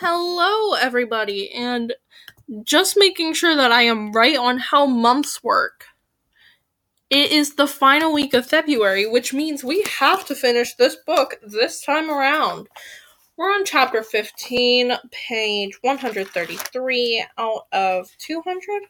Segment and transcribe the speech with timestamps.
[0.00, 1.94] Hello, everybody, and
[2.64, 5.86] just making sure that I am right on how months work.
[7.08, 11.36] It is the final week of February, which means we have to finish this book
[11.42, 12.68] this time around.
[13.38, 18.82] We're on chapter 15, page 133 out of 200?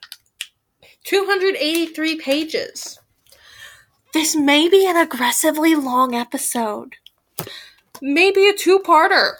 [1.04, 2.98] 283 pages.
[4.12, 6.96] This may be an aggressively long episode.
[8.02, 9.34] Maybe a two parter.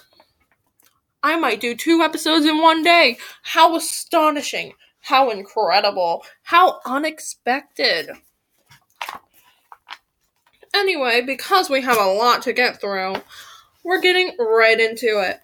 [1.27, 3.19] I might do two episodes in one day.
[3.42, 4.74] How astonishing!
[5.01, 6.24] How incredible!
[6.45, 8.10] How unexpected!
[10.73, 13.15] Anyway, because we have a lot to get through,
[13.82, 15.41] we're getting right into it.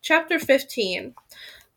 [0.00, 1.14] Chapter 15.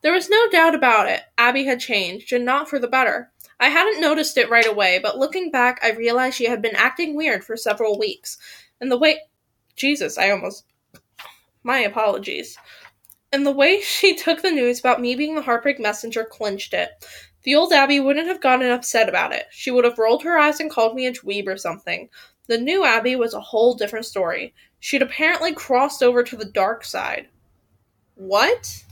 [0.01, 1.23] There was no doubt about it.
[1.37, 3.31] Abby had changed, and not for the better.
[3.59, 7.17] I hadn't noticed it right away, but looking back, I realized she had been acting
[7.17, 8.37] weird for several weeks.
[8.79, 9.19] And the way.
[9.75, 10.63] Jesus, I almost.
[11.63, 12.57] My apologies.
[13.33, 16.89] And the way she took the news about me being the heartbreak messenger clinched it.
[17.43, 19.45] The old Abby wouldn't have gotten upset about it.
[19.51, 22.09] She would have rolled her eyes and called me a dweeb or something.
[22.47, 24.53] The new Abby was a whole different story.
[24.79, 27.29] She'd apparently crossed over to the dark side.
[28.15, 28.83] What?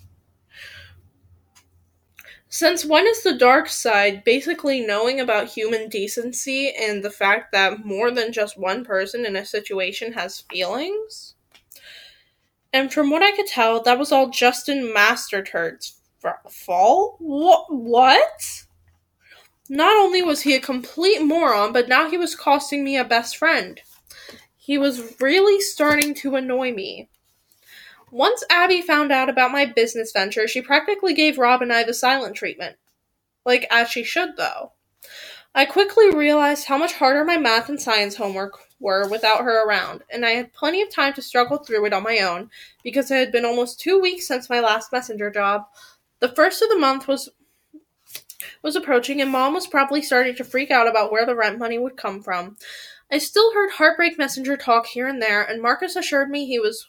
[2.48, 7.86] Since when is the dark side basically knowing about human decency and the fact that
[7.86, 11.36] more than just one person in a situation has feelings?
[12.72, 16.00] And from what I could tell, that was all Justin Masterturd's
[16.50, 17.16] fault?
[17.20, 17.66] What?
[17.70, 18.64] What?
[19.70, 23.38] Not only was he a complete moron, but now he was costing me a best
[23.38, 23.80] friend.
[24.56, 27.10] He was really starting to annoy me.
[28.12, 31.94] Once Abby found out about my business venture, she practically gave Rob and I the
[31.94, 32.78] silent treatment.
[33.46, 34.74] Like, as she should, though.
[35.60, 40.04] I quickly realized how much harder my math and science homework were without her around,
[40.10, 42.50] and I had plenty of time to struggle through it on my own
[42.82, 45.66] because it had been almost two weeks since my last messenger job.
[46.22, 47.28] The first of the month was
[48.64, 51.78] was approaching, and Mom was probably starting to freak out about where the rent money
[51.78, 52.56] would come from.
[53.12, 56.88] I still heard heartbreak messenger talk here and there, and Marcus assured me he was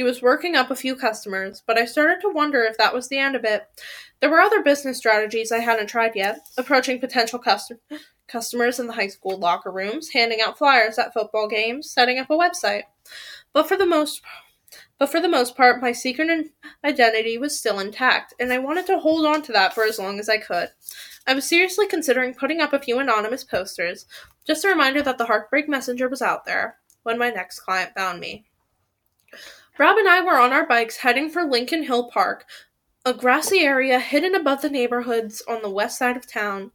[0.00, 3.08] he was working up a few customers, but I started to wonder if that was
[3.08, 3.66] the end of it.
[4.18, 7.80] There were other business strategies I hadn't tried yet, approaching potential custom-
[8.26, 12.30] customers in the high school locker rooms, handing out flyers at football games, setting up
[12.30, 12.84] a website.
[13.52, 14.22] But for the most
[14.98, 16.50] but for the most part, my secret
[16.82, 20.18] identity was still intact, and I wanted to hold on to that for as long
[20.18, 20.70] as I could.
[21.26, 24.06] I was seriously considering putting up a few anonymous posters,
[24.46, 28.18] just a reminder that the Heartbreak Messenger was out there, when my next client found
[28.18, 28.46] me.
[29.80, 32.44] Rob and I were on our bikes heading for Lincoln Hill Park,
[33.06, 36.70] a grassy area hidden above the neighborhoods on the west side of town.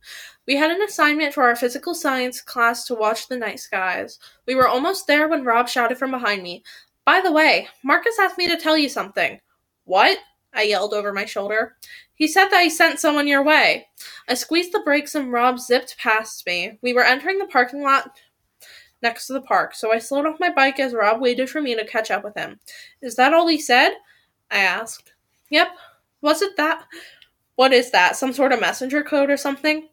[0.47, 4.17] We had an assignment for our physical science class to watch the night skies.
[4.47, 6.63] We were almost there when Rob shouted from behind me,
[7.05, 9.39] By the way, Marcus asked me to tell you something.
[9.83, 10.17] What?
[10.51, 11.75] I yelled over my shoulder.
[12.16, 13.85] He said that he sent someone your way.
[14.27, 16.79] I squeezed the brakes and Rob zipped past me.
[16.81, 18.09] We were entering the parking lot
[19.05, 21.75] next to the park, so I slowed off my bike as Rob waited for me
[21.75, 22.59] to catch up with him.
[23.01, 23.91] Is that all he said?
[24.51, 25.13] I asked.
[25.51, 25.69] Yep,
[26.21, 26.83] was it that?
[27.55, 28.16] What is that?
[28.16, 29.88] Some sort of messenger code or something?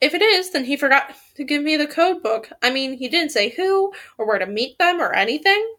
[0.00, 2.50] If it is, then he forgot to give me the code book.
[2.62, 5.74] I mean, he didn't say who or where to meet them or anything.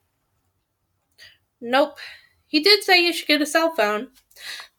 [1.59, 1.97] Nope.
[2.47, 4.09] He did say you should get a cell phone.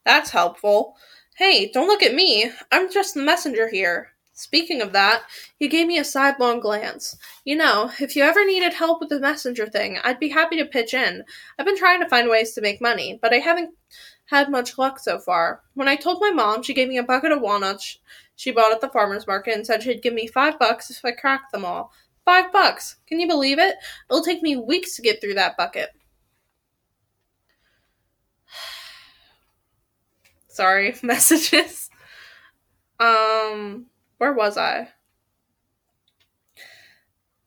[0.05, 0.95] That's helpful.
[1.35, 2.51] Hey, don't look at me.
[2.71, 4.14] I'm just the messenger here.
[4.35, 5.23] Speaking of that,
[5.57, 7.17] he gave me a sidelong glance.
[7.45, 10.65] You know, if you ever needed help with the messenger thing, I'd be happy to
[10.65, 11.23] pitch in.
[11.57, 13.73] I've been trying to find ways to make money, but I haven't
[14.25, 15.61] had much luck so far.
[15.73, 17.99] When I told my mom, she gave me a bucket of walnuts
[18.35, 21.11] she bought at the farmer's market and said she'd give me five bucks if I
[21.11, 21.93] cracked them all.
[22.25, 22.97] Five bucks!
[23.07, 23.75] Can you believe it?
[24.09, 25.91] It'll take me weeks to get through that bucket.
[30.49, 31.89] Sorry, messages.
[32.99, 33.85] Um,
[34.17, 34.89] where was I?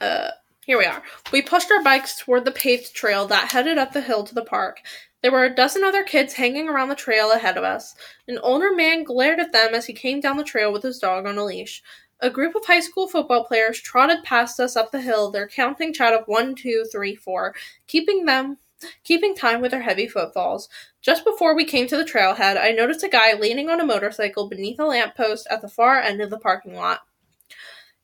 [0.01, 0.31] Uh,
[0.65, 1.03] here we are.
[1.33, 4.45] We pushed our bikes toward the paved trail that headed up the hill to the
[4.45, 4.81] park.
[5.23, 7.95] There were a dozen other kids hanging around the trail ahead of us.
[8.29, 11.27] An older man glared at them as he came down the trail with his dog
[11.27, 11.83] on a leash.
[12.21, 15.93] A group of high school football players trotted past us up the hill, their counting
[15.93, 17.55] chant of one, two, three, four,
[17.87, 18.59] keeping them
[19.05, 20.69] keeping time with their heavy footfalls.
[21.01, 24.49] Just before we came to the trailhead, I noticed a guy leaning on a motorcycle
[24.49, 27.01] beneath a lamppost at the far end of the parking lot.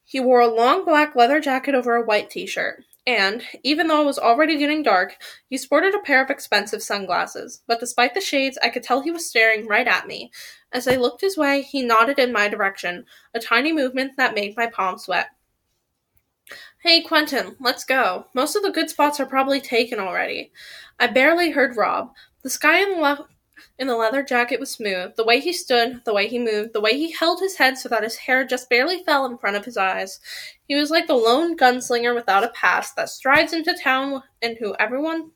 [0.04, 4.02] He wore a long black leather jacket over a white t shirt and, even though
[4.02, 5.16] it was already getting dark,
[5.50, 7.62] he sported a pair of expensive sunglasses.
[7.66, 10.32] But despite the shades, I could tell he was staring right at me.
[10.72, 13.04] As I looked his way, he nodded in my direction,
[13.34, 15.28] a tiny movement that made my palm sweat.
[16.82, 18.26] Hey, Quentin, let's go.
[18.34, 20.50] Most of the good spots are probably taken already.
[20.98, 22.12] I barely heard Rob.
[22.44, 23.22] The sky in the left
[23.78, 25.16] in the leather jacket was smooth.
[25.16, 27.88] The way he stood, the way he moved, the way he held his head so
[27.88, 30.20] that his hair just barely fell in front of his eyes.
[30.68, 34.76] He was like the lone gunslinger without a past that strides into town and who
[34.78, 35.30] everyone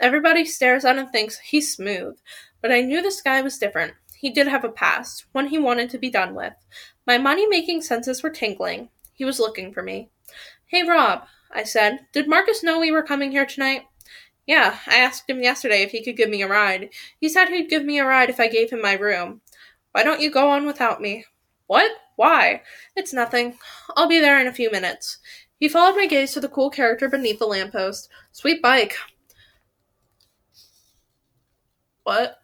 [0.00, 2.18] everybody stares at and thinks he's smooth.
[2.60, 3.94] But I knew this guy was different.
[4.16, 6.54] He did have a past, one he wanted to be done with.
[7.06, 8.88] My money making senses were tingling.
[9.12, 10.10] He was looking for me.
[10.66, 11.22] Hey Rob,
[11.52, 13.82] I said, did Marcus know we were coming here tonight?
[14.46, 16.90] Yeah, I asked him yesterday if he could give me a ride.
[17.20, 19.40] He said he'd give me a ride if I gave him my room.
[19.92, 21.24] Why don't you go on without me?
[21.66, 21.92] What?
[22.16, 22.62] Why?
[22.96, 23.58] It's nothing.
[23.96, 25.18] I'll be there in a few minutes.
[25.58, 28.08] He followed my gaze to the cool character beneath the lamppost.
[28.32, 28.96] Sweet bike.
[32.02, 32.38] What?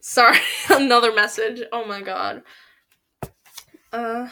[0.00, 1.62] Sorry, another message.
[1.72, 2.42] Oh my god.
[3.92, 4.28] Uh.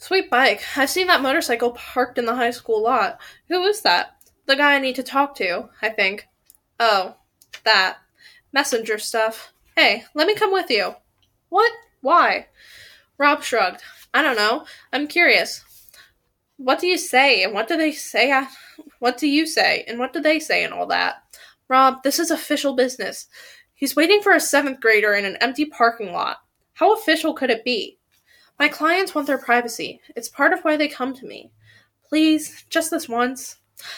[0.00, 0.62] Sweet bike.
[0.78, 3.20] I've seen that motorcycle parked in the high school lot.
[3.48, 4.16] Who is that?
[4.46, 6.26] The guy I need to talk to, I think.
[6.80, 7.16] Oh,
[7.64, 7.98] that.
[8.50, 9.52] Messenger stuff.
[9.76, 10.94] Hey, let me come with you.
[11.50, 11.70] What?
[12.00, 12.46] Why?
[13.18, 13.82] Rob shrugged.
[14.14, 14.64] I don't know.
[14.90, 15.62] I'm curious.
[16.56, 18.32] What do you say, and what do they say?
[19.00, 21.16] What do you say, and what do they say, and all that?
[21.68, 23.28] Rob, this is official business.
[23.74, 26.38] He's waiting for a seventh grader in an empty parking lot.
[26.72, 27.98] How official could it be?
[28.60, 30.02] My clients want their privacy.
[30.14, 31.50] It's part of why they come to me.
[32.06, 33.56] Please, just this once.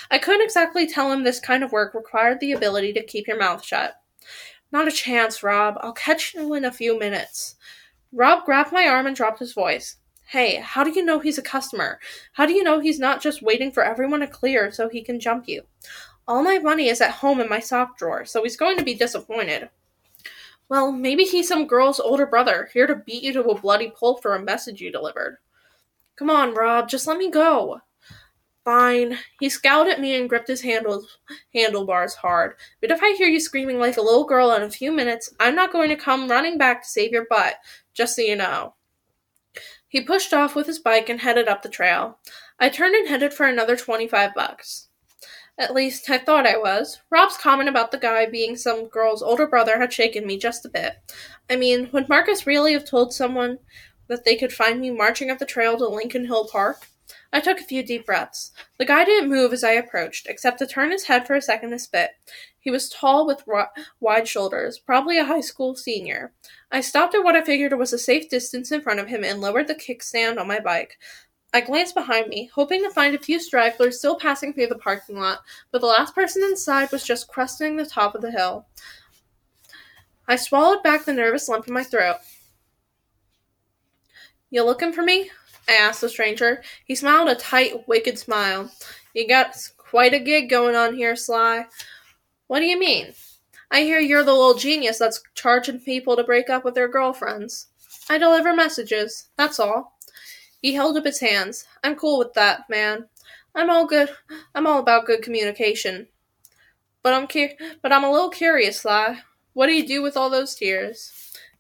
[0.09, 3.41] I couldn't exactly tell him this kind of work required the ability to keep your
[3.41, 3.97] mouth shut.
[4.71, 5.79] Not a chance, Rob.
[5.81, 7.57] I'll catch you in a few minutes.
[8.13, 9.97] Rob grabbed my arm and dropped his voice.
[10.29, 11.99] Hey, how do you know he's a customer?
[12.35, 15.19] How do you know he's not just waiting for everyone to clear so he can
[15.19, 15.65] jump you?
[16.29, 18.95] All my money is at home in my sock drawer, so he's going to be
[18.95, 19.71] disappointed.
[20.73, 24.23] Well, maybe he's some girl's older brother, here to beat you to a bloody pulp
[24.23, 25.37] for a message you delivered.
[26.17, 27.83] Come on, Rob, just let me go.
[28.65, 29.19] Fine.
[29.39, 31.19] He scowled at me and gripped his handles,
[31.55, 32.55] handlebars hard.
[32.81, 35.55] But if I hear you screaming like a little girl in a few minutes, I'm
[35.55, 37.57] not going to come running back to save your butt,
[37.93, 38.73] just so you know.
[39.89, 42.19] He pushed off with his bike and headed up the trail.
[42.59, 44.89] I turned and headed for another 25 bucks.
[45.59, 47.01] At least, I thought I was.
[47.11, 50.71] Rob's comment about the guy being some girl's older brother had shaken me just a
[50.71, 50.95] bit.
[51.51, 53.59] I mean, would Marcus really have told someone
[54.09, 56.89] that they could find me marching up the trail to Lincoln Hill Park?
[57.33, 58.53] I took a few deep breaths.
[58.79, 61.71] The guy didn't move as I approached, except to turn his head for a second
[61.71, 62.11] to spit.
[62.59, 63.67] He was tall with ro-
[64.01, 66.33] wide shoulders, probably a high school senior.
[66.71, 69.41] I stopped at what I figured was a safe distance in front of him and
[69.41, 70.99] lowered the kickstand on my bike.
[71.55, 75.19] I glanced behind me, hoping to find a few stragglers still passing through the parking
[75.19, 75.41] lot,
[75.71, 78.67] but the last person inside was just cresting the top of the hill.
[80.27, 82.17] I swallowed back the nervous lump in my throat.
[84.51, 85.31] You looking for me?
[85.69, 86.63] I asked the stranger.
[86.87, 88.71] He smiled a tight, wicked smile.
[89.15, 91.67] You got quite a gig going on here, Sly.
[92.47, 93.13] What do you mean?
[93.71, 97.69] I hear you're the little genius that's charging people to break up with their girlfriends.
[98.09, 99.99] I deliver messages, that's all.
[100.63, 101.67] He held up his hands.
[101.83, 103.07] I'm cool with that, man.
[103.55, 104.09] I'm all good.
[104.55, 106.07] I'm all about good communication.
[107.03, 109.21] But I'm cu- but I'm a little curious, Sly.
[109.55, 111.13] What do you do with all those tears?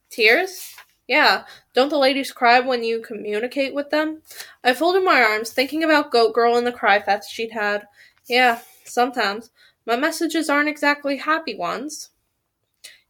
[0.09, 0.75] Tears?
[1.09, 1.45] Yeah.
[1.75, 4.23] Don't the ladies cry when you communicate with them?
[4.63, 7.87] I folded my arms, thinking about Goat Girl and the cry fest she'd had.
[8.29, 9.51] Yeah, sometimes.
[9.85, 12.11] My messages aren't exactly happy ones.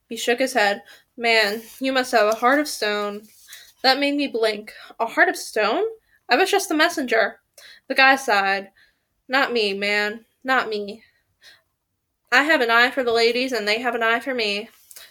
[0.08, 0.82] He shook his head.
[1.16, 3.28] Man, you must have a heart of stone.
[3.82, 4.72] That made me blink.
[4.98, 5.84] A heart of stone?
[6.28, 7.40] I was just the messenger.
[7.88, 8.70] The guy sighed.
[9.28, 10.24] Not me, man.
[10.44, 11.02] Not me.
[12.30, 14.70] I have an eye for the ladies, and they have an eye for me.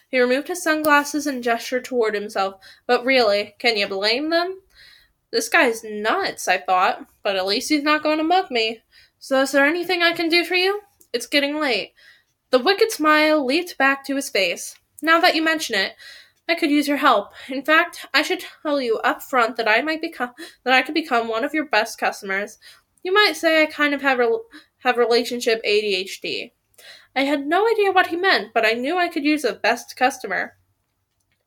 [0.10, 2.56] He removed his sunglasses and gestured toward himself.
[2.88, 4.62] But really, can you blame them?
[5.32, 8.82] This guy's nuts, I thought, but at least he's not going to mug me.
[9.20, 10.82] So is there anything I can do for you?
[11.14, 11.94] It's getting late.
[12.50, 14.76] The wicked smile leaped back to his face.
[15.02, 15.94] Now that you mention it,
[16.48, 17.32] I could use your help.
[17.50, 20.32] In fact, I should tell you up front that I might become
[20.64, 22.58] that I could become one of your best customers.
[23.04, 24.40] You might say I kind of have re-
[24.80, 26.52] have relationship ADHD.
[27.16, 29.96] I had no idea what he meant, but I knew I could use a best
[29.96, 30.58] customer.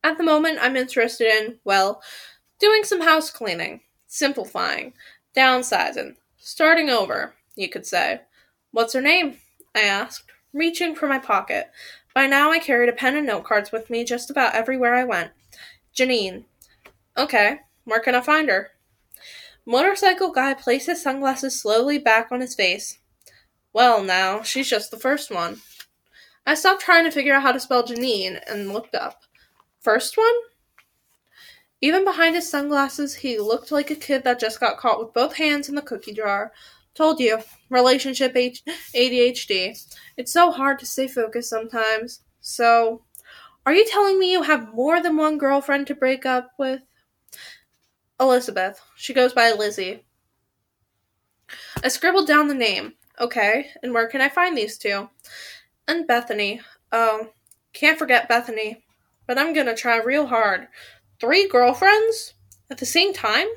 [0.03, 2.01] At the moment, I'm interested in, well,
[2.59, 4.93] doing some house cleaning, simplifying,
[5.35, 8.21] downsizing, starting over, you could say.
[8.71, 9.37] What's her name?
[9.73, 10.23] I asked,
[10.53, 11.71] reaching for my pocket.
[12.15, 15.03] By now, I carried a pen and note cards with me just about everywhere I
[15.03, 15.31] went.
[15.93, 16.45] Janine.
[17.17, 18.71] Okay, where can I find her?
[19.65, 22.99] Motorcycle guy placed his sunglasses slowly back on his face.
[23.73, 25.59] Well, now, she's just the first one.
[26.47, 29.23] I stopped trying to figure out how to spell Janine and looked up.
[29.81, 30.35] First one?
[31.81, 35.35] Even behind his sunglasses, he looked like a kid that just got caught with both
[35.35, 36.53] hands in the cookie jar.
[36.95, 39.95] Told you, relationship ADHD.
[40.15, 42.21] It's so hard to stay focused sometimes.
[42.39, 43.03] So,
[43.65, 46.81] are you telling me you have more than one girlfriend to break up with?
[48.19, 48.79] Elizabeth.
[48.95, 50.05] She goes by Lizzie.
[51.83, 52.93] I scribbled down the name.
[53.19, 55.09] Okay, and where can I find these two?
[55.87, 56.61] And Bethany.
[56.91, 57.29] Oh,
[57.73, 58.85] can't forget Bethany.
[59.27, 60.67] But I'm gonna try real hard.
[61.19, 62.35] Three girlfriends?
[62.69, 63.47] At the same time?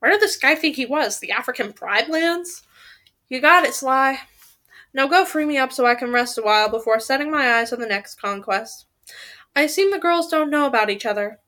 [0.00, 1.20] Where did this guy think he was?
[1.20, 2.62] The African Pride Lands?
[3.28, 4.18] You got it, Sly.
[4.92, 7.72] Now go free me up so I can rest a while before setting my eyes
[7.72, 8.86] on the next conquest.
[9.54, 11.38] I assume the girls don't know about each other.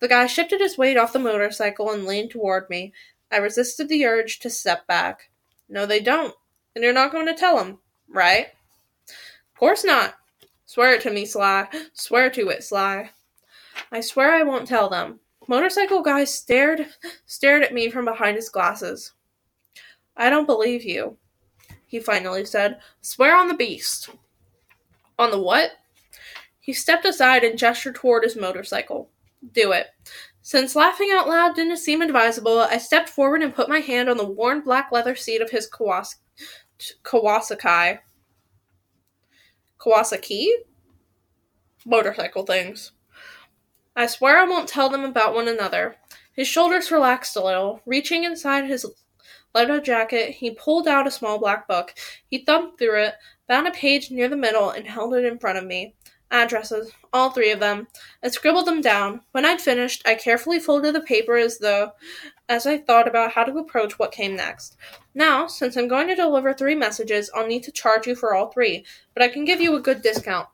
[0.00, 2.92] The guy shifted his weight off the motorcycle and leaned toward me.
[3.30, 5.30] I resisted the urge to step back.
[5.68, 6.34] No, they don't.
[6.74, 8.48] And you're not going to tell them, right?
[9.08, 10.14] Of course not.
[10.66, 11.68] Swear it to me, Sly.
[11.92, 13.10] Swear to it, Sly.
[13.92, 15.20] I swear I won't tell them.
[15.50, 16.86] Motorcycle guy stared
[17.26, 19.14] stared at me from behind his glasses.
[20.16, 21.16] I don't believe you,
[21.86, 22.78] he finally said.
[23.00, 24.10] Swear on the beast.
[25.18, 25.72] On the what?
[26.60, 29.10] He stepped aside and gestured toward his motorcycle.
[29.52, 29.88] Do it.
[30.40, 34.18] Since laughing out loud didn't seem advisable, I stepped forward and put my hand on
[34.18, 36.14] the worn black leather seat of his Kawas-
[37.02, 37.98] Kawasaki.
[39.80, 40.46] Kawasaki?
[41.84, 42.92] Motorcycle things.
[43.96, 45.96] I swear I won't tell them about one another.
[46.32, 47.82] His shoulders relaxed a little.
[47.84, 48.86] Reaching inside his
[49.54, 51.94] leather jacket, he pulled out a small black book.
[52.26, 53.14] He thumbed through it,
[53.48, 55.96] found a page near the middle, and held it in front of me.
[56.30, 57.88] Addresses, all three of them.
[58.22, 59.22] I scribbled them down.
[59.32, 61.90] When I'd finished, I carefully folded the paper as though
[62.48, 64.76] as I thought about how to approach what came next.
[65.14, 68.50] Now, since I'm going to deliver three messages, I'll need to charge you for all
[68.50, 70.46] three, but I can give you a good discount.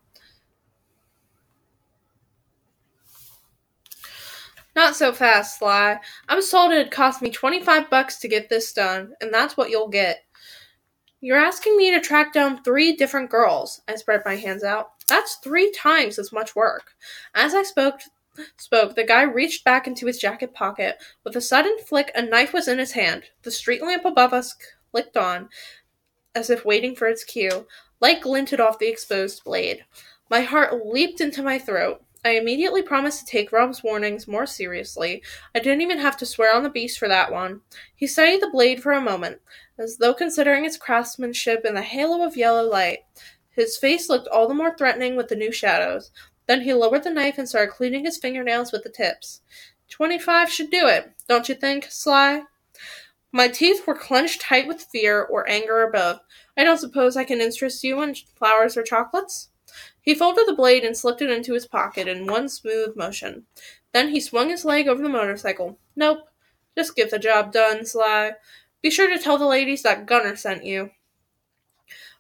[4.77, 5.99] Not so fast, Sly.
[6.29, 9.71] I was told it'd cost me 25 bucks to get this done, and that's what
[9.71, 10.23] you'll get.
[11.23, 13.81] You're asking me to track down three different girls.
[13.89, 14.91] I spread my hands out.
[15.09, 16.95] That's three times as much work.
[17.35, 18.01] As I spoke,
[18.59, 20.99] spoke, the guy reached back into his jacket pocket.
[21.25, 23.25] With a sudden flick, a knife was in his hand.
[23.45, 24.55] The street lamp above us
[24.93, 25.49] clicked on,
[26.35, 27.67] as if waiting for its cue.
[28.03, 29.87] Light glinted off the exposed blade.
[30.29, 32.03] My heart leaped into my throat.
[32.27, 35.23] I immediately promised to take Rob's warnings more seriously.
[35.55, 37.61] I didn't even have to swear on the beast for that one.
[37.95, 39.41] He studied the blade for a moment,
[39.79, 43.05] as though considering its craftsmanship in the halo of yellow light.
[43.51, 46.11] His face looked all the more threatening with the new shadows.
[46.49, 49.43] Then he lowered the knife and started cleaning his fingernails with the tips.
[49.89, 52.43] Twenty-five should do it, don't you think, Sly?
[53.31, 56.19] My teeth were clenched tight with fear or anger or both.
[56.57, 59.51] I don't suppose I can interest you in flowers or chocolates?
[60.07, 63.45] He folded the blade and slipped it into his pocket in one smooth motion.
[63.93, 65.81] Then he swung his leg over the motorcycle.
[65.97, 66.29] Nope.
[66.79, 68.35] Just get the job done, Sly.
[68.83, 70.91] Be sure to tell the ladies that Gunner sent you.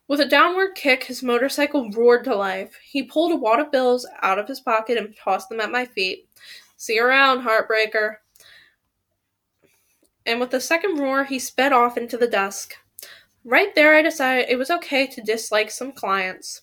[0.08, 2.76] With a downward kick, his motorcycle roared to life.
[2.82, 5.84] He pulled a wad of bills out of his pocket and tossed them at my
[5.84, 6.28] feet.
[6.76, 8.16] See you around, Heartbreaker.
[10.24, 12.74] And with a second roar, he sped off into the dusk.
[13.44, 16.62] Right there, I decided it was okay to dislike some clients.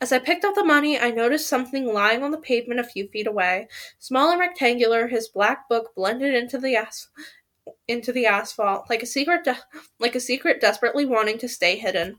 [0.00, 3.08] As I picked up the money, I noticed something lying on the pavement a few
[3.08, 3.66] feet away.
[3.98, 6.86] Small and rectangular, his black book blended into the
[7.88, 9.58] into the asphalt like a secret, de-
[9.98, 12.16] like a secret desperately wanting to stay hidden.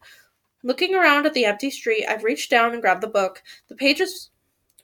[0.61, 3.41] Looking around at the empty street, I reached down and grabbed the book.
[3.69, 4.29] The pages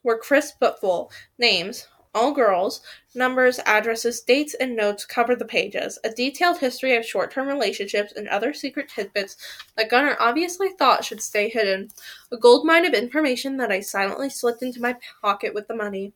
[0.01, 1.11] were crisp but full.
[1.37, 2.81] Names, all girls,
[3.13, 5.99] numbers, addresses, dates, and notes covered the pages.
[6.03, 9.37] A detailed history of short term relationships and other secret tidbits
[9.75, 11.89] that Gunnar obviously thought should stay hidden.
[12.31, 16.13] A goldmine of information that I silently slipped into my pocket with the money.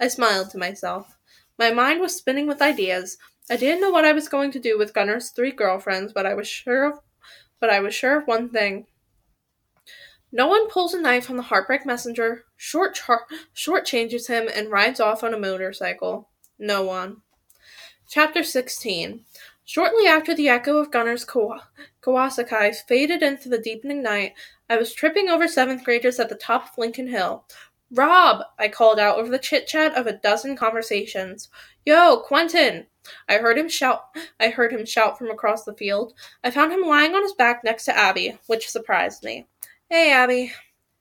[0.00, 1.16] I smiled to myself.
[1.58, 3.18] My mind was spinning with ideas.
[3.50, 6.34] I didn't know what I was going to do with Gunnar's three girlfriends, but I
[6.34, 7.00] was sure of
[7.60, 8.86] but I was sure of one thing.
[10.34, 14.70] No one pulls a knife on the heartbreak messenger, short char- short changes him, and
[14.70, 16.30] rides off on a motorcycle.
[16.58, 17.18] No one.
[18.08, 19.26] Chapter 16.
[19.64, 21.68] Shortly after the echo of Gunner's Kawa-
[22.00, 24.32] Kawasaki faded into the deepening night,
[24.70, 27.44] I was tripping over seventh graders at the top of Lincoln Hill.
[27.90, 28.42] Rob!
[28.58, 31.50] I called out over the chit chat of a dozen conversations.
[31.84, 32.86] Yo, Quentin!
[33.28, 34.04] I heard him shout
[34.40, 36.14] I heard him shout from across the field.
[36.42, 39.46] I found him lying on his back next to Abby, which surprised me.
[39.94, 40.54] Hey, Abby.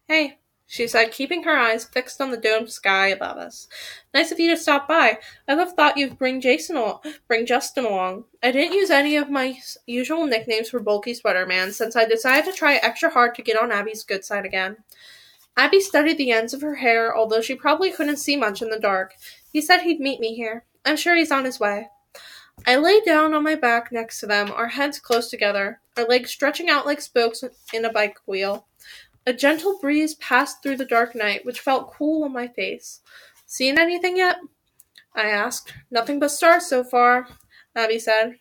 [0.09, 3.69] Hey, she said, keeping her eyes fixed on the domed sky above us.
[4.13, 5.17] Nice of you to stop by.
[5.47, 8.25] I'd have thought you'd bring Jason al- bring Justin along.
[8.43, 9.57] I didn't use any of my
[9.87, 13.57] usual nicknames for Bulky Sweater Man since I decided to try extra hard to get
[13.57, 14.75] on Abby's good side again.
[15.55, 18.77] Abby studied the ends of her hair, although she probably couldn't see much in the
[18.77, 19.13] dark.
[19.53, 20.65] He said he'd meet me here.
[20.83, 21.87] I'm sure he's on his way.
[22.67, 26.29] I lay down on my back next to them, our heads close together, our legs
[26.29, 27.41] stretching out like spokes
[27.73, 28.67] in a bike wheel.
[29.25, 33.01] A gentle breeze passed through the dark night, which felt cool on my face.
[33.45, 34.37] Seen anything yet?
[35.15, 35.73] I asked.
[35.91, 37.27] Nothing but stars so far,
[37.75, 38.37] Abby said.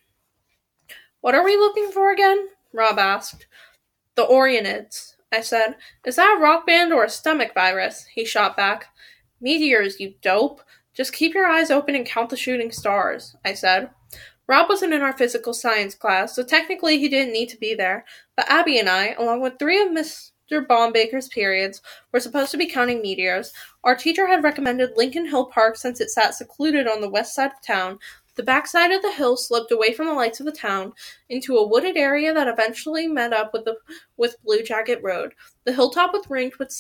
[1.20, 2.49] What are we looking for again?
[2.72, 3.46] Rob asked.
[4.14, 5.76] The Orionids, I said.
[6.06, 8.06] Is that a rock band or a stomach virus?
[8.14, 8.87] He shot back.
[9.40, 10.62] Meteors, you dope.
[10.94, 13.90] Just keep your eyes open and count the shooting stars, I said.
[14.46, 18.04] Rob wasn't in our physical science class, so technically he didn't need to be there,
[18.37, 19.92] but Abby and I, along with three of
[20.50, 20.66] Mr.
[20.66, 21.80] Baumbaker's periods,
[22.12, 23.52] were supposed to be counting meteors.
[23.85, 27.52] Our teacher had recommended Lincoln Hill Park since it sat secluded on the west side
[27.52, 27.99] of town,
[28.40, 30.95] the backside of the hill sloped away from the lights of the town
[31.28, 33.76] into a wooded area that eventually met up with the
[34.16, 35.35] with Blue Jacket Road.
[35.64, 36.73] The hilltop was ringed with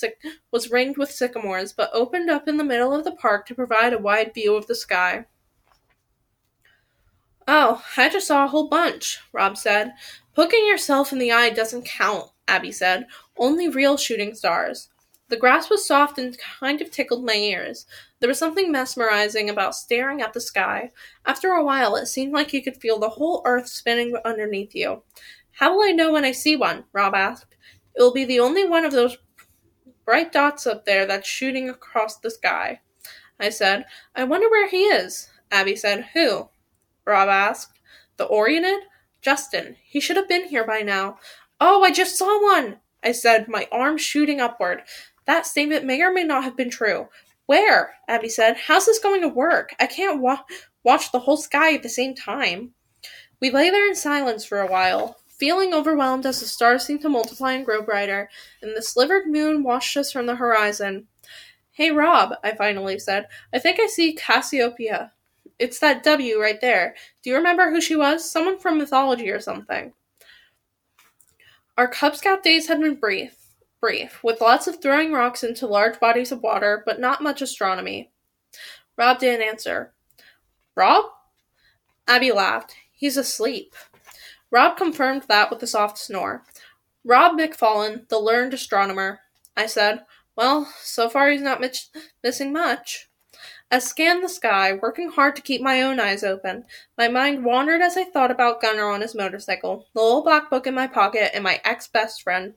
[0.52, 3.92] was ringed with sycamores, but opened up in the middle of the park to provide
[3.92, 5.26] a wide view of the sky.
[7.52, 9.94] Oh, I just saw a whole bunch, Rob said.
[10.36, 13.08] Poking yourself in the eye doesn't count, Abby said.
[13.36, 14.88] Only real shooting stars.
[15.30, 17.86] The grass was soft and kind of tickled my ears.
[18.20, 20.92] There was something mesmerizing about staring at the sky.
[21.26, 25.02] After a while, it seemed like you could feel the whole earth spinning underneath you.
[25.54, 26.84] How will I know when I see one?
[26.92, 27.56] Rob asked.
[27.96, 29.18] It will be the only one of those
[30.04, 32.80] bright dots up there that's shooting across the sky.
[33.40, 33.86] I said.
[34.14, 35.30] I wonder where he is.
[35.50, 36.10] Abby said.
[36.14, 36.48] Who?
[37.10, 37.78] Rob asked.
[38.16, 38.80] The Oriented?
[39.20, 39.76] Justin.
[39.82, 41.18] He should have been here by now.
[41.60, 42.78] Oh, I just saw one!
[43.02, 44.82] I said, my arm shooting upward.
[45.26, 47.08] That statement may or may not have been true.
[47.46, 47.94] Where?
[48.08, 48.56] Abby said.
[48.56, 49.74] How's this going to work?
[49.80, 50.44] I can't wa-
[50.84, 52.72] watch the whole sky at the same time.
[53.40, 57.08] We lay there in silence for a while, feeling overwhelmed as the stars seemed to
[57.08, 58.28] multiply and grow brighter,
[58.62, 61.08] and the slivered moon washed us from the horizon.
[61.72, 63.26] Hey, Rob, I finally said.
[63.52, 65.12] I think I see Cassiopeia.
[65.60, 66.96] It's that W right there.
[67.22, 68.28] Do you remember who she was?
[68.28, 69.92] Someone from mythology or something.
[71.76, 73.40] Our Cub Scout days had been brief
[73.80, 78.10] brief, with lots of throwing rocks into large bodies of water, but not much astronomy.
[78.96, 79.92] Rob didn't answer.
[80.76, 81.06] Rob?
[82.06, 82.74] Abby laughed.
[82.92, 83.74] He's asleep.
[84.50, 86.44] Rob confirmed that with a soft snore.
[87.04, 89.20] Rob McFallen, the learned astronomer.
[89.56, 90.04] I said,
[90.36, 91.64] Well, so far he's not
[92.22, 93.09] missing much.
[93.72, 96.64] I scanned the sky, working hard to keep my own eyes open.
[96.98, 100.66] My mind wandered as I thought about Gunner on his motorcycle, the little black book
[100.66, 102.54] in my pocket, and my ex best friend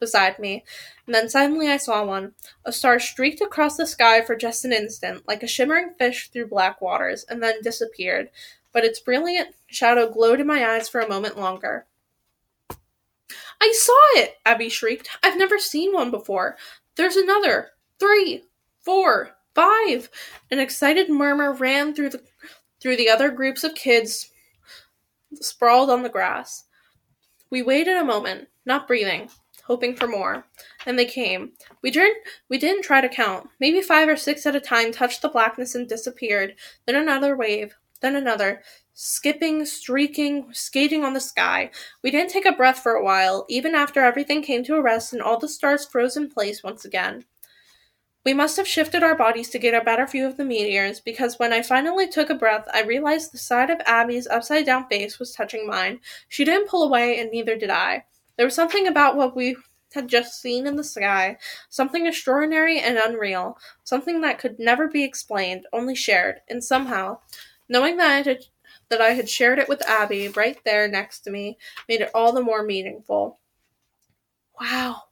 [0.00, 0.64] beside me,
[1.06, 2.32] and then suddenly I saw one.
[2.64, 6.48] A star streaked across the sky for just an instant, like a shimmering fish through
[6.48, 8.28] black waters, and then disappeared,
[8.72, 11.86] but its brilliant shadow glowed in my eyes for a moment longer.
[13.60, 14.38] I saw it!
[14.44, 15.08] Abby shrieked.
[15.22, 16.56] I've never seen one before.
[16.96, 17.68] There's another.
[18.00, 18.42] Three.
[18.80, 19.36] Four.
[19.54, 20.08] Five.
[20.50, 22.22] An excited murmur ran through the
[22.80, 24.30] through the other groups of kids
[25.34, 26.64] sprawled on the grass.
[27.50, 29.28] We waited a moment, not breathing,
[29.64, 30.46] hoping for more.
[30.86, 31.52] And they came.
[31.82, 32.16] We didn't
[32.48, 33.48] we didn't try to count.
[33.60, 36.54] Maybe five or six at a time touched the blackness and disappeared.
[36.86, 38.62] Then another wave, then another,
[38.94, 41.70] skipping, streaking, skating on the sky.
[42.02, 45.12] We didn't take a breath for a while, even after everything came to a rest
[45.12, 47.24] and all the stars froze in place once again.
[48.24, 51.38] We must have shifted our bodies to get a better view of the meteors, because
[51.38, 55.18] when I finally took a breath, I realized the side of Abby's upside down face
[55.18, 55.98] was touching mine.
[56.28, 58.04] She didn't pull away, and neither did I.
[58.36, 59.56] There was something about what we
[59.92, 61.36] had just seen in the sky,
[61.68, 67.18] something extraordinary and unreal, something that could never be explained, only shared, and somehow,
[67.68, 68.44] knowing that I had,
[68.88, 71.58] that I had shared it with Abby right there next to me,
[71.88, 73.40] made it all the more meaningful.
[74.60, 75.02] Wow,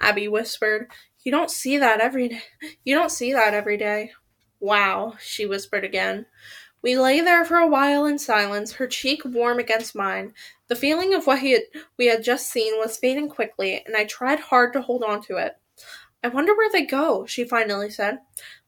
[0.00, 0.88] Abby whispered.
[1.22, 2.42] You don't see that every day.
[2.84, 4.12] You don't see that every day.
[4.58, 6.26] Wow, she whispered again.
[6.82, 10.32] We lay there for a while in silence, her cheek warm against mine.
[10.68, 11.62] The feeling of what had,
[11.98, 15.36] we had just seen was fading quickly, and I tried hard to hold on to
[15.36, 15.56] it.
[16.24, 18.18] I wonder where they go, she finally said.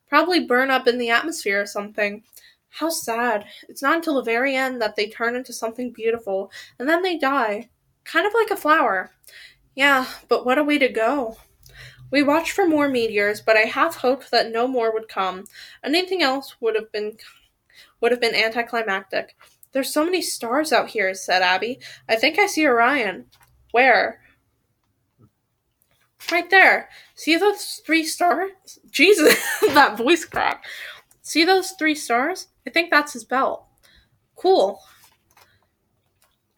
[0.08, 2.22] Probably burn up in the atmosphere or something.
[2.68, 3.46] How sad.
[3.68, 7.16] It's not until the very end that they turn into something beautiful, and then they
[7.16, 7.70] die.
[8.04, 9.10] Kind of like a flower.
[9.74, 11.38] Yeah, but what a way to go.
[12.12, 15.44] We watched for more meteors, but I half hoped that no more would come.
[15.82, 17.16] Anything else would have been
[18.00, 19.34] would have been anticlimactic.
[19.72, 21.80] There's so many stars out here, said Abby.
[22.08, 23.26] I think I see Orion.
[23.70, 24.20] Where?
[26.30, 26.90] Right there.
[27.14, 28.50] See those three stars?
[28.90, 30.64] Jesus, that voice crack.
[31.22, 32.48] See those three stars?
[32.66, 33.64] I think that's his belt.
[34.36, 34.80] Cool.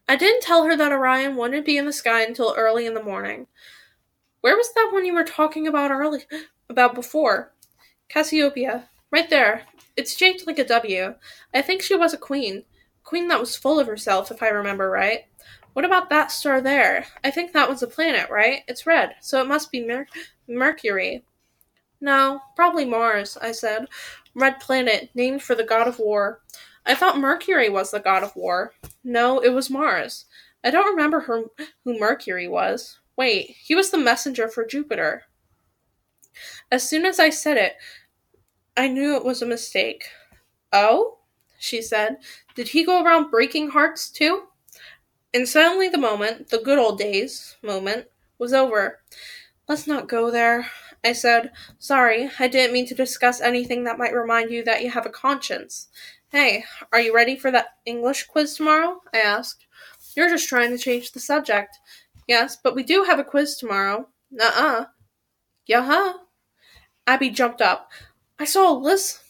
[0.09, 3.03] I didn't tell her that Orion wouldn't be in the sky until early in the
[3.03, 3.47] morning.
[4.45, 6.27] Where was that one you were talking about early
[6.69, 7.55] about before?
[8.11, 8.91] Cassiopeia.
[9.11, 9.63] Right there.
[9.97, 11.15] It's shaped like a W.
[11.55, 12.65] I think she was a queen.
[13.05, 15.21] queen that was full of herself, if I remember right.
[15.73, 17.07] What about that star there?
[17.25, 18.65] I think that was a planet, right?
[18.69, 20.09] It's red, so it must be Mer-
[20.47, 21.25] Mercury.
[22.03, 23.87] No, probably Mars, I said.
[24.35, 26.43] Red planet, named for the god of war.
[26.85, 28.75] I thought Mercury was the god of war.
[29.03, 30.27] No, it was Mars.
[30.63, 31.45] I don't remember her,
[31.85, 32.99] who Mercury was.
[33.17, 35.25] Wait, he was the messenger for Jupiter.
[36.71, 37.75] As soon as I said it,
[38.77, 40.09] I knew it was a mistake.
[40.73, 41.19] Oh?
[41.59, 42.19] she said.
[42.55, 44.45] Did he go around breaking hearts too?
[45.33, 48.07] And suddenly the moment, the good old days moment,
[48.39, 49.01] was over.
[49.69, 50.67] Let's not go there,
[51.03, 51.53] I said.
[51.79, 55.11] Sorry, I didn't mean to discuss anything that might remind you that you have a
[55.11, 55.89] conscience.
[56.29, 59.01] Hey, are you ready for that English quiz tomorrow?
[59.13, 59.67] I asked.
[60.15, 61.79] You're just trying to change the subject.
[62.27, 64.09] Yes, but we do have a quiz tomorrow.
[64.31, 64.87] Nuh-uh.
[65.67, 66.15] Yeah-huh.
[67.07, 67.91] Abby jumped up.
[68.39, 69.21] I saw Liz-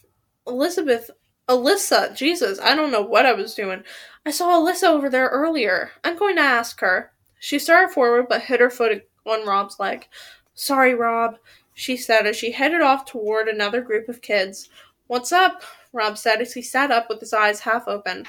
[0.47, 1.11] Elizabeth
[1.49, 3.83] Alyssa, Jesus, I don't know what I was doing.
[4.25, 5.91] I saw Alyssa over there earlier.
[6.03, 7.13] I'm going to ask her.
[7.39, 10.09] She started forward but hit her foot on Rob's leg.
[10.55, 11.37] Sorry, Rob,
[11.75, 14.71] she said as she headed off toward another group of kids.
[15.09, 15.63] What's up?
[15.93, 18.25] Rob said as he sat up with his eyes half open.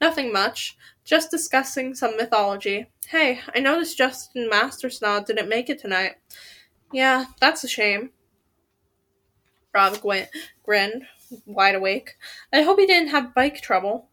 [0.00, 0.76] Nothing much.
[1.08, 2.90] Just discussing some mythology.
[3.06, 6.16] Hey, I noticed Justin Mastersnod didn't make it tonight.
[6.92, 8.10] Yeah, that's a shame.
[9.72, 11.06] Rob grinned,
[11.46, 12.16] wide awake.
[12.52, 14.10] I hope he didn't have bike trouble.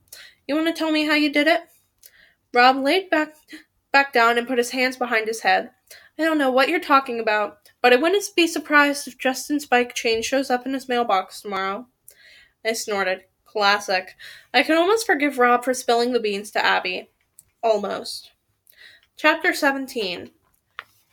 [0.48, 1.64] You want to tell me how you did it?
[2.54, 3.36] Rob laid back
[3.92, 5.72] back down and put his hands behind his head.
[6.18, 9.96] I don't know what you're talking about, but I wouldn't be surprised if Justin's bike
[9.96, 11.88] chain shows up in his mailbox tomorrow.
[12.66, 13.26] I snorted.
[13.56, 14.18] Classic.
[14.54, 17.10] I can almost forgive Rob for spilling the beans to Abby.
[17.64, 18.32] Almost.
[19.16, 20.32] Chapter 17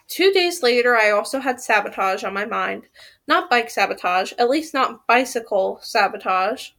[0.09, 2.88] Two days later, I also had sabotage on my mind.
[3.28, 6.70] Not bike sabotage, at least not bicycle sabotage.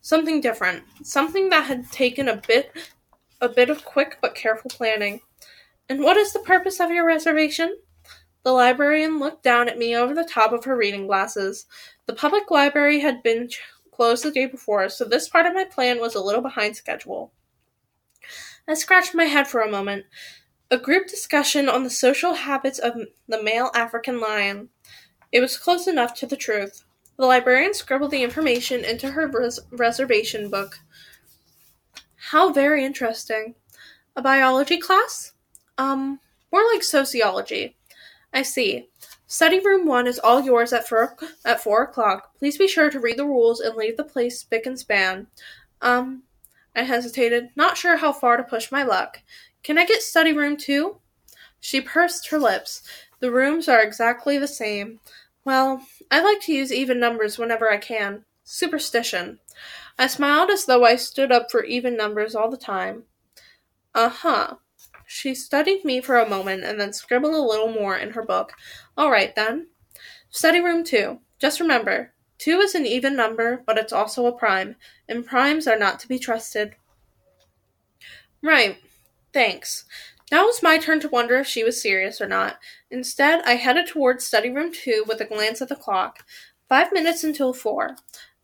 [0.00, 0.84] Something different.
[1.02, 2.70] Something that had taken a bit
[3.40, 5.22] a bit of quick but careful planning.
[5.88, 7.76] And what is the purpose of your reservation?
[8.44, 11.66] The librarian looked down at me over the top of her reading glasses.
[12.06, 13.48] The public library had been
[14.00, 17.34] closed the day before, so this part of my plan was a little behind schedule.
[18.66, 20.06] I scratched my head for a moment.
[20.70, 22.94] A group discussion on the social habits of
[23.28, 24.70] the male African lion.
[25.30, 26.82] It was close enough to the truth.
[27.18, 30.78] The librarian scribbled the information into her res- reservation book.
[32.30, 33.54] How very interesting.
[34.16, 35.34] A biology class?
[35.76, 37.76] Um, more like sociology.
[38.32, 38.88] I see.
[39.30, 42.36] Study room one is all yours at four, at four o'clock.
[42.36, 45.28] Please be sure to read the rules and leave the place spick and span.
[45.80, 46.24] Um,
[46.74, 49.22] I hesitated, not sure how far to push my luck.
[49.62, 50.96] Can I get study room two?
[51.60, 52.82] She pursed her lips.
[53.20, 54.98] The rooms are exactly the same.
[55.44, 58.24] Well, I like to use even numbers whenever I can.
[58.42, 59.38] Superstition.
[59.96, 63.04] I smiled as though I stood up for even numbers all the time.
[63.94, 64.54] Uh huh.
[65.12, 68.52] She studied me for a moment and then scribbled a little more in her book.
[68.96, 69.66] All right, then.
[70.30, 71.18] Study room two.
[71.40, 74.76] Just remember, two is an even number, but it's also a prime,
[75.08, 76.76] and primes are not to be trusted.
[78.40, 78.78] Right.
[79.32, 79.84] Thanks.
[80.30, 82.60] Now it was my turn to wonder if she was serious or not.
[82.88, 86.24] Instead, I headed towards study room two with a glance at the clock.
[86.68, 87.96] Five minutes until four.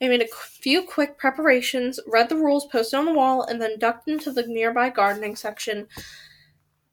[0.02, 3.78] I made a few quick preparations, read the rules posted on the wall, and then
[3.78, 5.86] ducked into the nearby gardening section.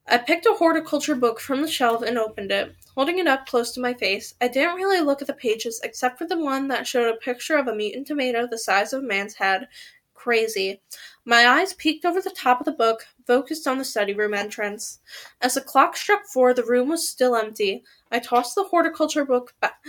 [0.06, 2.76] I picked a horticulture book from the shelf and opened it.
[2.94, 6.18] Holding it up close to my face, I didn't really look at the pages except
[6.18, 9.08] for the one that showed a picture of a mutant tomato the size of a
[9.08, 9.68] man's head.
[10.14, 10.82] Crazy.
[11.26, 15.00] My eyes peeked over the top of the book, focused on the study room entrance.
[15.42, 17.84] As the clock struck four, the room was still empty.
[18.12, 19.84] I tossed the horticulture book back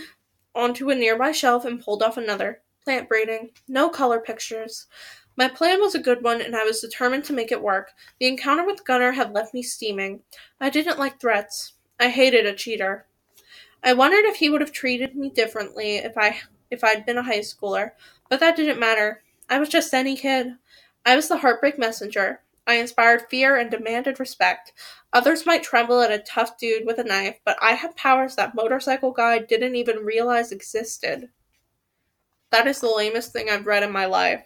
[0.53, 2.61] onto a nearby shelf and pulled off another.
[2.83, 3.49] Plant breeding.
[3.67, 4.87] No color pictures.
[5.37, 7.91] My plan was a good one, and I was determined to make it work.
[8.19, 10.21] The encounter with Gunner had left me steaming.
[10.61, 11.73] I didn't like threats.
[11.99, 13.05] I hated a cheater.
[13.83, 16.39] I wondered if he would have treated me differently if I
[16.71, 17.91] if I'd been a high schooler,
[18.29, 19.23] but that didn't matter.
[19.49, 20.53] I was just any kid.
[21.05, 22.41] I was the heartbreak messenger.
[22.65, 24.73] I inspired fear and demanded respect.
[25.13, 28.55] Others might tremble at a tough dude with a knife, but I had powers that
[28.55, 31.29] motorcycle guy didn't even realize existed.
[32.49, 34.45] That is the lamest thing I've read in my life.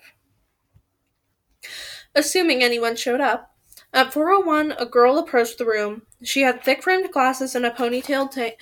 [2.15, 3.55] Assuming anyone showed up.
[3.93, 6.03] At 401, a girl approached the room.
[6.23, 8.55] She had thick rimmed glasses and a ponytail ta-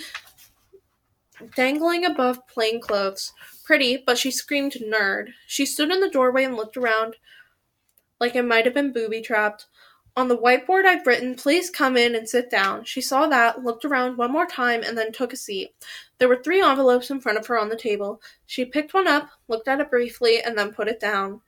[1.55, 3.33] dangling above plain clothes.
[3.65, 5.33] Pretty, but she screamed nerd.
[5.45, 7.15] She stood in the doorway and looked around
[8.19, 9.67] like it might have been booby trapped.
[10.15, 12.85] On the whiteboard I'd written, please come in and sit down.
[12.85, 15.75] She saw that, looked around one more time, and then took a seat.
[16.17, 18.19] There were three envelopes in front of her on the table.
[18.47, 21.41] She picked one up, looked at it briefly, and then put it down.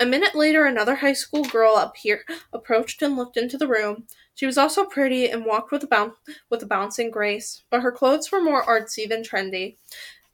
[0.00, 4.06] A minute later, another high school girl up here approached and looked into the room.
[4.34, 6.14] She was also pretty and walked with a, boun-
[6.50, 9.76] with a bouncing grace, but her clothes were more artsy than trendy.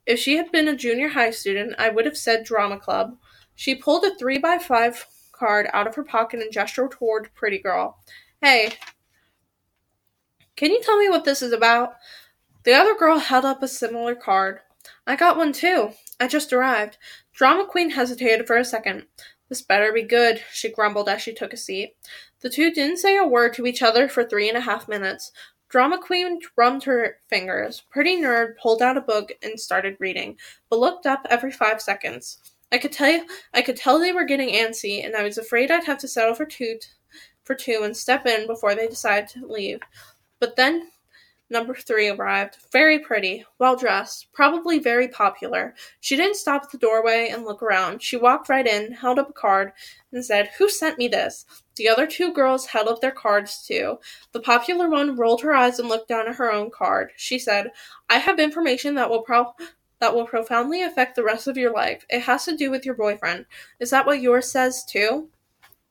[0.07, 3.17] If she had been a junior high student, I would have said drama club.
[3.55, 7.59] She pulled a three by five card out of her pocket and gestured toward Pretty
[7.59, 7.99] Girl.
[8.41, 8.73] Hey,
[10.57, 11.95] can you tell me what this is about?
[12.65, 14.61] The other girl held up a similar card.
[15.07, 15.91] I got one too.
[16.19, 16.99] I just arrived.
[17.33, 19.07] Drama Queen hesitated for a second.
[19.51, 21.97] This better be good, she grumbled as she took a seat.
[22.41, 25.33] The two didn't say a word to each other for three and a half minutes.
[25.69, 27.83] Drama Queen drummed her fingers.
[27.91, 30.37] Pretty Nerd pulled out a book and started reading,
[30.71, 32.39] but looked up every five seconds.
[32.73, 35.85] I could tell I could tell they were getting antsy, and I was afraid I'd
[35.85, 36.79] have to settle for two,
[37.45, 39.81] for two, and step in before they decided to leave.
[40.39, 40.91] But then
[41.51, 45.75] number three arrived, very pretty, well dressed, probably very popular.
[46.01, 48.03] She didn't stop at the doorway and look around.
[48.03, 49.73] She walked right in, held up a card,
[50.13, 51.45] and said, Who sent me this?
[51.77, 53.99] The other two girls held up their cards too.
[54.33, 57.13] The popular one rolled her eyes and looked down at her own card.
[57.17, 57.71] She said,
[58.09, 59.25] I have information that will
[60.01, 62.07] that will profoundly affect the rest of your life.
[62.09, 63.47] It has to do with your boyfriend.
[63.79, 65.29] Is that what yours says too?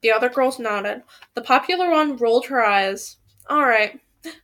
[0.02, 1.04] The other girls nodded.
[1.36, 3.18] The popular one rolled her eyes.
[3.48, 4.00] All right.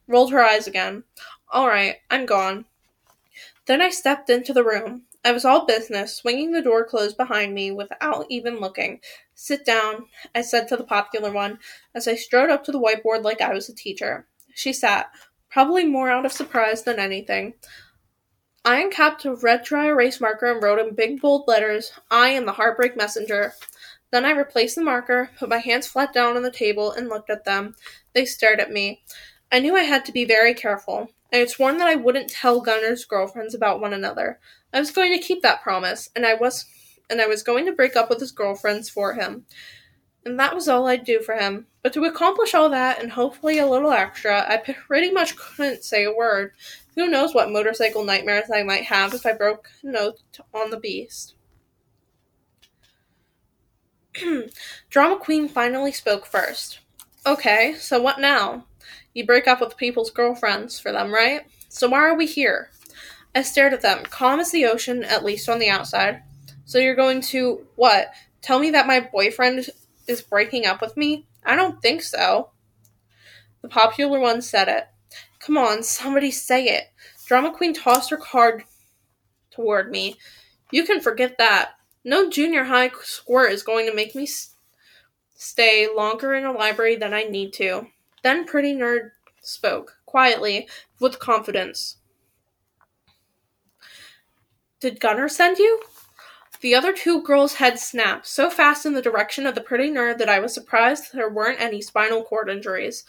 [0.08, 1.04] Rolled her eyes again.
[1.50, 2.66] All right, I'm gone.
[3.66, 5.04] Then I stepped into the room.
[5.24, 9.00] I was all business, swinging the door closed behind me without even looking.
[9.34, 11.58] Sit down, I said to the popular one
[11.96, 14.28] as I strode up to the whiteboard like I was a teacher.
[14.54, 15.10] She sat,
[15.50, 17.56] probably more out of surprise than anything.
[18.64, 22.46] I uncapped a red dry erase marker and wrote in big bold letters, I am
[22.46, 23.54] the heartbreak messenger.
[24.12, 27.30] Then I replaced the marker, put my hands flat down on the table, and looked
[27.30, 27.76] at them.
[28.14, 29.04] They stared at me.
[29.52, 31.10] I knew I had to be very careful.
[31.32, 34.40] I had sworn that I wouldn't tell Gunner's girlfriends about one another.
[34.74, 36.66] I was going to keep that promise, and I was
[37.10, 39.46] and I was going to break up with his girlfriends for him.
[40.26, 41.68] And that was all I'd do for him.
[41.84, 46.04] But to accomplish all that and hopefully a little extra, I pretty much couldn't say
[46.04, 46.54] a word.
[46.96, 50.80] Who knows what motorcycle nightmares I might have if I broke a note on the
[50.80, 51.36] beast.
[54.90, 56.80] Drama Queen finally spoke first.
[57.26, 58.66] Okay, so what now?
[59.16, 61.44] You break up with people's girlfriends for them, right?
[61.70, 62.70] So why are we here?
[63.34, 66.22] I stared at them, calm as the ocean, at least on the outside.
[66.66, 68.12] So you're going to, what?
[68.42, 69.70] Tell me that my boyfriend
[70.06, 71.28] is breaking up with me?
[71.46, 72.52] I don't think so.
[73.62, 74.88] The popular one said it.
[75.40, 76.92] Come on, somebody say it.
[77.26, 78.66] Drama Queen tossed her card
[79.50, 80.18] toward me.
[80.72, 81.72] You can forget that.
[82.04, 84.28] No junior high squirt is going to make me
[85.36, 87.88] stay longer in a library than I need to.
[88.26, 89.12] Then Pretty Nerd
[89.44, 90.68] spoke, quietly,
[91.00, 91.98] with confidence.
[94.80, 95.84] Did Gunner send you?
[96.62, 100.18] The other two girls' heads snapped so fast in the direction of the pretty nerd
[100.18, 103.04] that I was surprised there weren't any spinal cord injuries.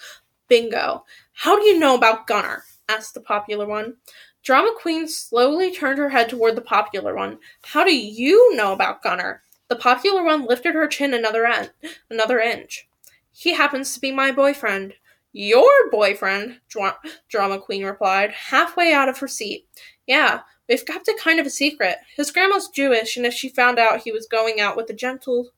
[0.49, 1.07] Bingo.
[1.33, 2.65] How do you know about Gunner?
[2.87, 3.97] asked the popular one.
[4.43, 7.39] Drama Queen slowly turned her head toward the popular one.
[7.65, 9.41] How do you know about Gunner?
[9.69, 11.71] The popular one lifted her chin another, en-
[12.11, 12.87] another inch.
[13.33, 14.95] He happens to be my boyfriend.
[15.39, 19.69] Your boyfriend, Dra- Drama Queen replied, halfway out of her seat.
[20.07, 21.99] Yeah, we've kept it kind of a secret.
[22.17, 25.51] His grandma's Jewish, and if she found out he was going out with a gentle,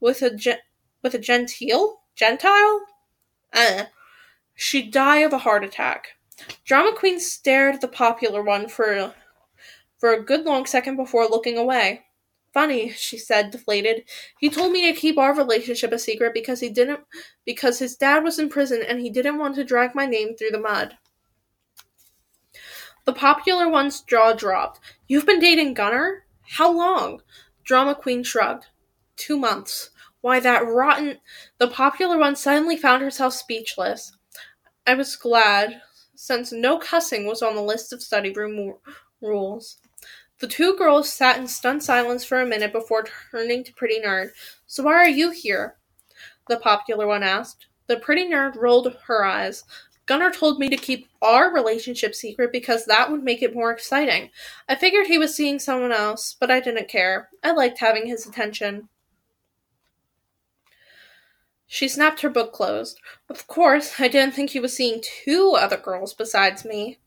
[0.00, 0.58] with a gen-
[1.04, 2.80] with a genteel gentile,
[3.52, 3.84] uh,
[4.56, 6.08] she'd die of a heart attack.
[6.64, 9.14] Drama Queen stared at the popular one for
[9.98, 12.06] for a good long second before looking away.
[12.52, 14.04] Funny, she said, deflated.
[14.38, 17.00] He told me to keep our relationship a secret because he didn't
[17.46, 20.50] because his dad was in prison and he didn't want to drag my name through
[20.50, 20.98] the mud.
[23.04, 24.80] The popular one's jaw dropped.
[25.08, 26.24] You've been dating Gunner?
[26.42, 27.22] How long?
[27.64, 28.66] Drama Queen shrugged.
[29.16, 29.90] Two months.
[30.20, 31.18] Why, that rotten.
[31.58, 34.16] The popular one suddenly found herself speechless.
[34.86, 35.80] I was glad,
[36.14, 38.74] since no cussing was on the list of study room
[39.20, 39.78] rules.
[40.42, 44.30] The two girls sat in stunned silence for a minute before turning to Pretty Nerd.
[44.66, 45.76] So why are you here?
[46.48, 47.68] The popular one asked.
[47.86, 49.62] The pretty nerd rolled her eyes.
[50.06, 54.30] Gunner told me to keep our relationship secret because that would make it more exciting.
[54.68, 57.28] I figured he was seeing someone else, but I didn't care.
[57.44, 58.88] I liked having his attention.
[61.68, 63.00] She snapped her book closed.
[63.28, 66.98] Of course, I didn't think he was seeing two other girls besides me.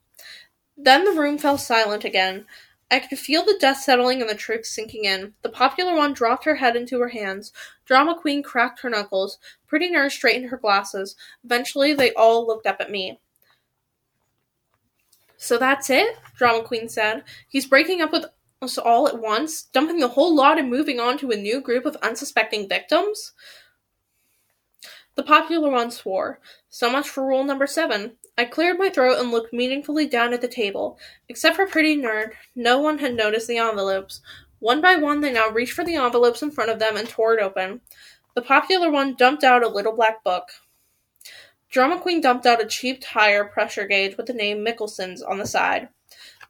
[0.78, 2.46] Then the room fell silent again.
[2.92, 5.34] I could feel the dust settling and the truth sinking in.
[5.42, 7.52] The popular one dropped her head into her hands.
[7.86, 9.40] Drama Queen cracked her knuckles.
[9.68, 11.16] Pretty Nurse straightened her glasses.
[11.44, 13.20] Eventually, they all looked up at me.
[15.38, 16.16] So that's it?
[16.38, 17.24] Drama Queen said.
[17.48, 18.26] He's breaking up with
[18.62, 21.86] us all at once, dumping the whole lot and moving on to a new group
[21.86, 23.34] of unsuspecting victims?
[25.16, 26.40] The popular one swore.
[26.70, 28.18] So much for rule number seven.
[28.38, 31.00] I cleared my throat and looked meaningfully down at the table.
[31.30, 34.22] Except for Pretty Nerd, no one had noticed the envelopes.
[34.60, 37.36] One by one, they now reached for the envelopes in front of them and tore
[37.36, 37.82] it open.
[38.36, 40.50] The popular one dumped out a little black book.
[41.70, 45.48] Drama Queen dumped out a cheap tire pressure gauge with the name Mickelson's on the
[45.48, 45.90] side.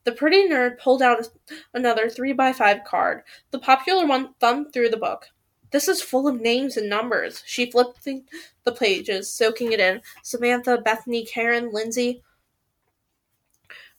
[0.05, 1.27] The pretty nerd pulled out
[1.73, 3.23] another 3 by 5 card.
[3.51, 5.27] The popular one thumbed through the book.
[5.75, 7.43] This is full of names and numbers.
[7.45, 10.01] She flipped the, pages, soaking it in.
[10.23, 12.23] Samantha, Bethany, Karen, Lindsay.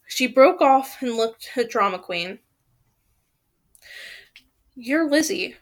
[0.06, 2.38] She broke off and looked at Drama Queen.
[4.74, 5.56] You're Lizzie,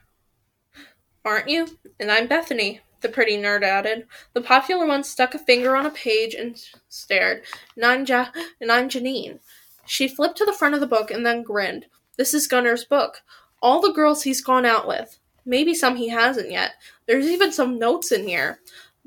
[1.25, 1.81] aren't you?
[1.99, 4.07] And I'm Bethany, the pretty nerd added.
[4.35, 6.57] The popular one stuck a finger on a page and
[6.89, 7.43] stared.
[7.77, 9.41] And and I'm Janine.
[9.85, 11.87] She flipped to the front of the book and then grinned.
[12.17, 13.23] This is Gunner's book.
[13.61, 15.19] All the girls he's gone out with.
[15.47, 16.73] Maybe some he hasn't yet.
[17.07, 18.61] There's even some notes in here.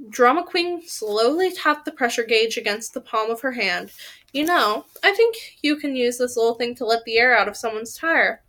[0.09, 3.91] Drama Queen slowly tapped the pressure gauge against the palm of her hand.
[4.31, 7.47] You know, I think you can use this little thing to let the air out
[7.47, 8.43] of someone's tire.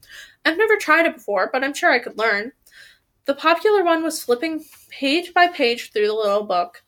[0.44, 2.52] I've never tried it before, but I'm sure I could learn.
[3.24, 6.82] The popular one was flipping page by page through the little book.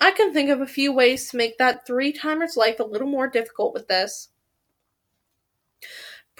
[0.00, 3.06] I can think of a few ways to make that three timer's life a little
[3.06, 4.30] more difficult with this.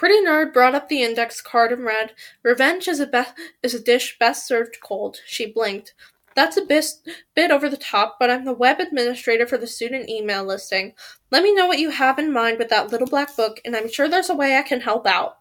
[0.03, 2.11] Pretty Nerd brought up the index card and read,
[2.43, 3.23] Revenge is a, be-
[3.63, 5.19] is a dish best served cold.
[5.25, 5.93] She blinked.
[6.35, 6.87] That's a bit,
[7.35, 10.91] bit over the top, but I'm the web administrator for the student email listing.
[11.31, 13.89] Let me know what you have in mind with that little black book, and I'm
[13.89, 15.37] sure there's a way I can help out.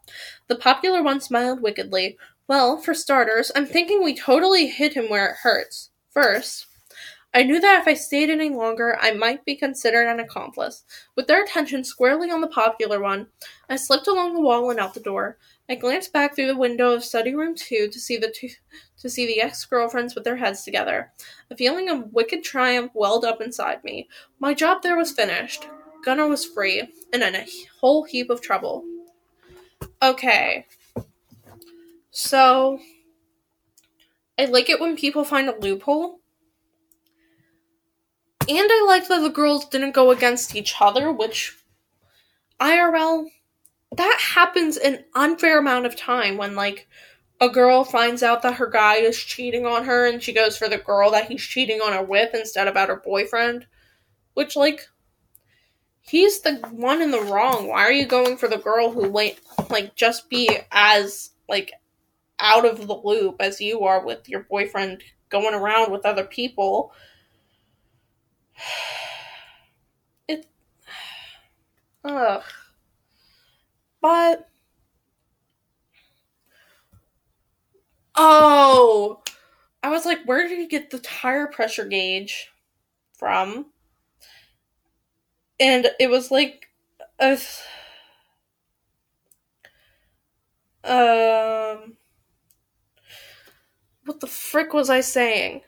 [0.47, 2.17] The popular one smiled wickedly.
[2.47, 5.91] Well, for starters, I'm thinking we totally hit him where it hurts.
[6.11, 6.69] First,
[7.35, 10.85] I knew that if I stayed any longer, I might be considered an accomplice.
[11.17, 13.27] With their attention squarely on the popular one,
[13.71, 15.39] I slipped along the wall and out the door.
[15.69, 18.51] I glanced back through the window of study room two to see the two,
[18.99, 21.11] to see the ex-girlfriends with their heads together.
[21.51, 24.09] A feeling of wicked triumph welled up inside me.
[24.39, 25.69] My job there was finished.
[26.05, 26.83] Gunner was free
[27.15, 27.47] and in a
[27.81, 28.85] whole heap of trouble.
[30.03, 30.67] Okay.
[32.11, 32.79] So
[34.39, 36.19] I like it when people find a loophole
[38.49, 41.57] and I liked that the girls didn't go against each other, which
[42.61, 43.27] IRL
[43.97, 46.89] that happens an unfair amount of time when like
[47.41, 50.69] a girl finds out that her guy is cheating on her and she goes for
[50.69, 53.67] the girl that he's cheating on her with instead of at her boyfriend.
[54.35, 54.89] Which like
[56.01, 57.69] he's the one in the wrong.
[57.69, 61.73] Why are you going for the girl who like like just be as like
[62.41, 66.93] out of the loop as you are with your boyfriend going around with other people?
[70.29, 70.47] It.
[72.05, 72.43] Ugh.
[74.01, 74.49] But.
[78.15, 79.23] Oh!
[79.83, 82.51] I was like, where did he get the tire pressure gauge
[83.19, 83.67] from?
[85.61, 86.67] And it was like
[87.19, 87.39] a.
[90.85, 91.97] Um.
[94.05, 95.63] What the frick was I saying?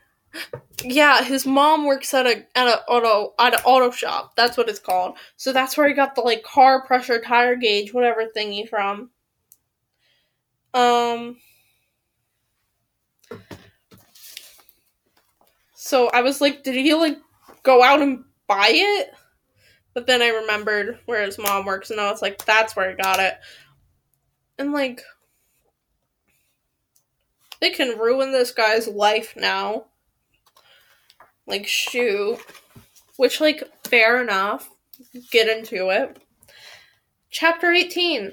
[0.87, 4.37] Yeah, his mom works at a at a auto at an auto shop.
[4.37, 5.17] That's what it's called.
[5.37, 9.11] So that's where he got the like car pressure tire gauge, whatever thingy from.
[10.75, 11.39] Um.
[15.75, 17.19] So I was like, did he like
[17.63, 19.11] go out and buy it?
[19.95, 22.97] But then I remembered where his mom works, and I was like, that's where he
[22.97, 23.35] got it.
[24.59, 25.03] And like,
[27.61, 29.87] they can ruin this guy's life now.
[31.47, 32.39] Like, shoot.
[33.17, 34.71] Which, like, fair enough.
[35.31, 36.19] Get into it.
[37.31, 38.33] Chapter 18.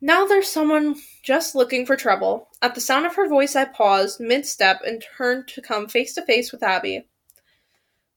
[0.00, 2.48] Now there's someone just looking for trouble.
[2.62, 6.14] At the sound of her voice, I paused mid step and turned to come face
[6.14, 7.06] to face with Abby.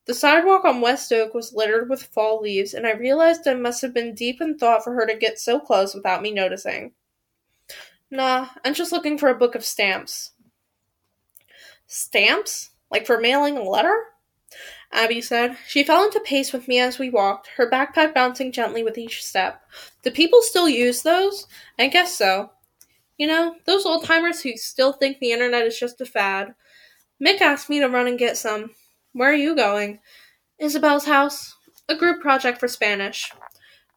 [0.04, 3.82] The sidewalk on West Oak was littered with fall leaves, and I realized I must
[3.82, 6.92] have been deep in thought for her to get so close without me noticing.
[8.10, 10.32] Nah, I'm just looking for a book of stamps.
[11.86, 12.70] Stamps?
[12.90, 13.96] Like for mailing a letter?
[14.92, 15.56] Abby said.
[15.66, 19.24] She fell into pace with me as we walked, her backpack bouncing gently with each
[19.24, 19.62] step.
[20.02, 21.46] Do people still use those?
[21.78, 22.50] I guess so.
[23.16, 26.54] You know, those old timers who still think the internet is just a fad.
[27.24, 28.70] Mick asked me to run and get some.
[29.12, 30.00] Where are you going?
[30.58, 31.56] Isabel's house.
[31.88, 33.32] A group project for Spanish.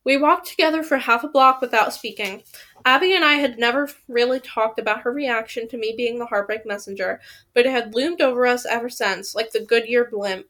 [0.04, 2.44] We walked together for half a block without speaking.
[2.86, 6.66] Abby and I had never really talked about her reaction to me being the heartbreak
[6.66, 7.20] messenger,
[7.56, 10.46] but it had loomed over us ever since, like the Goodyear blimp.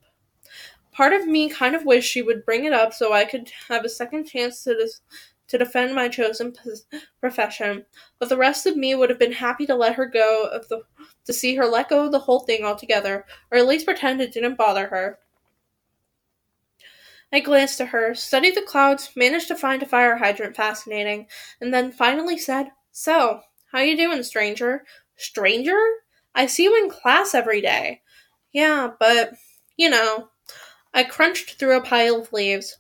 [0.96, 3.86] Part of me kind of wished she would bring it up so I could have
[3.86, 5.02] a second chance to dis-
[5.50, 6.88] to defend my chosen pos-
[7.20, 7.86] profession,
[8.18, 10.82] but the rest of me would have been happy to let her go of the
[11.26, 14.34] to see her let go of the whole thing altogether, or at least pretend it
[14.34, 15.20] didn't bother her.
[17.32, 21.28] I glanced at her, studied the clouds, managed to find a fire hydrant fascinating,
[21.62, 23.42] and then finally said, So,
[23.72, 24.84] how you doing, stranger?
[25.16, 25.80] Stranger?
[26.34, 28.02] I see you in class every day.
[28.52, 29.34] Yeah, but,
[29.78, 30.30] you know.
[30.96, 32.78] I crunched through a pile of leaves.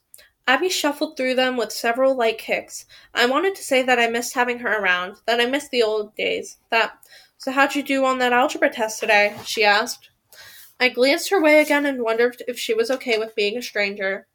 [0.47, 2.85] Abby shuffled through them with several light kicks.
[3.13, 6.15] I wanted to say that I missed having her around, that I missed the old
[6.15, 6.97] days, that.
[7.37, 9.35] So, how'd you do on that algebra test today?
[9.43, 10.11] she asked.
[10.79, 14.27] I glanced her way again and wondered if she was okay with being a stranger.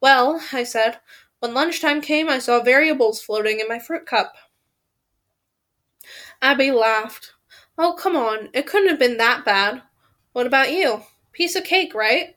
[0.00, 1.00] Well, I said,
[1.40, 4.34] when lunchtime came, I saw variables floating in my fruit cup.
[6.40, 7.32] Abby laughed.
[7.76, 9.82] Oh, come on, it couldn't have been that bad.
[10.32, 11.02] What about you?
[11.32, 12.36] Piece of cake, right?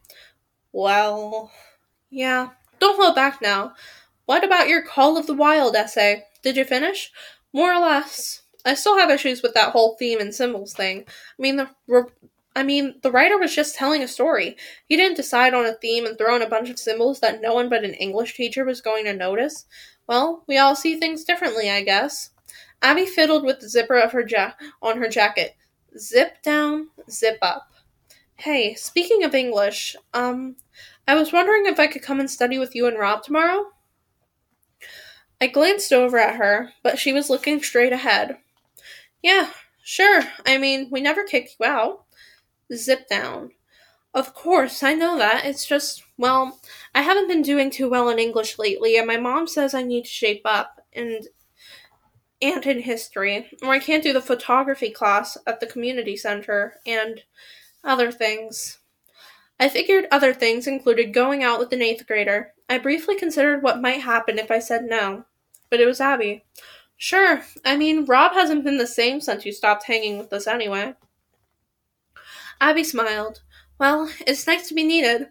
[0.77, 1.49] Well,
[2.11, 2.49] yeah.
[2.77, 3.73] Don't hold back now.
[4.27, 6.25] What about your Call of the Wild essay?
[6.43, 7.11] Did you finish?
[7.51, 8.43] More or less.
[8.63, 11.05] I still have issues with that whole theme and symbols thing.
[11.07, 12.03] I mean, the re-
[12.55, 14.55] I mean, the writer was just telling a story.
[14.87, 17.55] He didn't decide on a theme and throw in a bunch of symbols that no
[17.55, 19.65] one but an English teacher was going to notice.
[20.05, 22.29] Well, we all see things differently, I guess.
[22.83, 24.53] Abby fiddled with the zipper of her ja-
[24.83, 25.55] on her jacket.
[25.97, 27.71] Zip down, zip up.
[28.39, 30.57] Hey, speaking of English, um,
[31.07, 33.71] I was wondering if I could come and study with you and Rob tomorrow?
[35.41, 38.37] I glanced over at her, but she was looking straight ahead.
[39.23, 39.49] Yeah,
[39.83, 40.21] sure.
[40.45, 42.05] I mean, we never kick you out.
[42.71, 43.53] Zip down.
[44.13, 45.45] Of course, I know that.
[45.45, 46.59] It's just, well,
[46.93, 50.03] I haven't been doing too well in English lately, and my mom says I need
[50.03, 51.27] to shape up and
[52.39, 57.23] and in history, or I can't do the photography class at the community center and
[57.83, 58.79] other things.
[59.59, 62.53] I figured other things included going out with an eighth grader.
[62.69, 65.25] I briefly considered what might happen if I said no,
[65.69, 66.43] but it was Abby.
[66.95, 70.95] Sure, I mean, Rob hasn't been the same since you stopped hanging with us anyway.
[72.59, 73.41] Abby smiled.
[73.79, 75.27] Well, it's nice to be needed.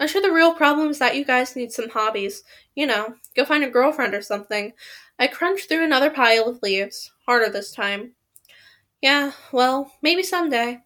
[0.00, 2.44] I'm sure the real problem is that you guys need some hobbies.
[2.76, 4.72] You know, go find a girlfriend or something.
[5.18, 8.12] I crunched through another pile of leaves, harder this time.
[9.02, 10.82] Yeah, well, maybe someday.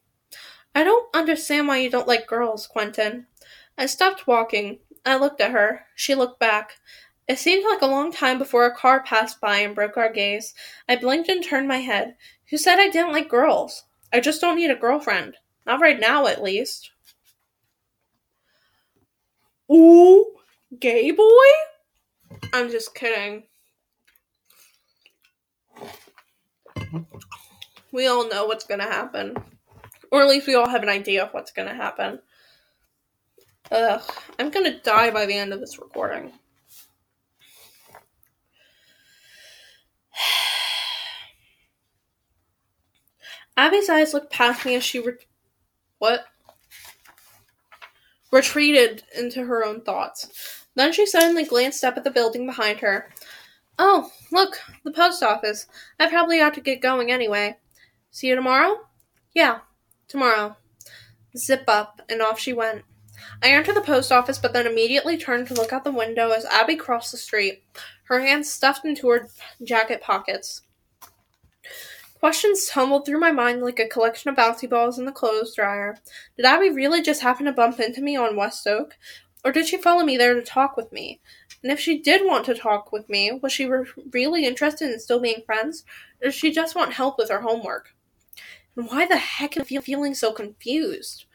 [0.75, 3.27] I don't understand why you don't like girls, Quentin.
[3.77, 4.79] I stopped walking.
[5.05, 5.87] I looked at her.
[5.95, 6.79] She looked back.
[7.29, 10.55] It seemed like a long time before a car passed by and broke our gaze.
[10.89, 12.17] I blinked and turned my head.
[12.51, 13.85] Who said I didn't like girls?
[14.13, 15.37] I just don't need a girlfriend.
[15.67, 16.91] Not right now, at least.
[19.71, 20.35] Ooh,
[20.79, 21.49] gay boy?
[22.53, 23.45] I'm just kidding.
[27.93, 29.37] We all know what's gonna happen.
[30.13, 32.21] Or at least we all have an idea of what's gonna happen.
[33.71, 34.03] Ugh,
[34.39, 36.33] I'm gonna die by the end of this recording.
[43.57, 45.15] Abby's eyes looked past me as she re-
[45.99, 46.27] what?
[48.31, 50.67] Retreated into her own thoughts.
[50.75, 53.09] Then she suddenly glanced up at the building behind her.
[53.79, 55.67] Oh, look, the post office.
[55.99, 57.57] I probably ought to get going anyway.
[58.11, 58.77] See you tomorrow?
[59.35, 59.61] Yeah,
[60.13, 60.57] tomorrow.
[61.37, 62.85] Zip up, and off she went.
[63.43, 66.45] I entered the post office, but then immediately turned to look out the window as
[66.45, 67.65] Abby crossed the street,
[68.05, 69.29] her hands stuffed into her
[69.65, 70.63] jacket pockets.
[72.21, 75.97] Questions tumbled through my mind like a collection of bouncy balls in the clothes dryer.
[76.37, 78.97] Did Abby really just happen to bump into me on West Oak?
[79.45, 81.21] Or did she follow me there to talk with me?
[81.63, 85.01] And if she did want to talk with me, was she re- really interested in
[85.01, 85.85] still being friends?
[86.21, 87.95] Or did she just want help with her homework?
[88.75, 91.27] Why the heck am I feeling so confused?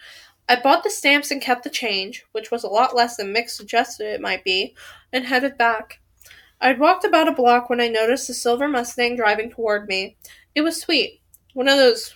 [0.49, 3.49] I bought the stamps and kept the change, which was a lot less than Mick
[3.49, 4.75] suggested it might be,
[5.13, 5.99] and headed back.
[6.59, 10.17] I'd walked about a block when I noticed a silver Mustang driving toward me.
[10.55, 11.21] It was sweet.
[11.53, 12.15] One of those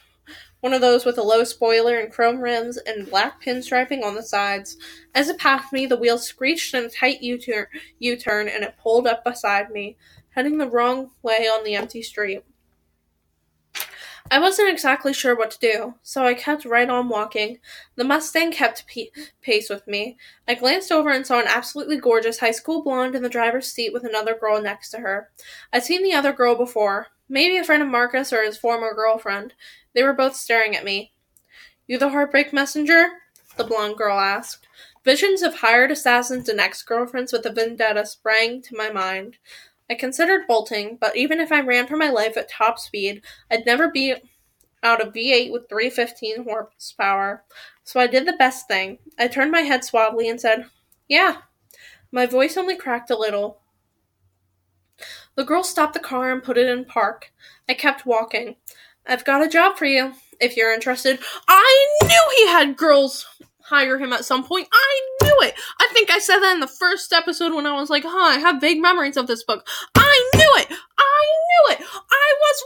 [0.62, 4.22] one of those with a low spoiler and chrome rims and black pinstriping on the
[4.22, 4.78] sides.
[5.16, 7.66] As it passed me, the wheel screeched in a tight U-turn,
[7.98, 9.98] U-turn and it pulled up beside me,
[10.30, 12.44] heading the wrong way on the empty street.
[14.32, 17.60] I wasn't exactly sure what to do, so I kept right on walking.
[17.98, 19.12] The Mustang kept p-
[19.42, 20.16] pace with me.
[20.48, 23.92] I glanced over and saw an absolutely gorgeous high school blonde in the driver's seat
[23.92, 25.30] with another girl next to her.
[25.74, 29.54] I'd seen the other girl before, maybe a friend of Marcus or his former girlfriend.
[29.94, 31.12] They were both staring at me.
[31.86, 33.10] You the heartbreak messenger?
[33.58, 34.66] The blonde girl asked.
[35.04, 39.40] Visions of hired assassins and ex girlfriends with a vendetta sprang to my mind.
[39.92, 43.66] I considered bolting, but even if I ran for my life at top speed, I'd
[43.66, 44.16] never be
[44.84, 47.44] out of V8 with 315 horsepower.
[47.84, 49.00] So I did the best thing.
[49.20, 50.68] I turned my head suavely and said,
[51.10, 51.40] Yeah.
[52.10, 53.60] My voice only cracked a little.
[55.36, 57.34] The girl stopped the car and put it in park.
[57.68, 58.56] I kept walking.
[59.06, 61.20] I've got a job for you, if you're interested.
[61.50, 63.28] I knew he had girls
[63.72, 64.68] hire him at some point.
[64.72, 65.56] I knew it.
[65.80, 68.38] I think I said that in the first episode when I was like, huh, I
[68.38, 69.66] have vague memories of this book.
[69.96, 70.68] I knew it.
[70.98, 71.82] I knew it.
[72.12, 72.64] I was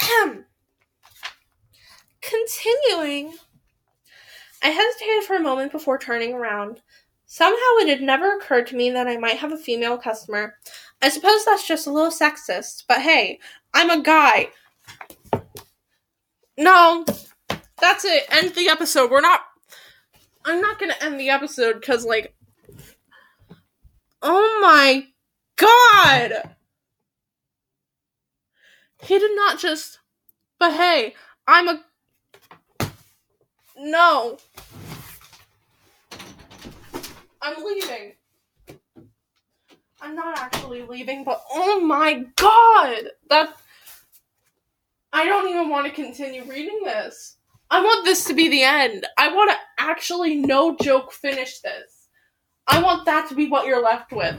[0.00, 0.34] right.
[2.22, 3.34] Continuing.
[4.62, 6.80] I hesitated for a moment before turning around.
[7.26, 10.54] Somehow it had never occurred to me that I might have a female customer.
[11.02, 13.40] I suppose that's just a little sexist, but hey,
[13.74, 14.48] I'm a guy.
[16.56, 17.04] No,
[17.84, 18.24] that's it.
[18.30, 19.10] End the episode.
[19.10, 19.40] We're not.
[20.44, 22.34] I'm not gonna end the episode because, like.
[24.22, 25.06] Oh my
[25.56, 26.54] god!
[29.02, 29.98] He did not just.
[30.58, 31.14] But hey,
[31.46, 31.84] I'm a.
[33.76, 34.38] No.
[37.42, 38.14] I'm leaving.
[40.00, 43.10] I'm not actually leaving, but oh my god!
[43.28, 43.54] That.
[45.12, 47.36] I don't even want to continue reading this.
[47.70, 49.06] I want this to be the end.
[49.18, 52.08] I want to actually, no joke, finish this.
[52.66, 54.36] I want that to be what you're left with.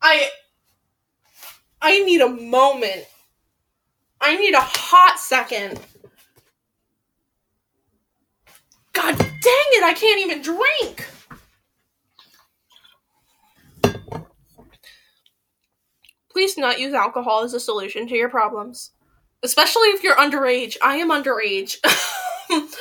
[0.00, 0.28] I.
[1.82, 3.06] I need a moment.
[4.20, 5.78] I need a hot second.
[8.92, 11.06] God dang it, I can't even drink!
[16.30, 18.92] Please not use alcohol as a solution to your problems.
[19.42, 20.76] Especially if you're underage.
[20.82, 21.76] I am underage.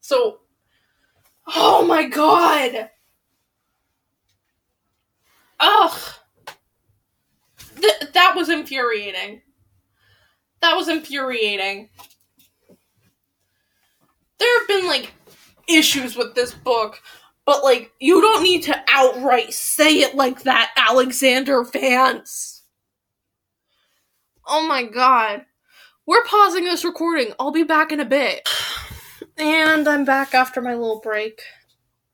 [0.00, 0.40] so,
[1.46, 2.90] oh my god!
[5.60, 6.14] Ugh!
[7.80, 9.42] Th- that was infuriating.
[10.60, 11.88] That was infuriating.
[14.38, 15.12] There have been, like,
[15.68, 17.00] issues with this book
[17.44, 22.61] but like, you don't need to outright say it like that, Alexander Vance.
[24.46, 25.46] Oh my god.
[26.06, 27.32] We're pausing this recording.
[27.38, 28.48] I'll be back in a bit.
[29.38, 31.40] And I'm back after my little break.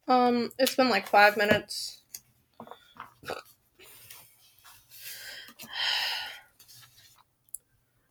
[0.07, 2.03] Um, it's been like five minutes.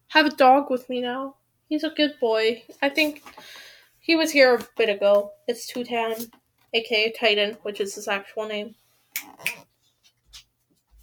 [0.09, 1.35] Have a dog with me now.
[1.69, 2.63] He's a good boy.
[2.81, 3.23] I think
[3.99, 5.31] he was here a bit ago.
[5.47, 6.31] It's Tutan
[6.73, 8.75] aka Titan, which is his actual name.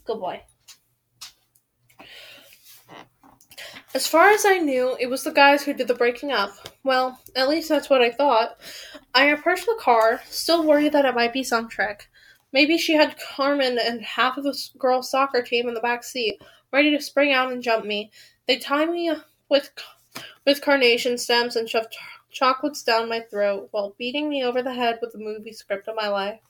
[0.04, 0.42] Good boy.
[3.94, 6.50] As far as I knew, it was the guys who did the breaking up.
[6.82, 8.60] Well, at least that's what I thought.
[9.14, 12.08] I approached the car, still worried that it might be some trick.
[12.52, 16.42] Maybe she had Carmen and half of the girls' soccer team in the back seat,
[16.72, 18.10] ready to spring out and jump me.
[18.48, 19.12] They tied me
[19.48, 19.70] with
[20.44, 21.96] with carnation stems and shoved
[22.30, 25.94] chocolates down my throat while beating me over the head with the movie script of
[25.94, 26.40] my life.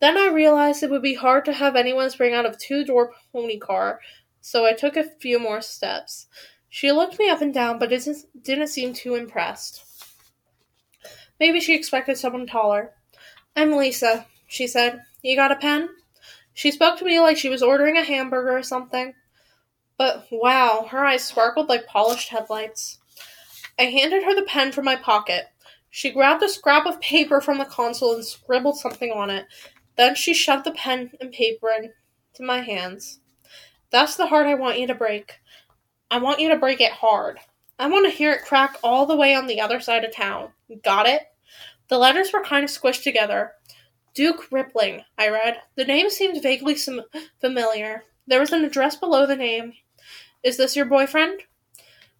[0.00, 3.12] Then I realized it would be hard to have anyone spring out of two door
[3.32, 4.00] pony car,
[4.42, 6.26] so I took a few more steps.
[6.68, 9.84] She looked me up and down, but didn't, didn't seem too impressed.
[11.40, 12.92] Maybe she expected someone taller.
[13.56, 15.00] I'm Lisa, she said.
[15.22, 15.88] You got a pen?
[16.52, 19.14] She spoke to me like she was ordering a hamburger or something.
[19.96, 22.98] But wow, her eyes sparkled like polished headlights.
[23.78, 25.46] I handed her the pen from my pocket.
[25.90, 29.46] She grabbed a scrap of paper from the console and scribbled something on it.
[29.96, 31.92] Then she shoved the pen and paper into
[32.40, 33.20] my hands.
[33.92, 35.38] That's the heart I want you to break.
[36.10, 37.38] I want you to break it hard.
[37.78, 40.48] I want to hear it crack all the way on the other side of town.
[40.82, 41.22] Got it?
[41.88, 43.52] The letters were kind of squished together.
[44.14, 45.58] Duke Rippling, I read.
[45.76, 46.76] The name seemed vaguely
[47.40, 48.02] familiar.
[48.26, 49.74] There was an address below the name.
[50.42, 51.40] Is this your boyfriend?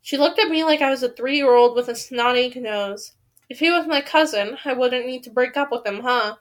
[0.02, 3.12] She looked at me like I was a three year old with a snotty nose.
[3.48, 6.36] If he was my cousin, I wouldn't need to break up with him, huh?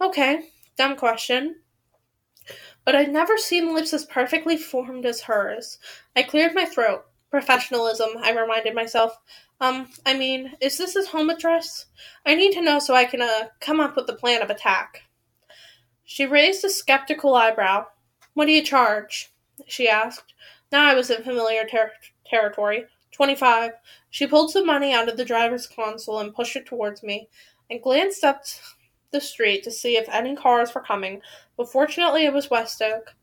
[0.00, 1.56] Okay, dumb question.
[2.86, 5.78] But I'd never seen lips as perfectly formed as hers.
[6.14, 7.04] I cleared my throat.
[7.30, 9.18] Professionalism, I reminded myself.
[9.60, 11.86] Um, I mean, is this his home address?
[12.24, 15.02] I need to know so I can, uh, come up with a plan of attack.
[16.04, 17.86] She raised a skeptical eyebrow.
[18.34, 19.32] What do you charge?
[19.66, 20.32] she asked.
[20.70, 21.92] Now I was in familiar ter-
[22.24, 22.86] territory.
[23.10, 23.72] 25.
[24.10, 27.28] She pulled some money out of the driver's console and pushed it towards me.
[27.68, 28.44] I glanced up
[29.16, 31.22] the street to see if any cars were coming,
[31.56, 33.14] but fortunately it was West Oak.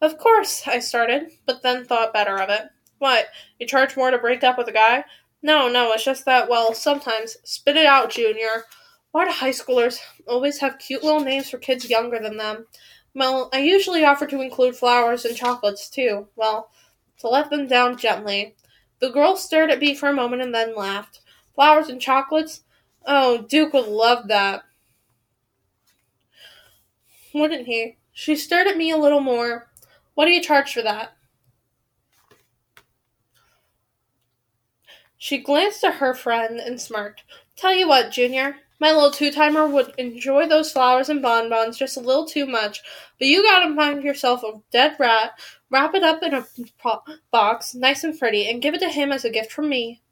[0.00, 2.62] Of course, I started, but then thought better of it.
[2.98, 3.26] What,
[3.58, 5.04] you charge more to break up with a guy?
[5.42, 7.36] No, no, it's just that, well, sometimes.
[7.42, 8.64] Spit it out, Junior.
[9.10, 12.66] Why do high schoolers always have cute little names for kids younger than them?
[13.14, 16.28] Well, I usually offer to include flowers and chocolates, too.
[16.36, 16.70] Well,
[17.18, 18.54] to let them down gently.
[19.00, 21.20] The girl stared at me for a moment and then laughed.
[21.56, 22.62] Flowers and chocolates?
[23.04, 24.62] Oh, Duke would love that.
[27.34, 27.98] Wouldn't he?
[28.12, 29.70] She stared at me a little more.
[30.14, 31.12] What do you charge for that?
[35.16, 37.22] She glanced at her friend and smirked.
[37.56, 41.96] Tell you what, Junior, my little two timer would enjoy those flowers and bonbons just
[41.96, 42.82] a little too much,
[43.18, 45.38] but you gotta find yourself a dead rat,
[45.70, 46.44] wrap it up in a
[47.30, 50.02] box, nice and pretty, and give it to him as a gift from me.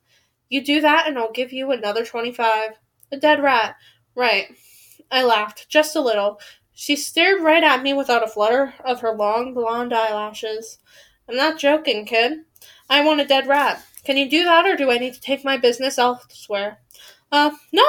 [0.49, 2.79] You do that, and I'll give you another twenty five.
[3.11, 3.75] A dead rat.
[4.15, 4.47] Right.
[5.11, 6.39] I laughed, just a little.
[6.81, 10.79] She stared right at me without a flutter of her long blonde eyelashes.
[11.29, 12.47] I'm not joking, kid.
[12.89, 13.85] I want a dead rat.
[14.03, 16.79] Can you do that, or do I need to take my business elsewhere?
[17.31, 17.85] Uh, no,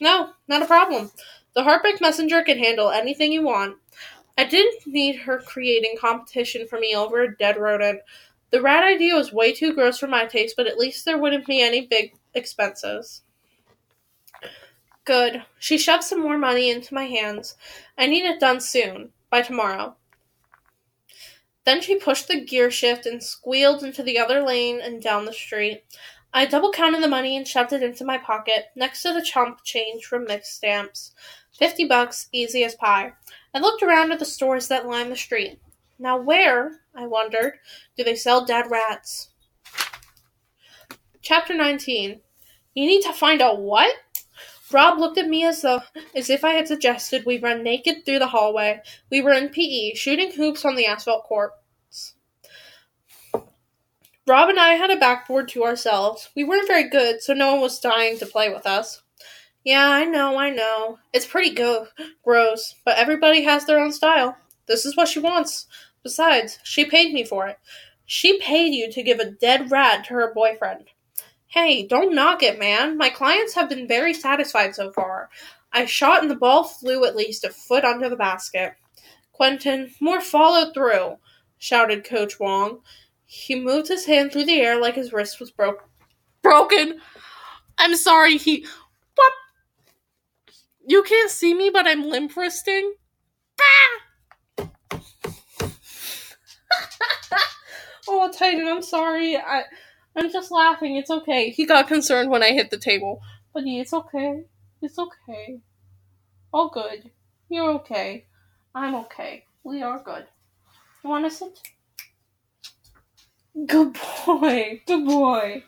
[0.00, 1.12] no, not a problem.
[1.54, 3.76] The Heartbreak Messenger can handle anything you want.
[4.36, 8.00] I didn't need her creating competition for me over a dead rodent.
[8.50, 11.46] The rat idea was way too gross for my taste, but at least there wouldn't
[11.46, 13.21] be any big expenses.
[15.04, 15.44] Good.
[15.58, 17.56] She shoved some more money into my hands.
[17.98, 19.96] I need it done soon, by tomorrow.
[21.64, 25.32] Then she pushed the gear shift and squealed into the other lane and down the
[25.32, 25.84] street.
[26.34, 29.62] I double counted the money and shoved it into my pocket, next to the chump
[29.64, 31.12] change from Mick's stamps.
[31.52, 33.12] Fifty bucks, easy as pie.
[33.54, 35.60] I looked around at the stores that lined the street.
[35.98, 37.58] Now, where, I wondered,
[37.96, 39.28] do they sell dead rats?
[41.20, 42.20] Chapter 19.
[42.74, 43.94] You need to find out what?
[44.72, 45.82] Rob looked at me as though
[46.14, 48.80] as if I had suggested we run naked through the hallway.
[49.10, 52.14] We were in PE, shooting hoops on the asphalt courts.
[54.26, 56.30] Rob and I had a backboard to ourselves.
[56.36, 59.02] We weren't very good, so no one was dying to play with us.
[59.64, 60.98] Yeah, I know, I know.
[61.12, 61.88] It's pretty go-
[62.24, 64.36] gross, but everybody has their own style.
[64.66, 65.66] This is what she wants.
[66.02, 67.58] Besides, she paid me for it.
[68.06, 70.84] She paid you to give a dead rat to her boyfriend.
[71.52, 72.96] Hey, don't knock it, man.
[72.96, 75.28] My clients have been very satisfied so far.
[75.70, 78.72] I shot and the ball flew at least a foot under the basket.
[79.32, 81.18] Quentin, more follow through,
[81.58, 82.80] shouted Coach Wong.
[83.26, 85.86] He moved his hand through the air like his wrist was broke.
[86.42, 86.98] Broken.
[87.76, 88.38] I'm sorry.
[88.38, 88.64] He.
[89.14, 89.32] What?
[90.86, 92.94] You can't see me, but I'm limp wristing.
[93.60, 94.00] Ah!
[98.08, 99.36] oh, Titan, I'm sorry.
[99.36, 99.64] I.
[100.16, 100.96] I'm just laughing.
[100.96, 101.50] It's okay.
[101.50, 103.20] He got concerned when I hit the table.
[103.54, 104.44] But yeah, it's okay.
[104.80, 105.60] It's okay.
[106.52, 107.10] All good.
[107.48, 108.26] You're okay.
[108.74, 109.44] I'm okay.
[109.64, 110.26] We are good.
[111.02, 111.60] You want to sit?
[113.66, 113.96] Good
[114.26, 114.82] boy.
[114.86, 115.64] Good boy.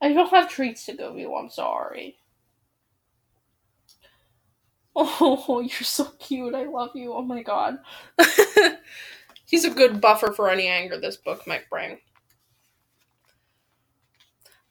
[0.00, 1.34] I don't have treats to give you.
[1.34, 2.16] I'm sorry.
[4.94, 6.54] Oh, you're so cute.
[6.54, 7.12] I love you.
[7.12, 7.78] Oh my god.
[9.46, 11.98] He's a good buffer for any anger this book might bring.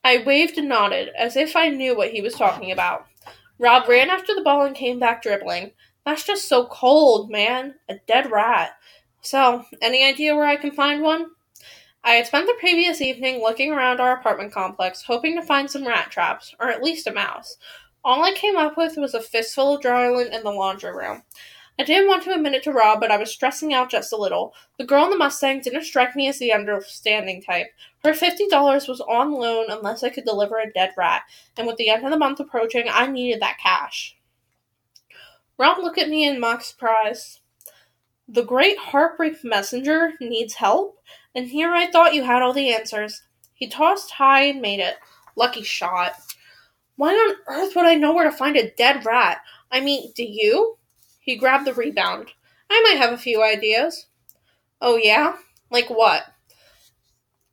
[0.06, 3.08] I waved and nodded, as if I knew what he was talking about.
[3.58, 5.72] Rob ran after the ball and came back dribbling.
[6.06, 7.74] That's just so cold, man.
[7.89, 8.74] A dead rat.
[9.22, 11.32] So, any idea where I can find one?
[12.03, 15.88] I had spent the previous evening looking around our apartment complex, hoping to find some
[15.88, 17.58] rat traps, or at least a mouse.
[18.03, 21.24] All I came up with was a fistful of dry lint in the laundry room.
[21.78, 24.17] I didn't want to admit it to Rob, but I was stressing out just a
[24.17, 24.53] little.
[24.78, 27.67] The girl in the Mustang didn't strike me as the understanding type.
[28.03, 31.23] Her $50 was on loan unless I could deliver a dead rat,
[31.57, 34.15] and with the end of the month approaching, I needed that cash.
[35.57, 37.41] Rob looked at me in mock surprise.
[38.28, 40.99] The great heartbreak messenger needs help,
[41.36, 43.21] and here I thought you had all the answers.
[43.53, 44.95] He tossed high and made it.
[45.36, 46.13] Lucky shot.
[46.95, 49.41] Why on earth would I know where to find a dead rat?
[49.71, 50.78] I mean, do you?
[51.26, 52.34] He grabbed the rebound.
[52.69, 54.05] I might have a few ideas.
[54.80, 55.38] Oh, yeah?
[55.71, 56.23] Like what?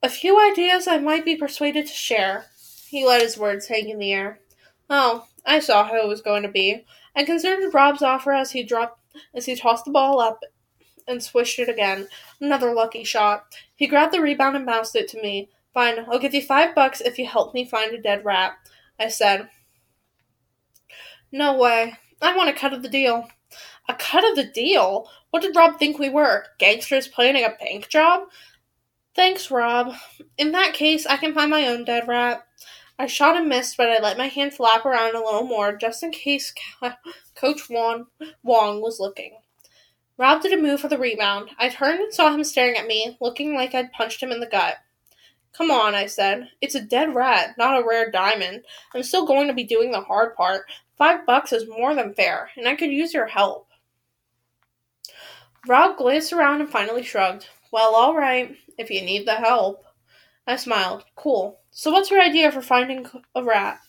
[0.03, 2.45] A few ideas I might be persuaded to share.
[2.87, 4.41] He let his words hang in the air.
[4.91, 6.85] Oh, I saw how it was going to be.
[7.17, 9.01] I considered Rob's offer as he dropped
[9.35, 10.41] as he tossed the ball up
[11.09, 12.09] and swished it again.
[12.43, 13.57] Another lucky shot.
[13.75, 15.49] He grabbed the rebound and bounced it to me.
[15.73, 18.53] Fine, I'll give you five bucks if you help me find a dead rat,
[19.01, 19.49] I said.
[21.31, 21.95] No way.
[22.21, 23.29] I want a cut of the deal.
[23.89, 25.09] A cut of the deal?
[25.31, 26.45] What did Rob think we were?
[26.59, 28.29] Gangsters planning a bank job?
[29.15, 29.95] Thanks, Rob.
[30.39, 32.47] In that case, I can find my own dead rat.
[32.99, 36.03] I shot and missed, but I let my hand flap around a little more just
[36.03, 36.55] in case
[37.35, 38.07] Coach Wong,
[38.43, 39.39] Wong was looking.
[40.17, 41.51] Rob did a move for the rebound.
[41.59, 44.47] I turned and saw him staring at me, looking like I'd punched him in the
[44.47, 44.77] gut.
[45.53, 46.49] Come on, I said.
[46.61, 48.63] It's a dead rat, not a rare diamond.
[48.95, 50.63] I'm still going to be doing the hard part.
[50.97, 53.67] Five bucks is more than fair, and I could use your help.
[55.67, 57.49] Rob glanced around and finally shrugged.
[57.71, 59.85] Well, all right, if you need the help.
[60.47, 61.05] I smiled.
[61.15, 61.61] Cool.
[61.71, 63.81] So, what's your idea for finding a rat?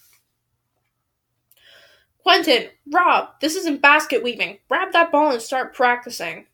[2.20, 4.60] Quentin, Rob, this isn't basket weaving.
[4.70, 6.46] Grab that ball and start practicing.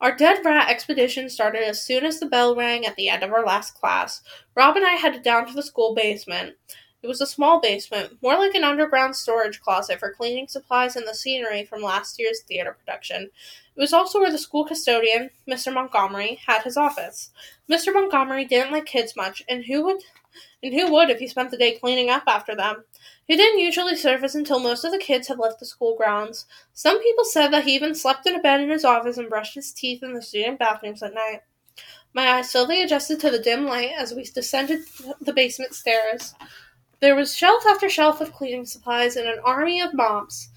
[0.00, 3.32] Our dead rat expedition started as soon as the bell rang at the end of
[3.32, 4.22] our last class.
[4.54, 6.54] Rob and I headed down to the school basement.
[7.02, 11.08] It was a small basement, more like an underground storage closet for cleaning supplies and
[11.08, 13.30] the scenery from last year's theater production.
[13.74, 15.72] It was also where the school custodian, Mr.
[15.72, 17.30] Montgomery, had his office.
[17.70, 17.92] Mr.
[17.92, 20.02] Montgomery didn't like kids much, and who would
[20.62, 22.84] and who would if he spent the day cleaning up after them?
[23.24, 26.46] He didn't usually surface until most of the kids had left the school grounds.
[26.72, 29.54] Some people said that he even slept in a bed in his office and brushed
[29.54, 31.40] his teeth in the student bathrooms at night.
[32.12, 34.80] My eyes slowly adjusted to the dim light as we descended
[35.20, 36.34] the basement stairs.
[37.00, 40.50] There was shelf after shelf of cleaning supplies and an army of mops.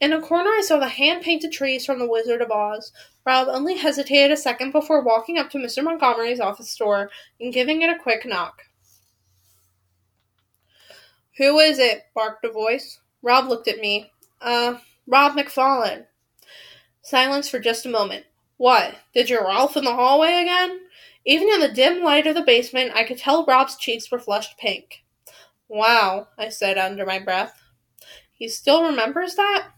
[0.00, 2.90] In a corner, I saw the hand painted trees from The Wizard of Oz.
[3.26, 5.84] Rob only hesitated a second before walking up to Mr.
[5.84, 8.62] Montgomery's office door and giving it a quick knock.
[11.36, 12.04] Who is it?
[12.14, 12.98] barked a voice.
[13.20, 14.10] Rob looked at me.
[14.40, 14.76] Uh,
[15.06, 16.06] Rob McFarlane.
[17.02, 18.24] Silence for just a moment.
[18.56, 18.94] What?
[19.12, 20.80] Did you Ralph in the hallway again?
[21.26, 24.56] Even in the dim light of the basement, I could tell Rob's cheeks were flushed
[24.56, 25.02] pink.
[25.72, 27.62] Wow, I said under my breath.
[28.32, 29.68] He still remembers that?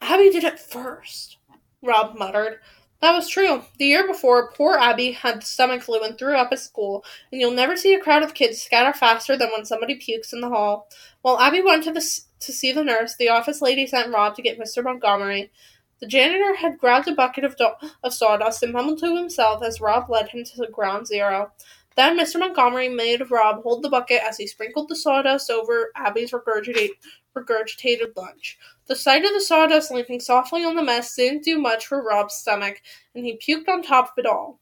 [0.00, 1.38] Abby did it first,
[1.80, 2.58] Rob muttered.
[3.00, 3.62] That was true.
[3.78, 7.40] The year before, poor Abby had the stomach flu and threw up at school, and
[7.40, 10.48] you'll never see a crowd of kids scatter faster than when somebody pukes in the
[10.48, 10.88] hall.
[11.22, 12.04] While Abby went to the
[12.40, 14.82] to see the nurse, the office lady sent Rob to get Mr.
[14.82, 15.52] Montgomery.
[16.00, 19.80] The janitor had grabbed a bucket of, do- of sawdust and mumbled to himself as
[19.80, 21.52] Rob led him to ground zero.
[21.96, 22.40] Then Mr.
[22.40, 26.90] Montgomery made Rob hold the bucket as he sprinkled the sawdust over Abby's regurgitate,
[27.36, 28.58] regurgitated lunch.
[28.86, 32.34] The sight of the sawdust landing softly on the mess didn't do much for Rob's
[32.34, 32.82] stomach,
[33.14, 34.60] and he puked on top of it all.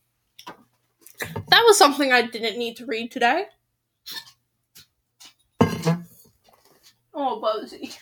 [1.49, 3.47] That was something I didn't need to read today.
[7.15, 7.97] Oh, Bozy.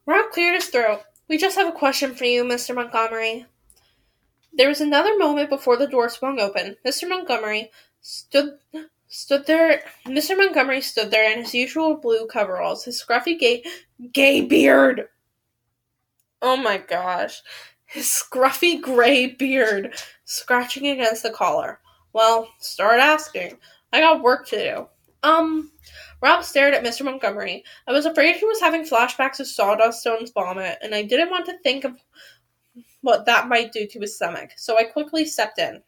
[0.06, 1.02] Rob cleared his throat.
[1.32, 2.76] We just have a question for you, Mr.
[2.76, 3.46] Montgomery.
[4.52, 6.76] There was another moment before the door swung open.
[6.86, 7.08] Mr.
[7.08, 7.72] Montgomery
[8.02, 8.58] stood
[9.08, 9.82] stood there.
[10.06, 10.36] Mr.
[10.36, 13.64] Montgomery stood there in his usual blue coveralls, his scruffy gay
[14.12, 15.08] gay beard.
[16.42, 17.42] Oh my gosh,
[17.86, 21.80] his scruffy gray beard scratching against the collar.
[22.12, 23.58] Well, start asking.
[23.94, 24.88] I got work to do.
[25.24, 25.72] Um,
[26.22, 27.04] Rob stared at Mr.
[27.04, 27.64] Montgomery.
[27.88, 31.46] I was afraid he was having flashbacks of Sawdust Stone's vomit, and I didn't want
[31.48, 31.98] to think of
[33.02, 35.82] what that might do to his stomach, so I quickly stepped in.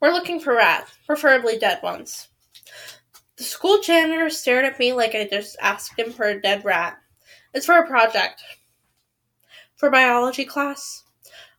[0.00, 2.28] We're looking for rats, preferably dead ones.
[3.36, 6.96] The school janitor stared at me like I just asked him for a dead rat.
[7.54, 8.42] It's for a project.
[9.76, 11.04] For biology class.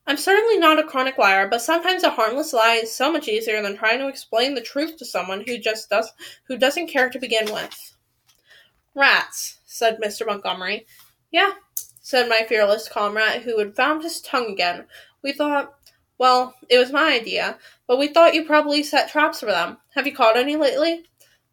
[0.10, 3.62] I'm certainly not a chronic liar, but sometimes a harmless lie is so much easier
[3.62, 6.12] than trying to explain the truth to someone who just does
[6.48, 7.96] who doesn't care to begin with.
[8.96, 10.26] Rats, said Mr.
[10.26, 10.88] Montgomery.
[11.30, 11.52] Yeah,
[12.02, 14.88] said my fearless comrade, who had found his tongue again.
[15.22, 15.76] We thought
[16.18, 19.78] well, it was my idea, but we thought you probably set traps for them.
[19.94, 21.04] Have you caught any lately?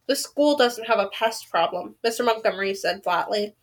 [0.07, 2.25] The school doesn't have a pest problem, Mr.
[2.25, 3.55] Montgomery said flatly.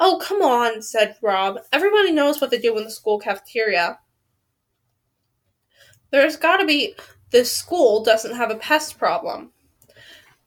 [0.00, 1.60] Oh, come on, said Rob.
[1.72, 4.00] Everybody knows what they do in the school cafeteria.
[6.12, 6.94] There's gotta be.
[7.30, 9.50] This school doesn't have a pest problem.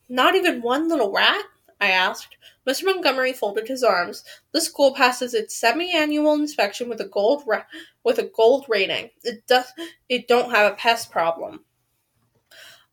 [0.07, 1.43] Not even one little rat?
[1.81, 2.37] I asked.
[2.67, 2.85] Mr.
[2.85, 4.23] Montgomery folded his arms.
[4.51, 7.65] The school passes its semi-annual inspection with a gold ra-
[8.03, 9.09] with a gold rating.
[9.23, 9.65] It does
[10.07, 11.65] it don't have a pest problem.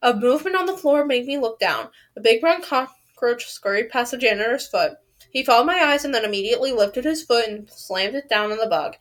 [0.00, 1.90] A movement on the floor made me look down.
[2.16, 4.94] A big brown cockroach scurried past the janitor's foot.
[5.30, 8.58] He followed my eyes and then immediately lifted his foot and slammed it down on
[8.58, 8.96] the bug.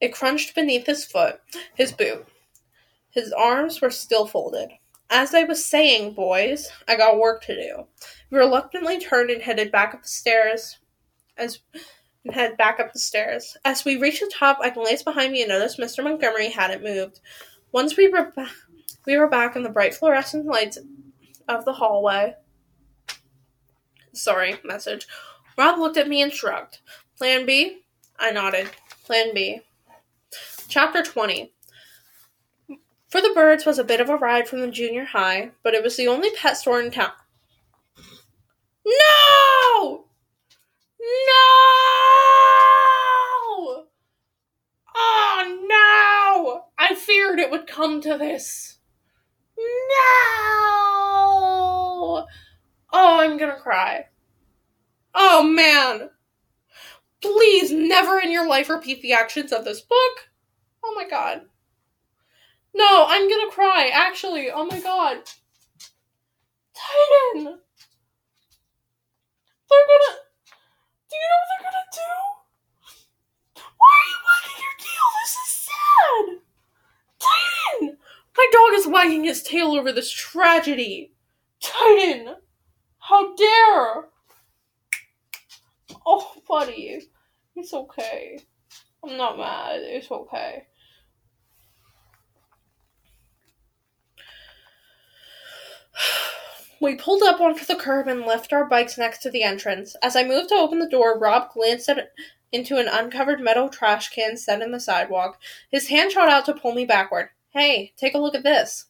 [0.00, 1.40] It crunched beneath his foot,
[1.74, 2.26] his boot.
[3.10, 4.70] His arms were still folded.
[5.10, 7.86] As I was saying, boys, I got work to do.
[8.30, 10.78] We reluctantly turned and headed back up the stairs
[11.36, 11.60] as
[12.24, 13.56] and head back up the stairs.
[13.64, 16.04] As we reached the top, I glanced behind me and noticed Mr.
[16.04, 17.20] Montgomery hadn't moved.
[17.72, 18.50] Once we were ba-
[19.06, 20.78] we were back in the bright fluorescent lights
[21.48, 22.34] of the hallway.
[24.12, 25.06] Sorry, message.
[25.56, 26.80] Rob looked at me and shrugged.
[27.16, 27.84] Plan B?
[28.18, 28.68] I nodded.
[29.04, 29.62] Plan B.
[30.68, 31.50] Chapter 20
[33.08, 35.82] For the Birds was a bit of a ride from the junior high, but it
[35.82, 37.12] was the only pet store in town.
[38.84, 40.04] No!
[41.00, 41.46] No!
[44.94, 46.64] Oh no!
[46.78, 48.78] I feared it would come to this?
[49.56, 49.64] No!
[52.92, 54.08] Oh, I'm gonna cry.
[55.14, 56.10] Oh man!
[57.22, 60.28] Please never in your life repeat the actions of this book.
[60.88, 61.42] Oh my god.
[62.74, 64.50] No, I'm gonna cry, actually.
[64.50, 65.18] Oh my god.
[66.74, 67.44] Titan!
[69.68, 70.14] They're gonna.
[71.10, 72.10] Do you know what they're gonna do?
[73.76, 75.08] Why are you wagging your tail?
[75.20, 76.26] This is sad!
[77.20, 77.98] Titan!
[78.36, 81.12] My dog is wagging his tail over this tragedy.
[81.60, 82.36] Titan!
[82.98, 84.08] How dare!
[86.06, 87.10] Oh, buddy.
[87.54, 88.40] It's okay.
[89.04, 89.80] I'm not mad.
[89.82, 90.66] It's okay.
[96.80, 99.96] We pulled up onto the curb and left our bikes next to the entrance.
[100.02, 102.12] As I moved to open the door, Rob glanced at
[102.52, 105.38] into an uncovered metal trash can set in the sidewalk.
[105.70, 107.30] His hand shot out to pull me backward.
[107.50, 108.86] Hey, take a look at this.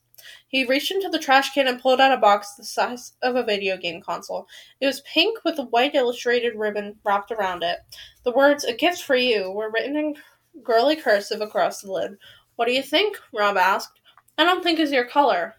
[0.46, 3.42] He reached into the trash can and pulled out a box the size of a
[3.42, 4.46] video game console.
[4.80, 7.78] It was pink with a white illustrated ribbon wrapped around it.
[8.24, 10.16] The words, A gift for you, were written in
[10.62, 12.18] girly cursive across the lid.
[12.56, 13.16] What do you think?
[13.32, 14.00] Rob asked.
[14.36, 15.54] I don't think is your color.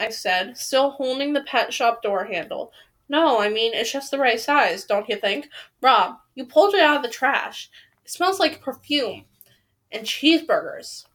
[0.00, 2.72] I said, still holding the pet shop door handle.
[3.08, 5.48] No, I mean, it's just the right size, don't you think?
[5.82, 7.68] Rob, you pulled it out of the trash.
[8.04, 9.24] It smells like perfume
[9.92, 11.06] and cheeseburgers.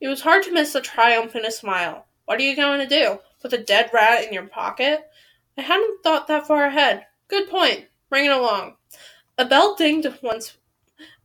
[0.00, 2.06] It was hard to miss the triumph in his smile.
[2.24, 3.18] What are you going to do?
[3.40, 5.08] Put a dead rat in your pocket?
[5.56, 7.06] I hadn't thought that far ahead.
[7.28, 7.86] Good point.
[8.10, 8.76] Bring it along.
[9.38, 10.56] A bell dinged once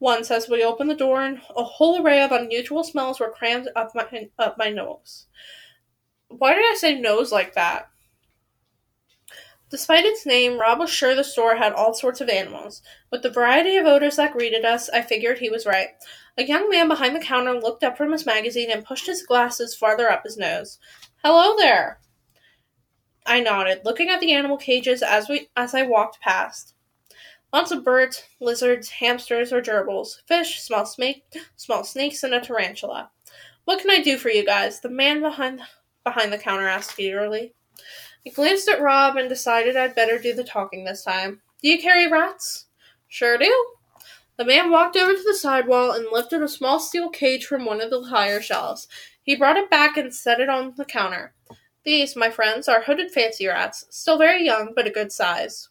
[0.01, 1.21] once as we opened the door
[1.55, 5.27] a whole array of unusual smells were crammed up my up my nose.
[6.27, 7.87] Why did I say nose like that?
[9.69, 12.81] Despite its name, Rob was sure the store had all sorts of animals.
[13.09, 15.89] With the variety of odors that greeted us, I figured he was right.
[16.37, 19.75] A young man behind the counter looked up from his magazine and pushed his glasses
[19.75, 20.79] farther up his nose.
[21.23, 21.99] Hello there.
[23.25, 26.73] I nodded, looking at the animal cages as we as I walked past.
[27.53, 31.23] Lots of birds, lizards, hamsters, or gerbils, fish, small snake,
[31.57, 33.11] small snakes, and a tarantula.
[33.65, 34.79] What can I do for you guys?
[34.79, 35.61] The man behind
[36.03, 37.53] behind the counter asked eagerly.
[38.25, 41.41] I glanced at Rob and decided I'd better do the talking this time.
[41.61, 42.67] Do you carry rats?
[43.07, 43.65] Sure do.
[44.37, 47.81] The man walked over to the sidewall and lifted a small steel cage from one
[47.81, 48.87] of the higher shelves.
[49.23, 51.33] He brought it back and set it on the counter.
[51.83, 55.69] These, my friends, are hooded fancy rats, still very young, but a good size.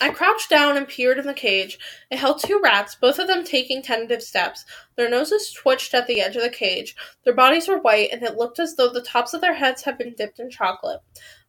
[0.00, 1.78] I crouched down and peered in the cage.
[2.10, 4.64] It held two rats, both of them taking tentative steps.
[4.96, 6.94] Their noses twitched at the edge of the cage.
[7.24, 9.98] Their bodies were white, and it looked as though the tops of their heads had
[9.98, 11.00] been dipped in chocolate.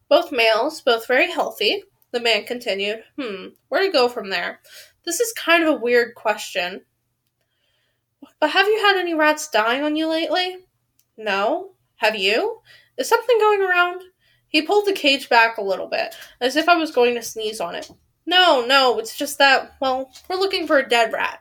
[0.07, 1.83] Both males, both very healthy.
[2.11, 3.03] The man continued.
[3.19, 4.61] Hmm, where to go from there?
[5.05, 6.81] This is kind of a weird question.
[8.39, 10.57] But have you had any rats dying on you lately?
[11.17, 11.71] No.
[11.97, 12.61] Have you?
[12.97, 14.01] Is something going around?
[14.49, 17.61] He pulled the cage back a little bit, as if I was going to sneeze
[17.61, 17.89] on it.
[18.25, 21.39] No, no, it's just that, well, we're looking for a dead rat.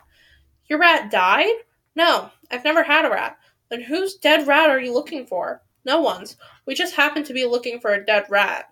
[0.68, 1.52] Your rat died?
[1.96, 3.38] No, I've never had a rat.
[3.70, 5.62] Then whose dead rat are you looking for?
[5.84, 6.36] No one's.
[6.66, 8.66] We just happen to be looking for a dead rat.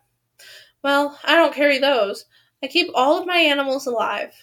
[0.82, 2.26] Well, I don't carry those.
[2.62, 4.34] I keep all of my animals alive.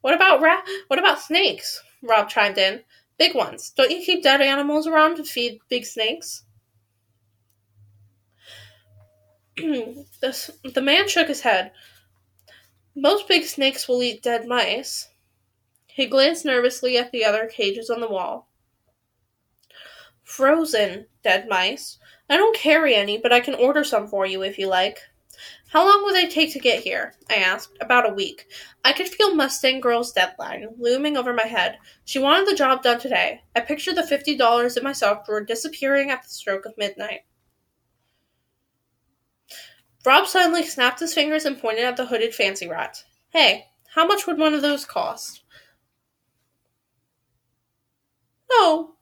[0.00, 0.64] What about rat?
[0.86, 1.82] What about snakes?
[2.02, 2.82] Rob chimed in.
[3.18, 3.70] Big ones.
[3.70, 6.44] Don't you keep dead animals around to feed big snakes?
[10.20, 11.72] the, the man shook his head.
[12.94, 15.08] Most big snakes will eat dead mice.
[15.86, 18.50] He glanced nervously at the other cages on the wall.
[20.22, 21.98] Frozen dead mice.
[22.28, 24.98] I don't carry any, but I can order some for you if you like.
[25.68, 27.14] How long will they take to get here?
[27.30, 27.76] I asked.
[27.80, 28.46] About a week.
[28.84, 31.78] I could feel Mustang Girl's deadline looming over my head.
[32.04, 33.42] She wanted the job done today.
[33.54, 37.20] I pictured the fifty dollars in my sock drawer disappearing at the stroke of midnight.
[40.06, 43.02] Rob suddenly snapped his fingers and pointed at the hooded fancy rat.
[43.30, 45.42] Hey, how much would one of those cost?
[48.48, 48.92] No.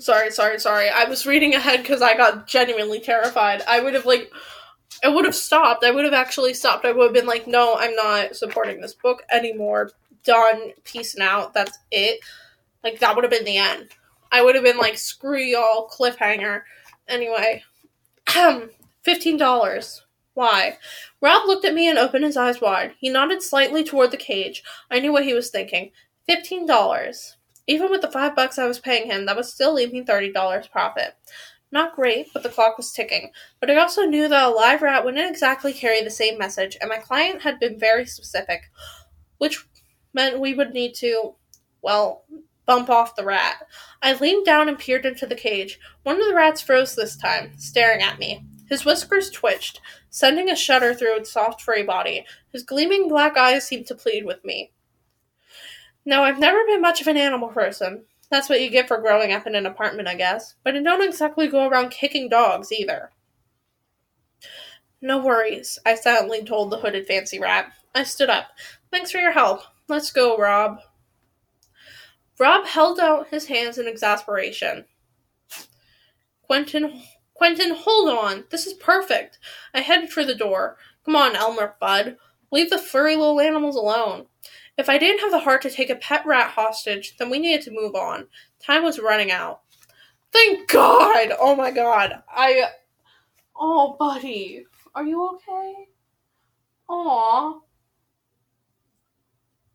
[0.00, 0.88] Sorry, sorry, sorry.
[0.90, 3.62] I was reading ahead because I got genuinely terrified.
[3.68, 4.32] I would have, like,
[5.04, 5.84] I would have stopped.
[5.84, 6.84] I would have actually stopped.
[6.84, 9.92] I would have been like, no, I'm not supporting this book anymore
[10.24, 12.20] done, peacing out, that's it.
[12.82, 13.88] Like that would have been the end.
[14.32, 16.62] I would have been like, screw y'all, cliffhanger.
[17.06, 17.62] Anyway,
[19.02, 20.02] fifteen dollars.
[20.34, 20.78] Why?
[21.20, 22.94] Rob looked at me and opened his eyes wide.
[22.98, 24.64] He nodded slightly toward the cage.
[24.90, 25.92] I knew what he was thinking.
[26.26, 27.36] Fifteen dollars.
[27.66, 30.32] Even with the five bucks I was paying him, that would still leave me thirty
[30.32, 31.14] dollars profit.
[31.70, 33.30] Not great, but the clock was ticking.
[33.60, 36.90] But I also knew that a live rat wouldn't exactly carry the same message, and
[36.90, 38.70] my client had been very specific,
[39.38, 39.66] which
[40.14, 41.34] meant we would need to,
[41.82, 42.24] well,
[42.66, 43.66] bump off the rat.
[44.02, 45.78] I leaned down and peered into the cage.
[46.02, 48.44] One of the rats froze this time, staring at me.
[48.68, 52.24] His whiskers twitched, sending a shudder through its soft furry body.
[52.52, 54.72] His gleaming black eyes seemed to plead with me.
[56.06, 58.04] Now, I've never been much of an animal person.
[58.30, 60.54] That's what you get for growing up in an apartment, I guess.
[60.64, 63.10] But I don't exactly go around kicking dogs either.
[65.00, 67.70] No worries, I silently told the hooded fancy rat.
[67.94, 68.48] I stood up.
[68.90, 69.62] Thanks for your help.
[69.88, 70.78] Let's go, Rob.
[72.38, 74.86] Rob held out his hands in exasperation.
[76.42, 77.02] Quentin,
[77.34, 78.44] Quentin, hold on.
[78.50, 79.38] This is perfect.
[79.72, 80.76] I headed for the door.
[81.04, 82.16] Come on, Elmer Fudd.
[82.50, 84.26] Leave the furry little animals alone.
[84.76, 87.62] If I didn't have the heart to take a pet rat hostage, then we needed
[87.62, 88.26] to move on.
[88.60, 89.60] Time was running out.
[90.32, 91.32] Thank God!
[91.38, 92.22] Oh my God.
[92.28, 92.64] I.
[93.56, 94.64] Oh, buddy.
[94.94, 95.74] Are you okay?
[96.88, 97.60] Aw.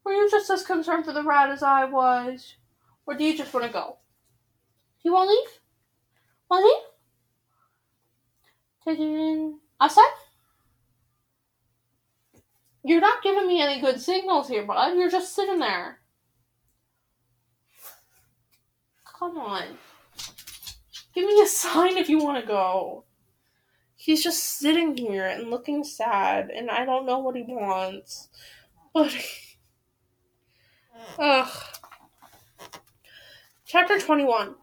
[0.09, 2.55] Were you just as concerned for the rat as I was?
[3.05, 3.97] Or do you just want to go?
[4.97, 5.59] Do you want to leave?
[6.49, 6.81] Want
[8.87, 9.53] to leave?
[9.79, 10.05] Outside?
[12.83, 14.97] You're not giving me any good signals here, bud.
[14.97, 15.99] You're just sitting there.
[19.05, 19.77] Come on.
[21.13, 23.03] Give me a sign if you want to go.
[23.95, 28.29] He's just sitting here and looking sad, and I don't know what he wants.
[28.91, 29.15] But.
[31.17, 31.49] Ugh.
[33.65, 34.55] Chapter 21.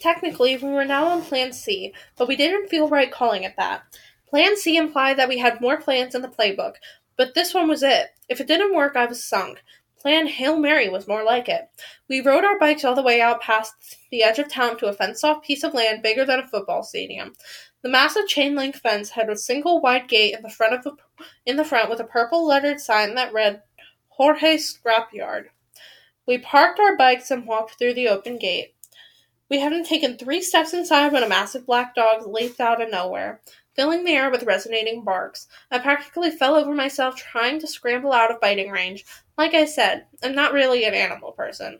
[0.00, 3.82] Technically, we were now on Plan C, but we didn't feel right calling it that.
[4.28, 6.74] Plan C implied that we had more plans in the playbook,
[7.16, 8.08] but this one was it.
[8.28, 9.62] If it didn't work, I was sunk.
[10.00, 11.68] Plan Hail Mary was more like it.
[12.08, 13.74] We rode our bikes all the way out past
[14.10, 16.82] the edge of town to a fenced off piece of land bigger than a football
[16.82, 17.34] stadium.
[17.82, 20.96] The massive chain link fence had a single wide gate in the front of the,
[21.46, 23.62] in the front with a purple lettered sign that read
[24.08, 25.46] Jorge Scrapyard.
[26.26, 28.74] We parked our bikes and walked through the open gate.
[29.48, 33.40] We hadn't taken three steps inside when a massive black dog leaped out of nowhere
[33.74, 35.48] filling the air with resonating barks.
[35.70, 39.04] I practically fell over myself trying to scramble out of biting range.
[39.38, 41.78] Like I said, I'm not really an animal person.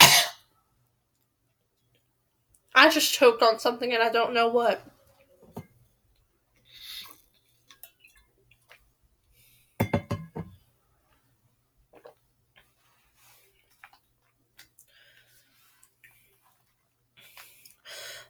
[2.74, 4.82] I just choked on something and I don't know what.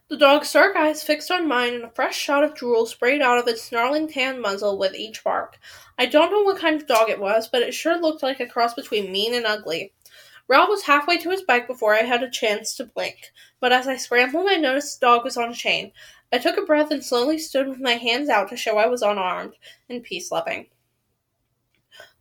[0.09, 3.37] The dog's dark eyes fixed on mine, and a fresh shot of drool sprayed out
[3.37, 5.59] of its snarling tan muzzle with each bark.
[5.99, 8.47] I don't know what kind of dog it was, but it sure looked like a
[8.47, 9.93] cross between mean and ugly.
[10.47, 13.87] Rob was halfway to his bike before I had a chance to blink, but as
[13.87, 15.91] I scrambled, I noticed the dog was on a chain.
[16.33, 19.03] I took a breath and slowly stood with my hands out to show I was
[19.03, 19.53] unarmed
[19.89, 20.69] and peace loving.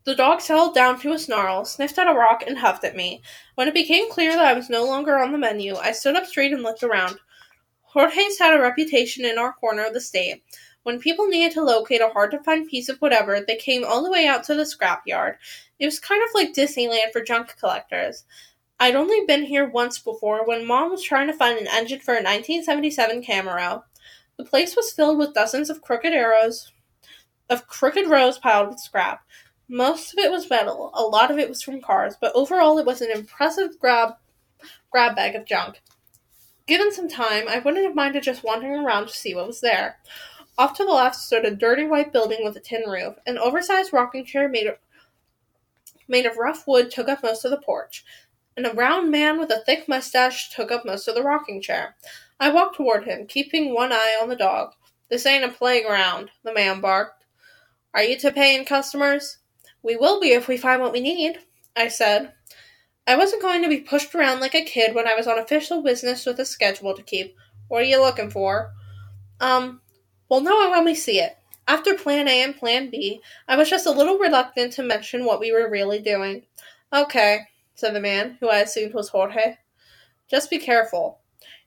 [0.04, 3.22] The dog settled down to a snarl, sniffed at a rock, and huffed at me.
[3.54, 6.26] When it became clear that I was no longer on the menu, I stood up
[6.26, 7.18] straight and looked around.
[7.92, 10.42] Jorge's had a reputation in our corner of the state.
[10.82, 14.04] When people needed to locate a hard to find piece of whatever, they came all
[14.04, 15.36] the way out to the scrapyard.
[15.78, 18.24] It was kind of like Disneyland for junk collectors.
[18.78, 22.12] I'd only been here once before when Mom was trying to find an engine for
[22.12, 23.84] a 1977 Camaro.
[24.36, 26.72] The place was filled with dozens of crooked arrows,
[27.48, 29.24] of crooked rows piled with scrap.
[29.66, 32.86] Most of it was metal, a lot of it was from cars, but overall it
[32.86, 34.14] was an impressive grab
[34.90, 35.80] grab bag of junk.
[36.68, 39.96] Given some time, I wouldn't have minded just wandering around to see what was there.
[40.58, 43.14] Off to the left stood a dirty white building with a tin roof.
[43.26, 44.76] An oversized rocking chair made of,
[46.08, 48.04] made of rough wood took up most of the porch,
[48.54, 51.96] and a round man with a thick mustache took up most of the rocking chair.
[52.38, 54.74] I walked toward him, keeping one eye on the dog.
[55.08, 57.24] This ain't a playground, the man barked.
[57.94, 59.38] Are you two paying customers?
[59.82, 61.38] We will be if we find what we need,
[61.74, 62.34] I said.
[63.08, 65.82] I wasn't going to be pushed around like a kid when I was on official
[65.82, 67.34] business with a schedule to keep.
[67.68, 68.72] What are you looking for?
[69.40, 69.80] Um,
[70.28, 71.38] we'll it when we see it.
[71.66, 75.40] After Plan A and Plan B, I was just a little reluctant to mention what
[75.40, 76.42] we were really doing.
[76.92, 77.40] Okay,
[77.74, 79.56] said the man, who I assumed was Jorge.
[80.30, 81.20] Just be careful.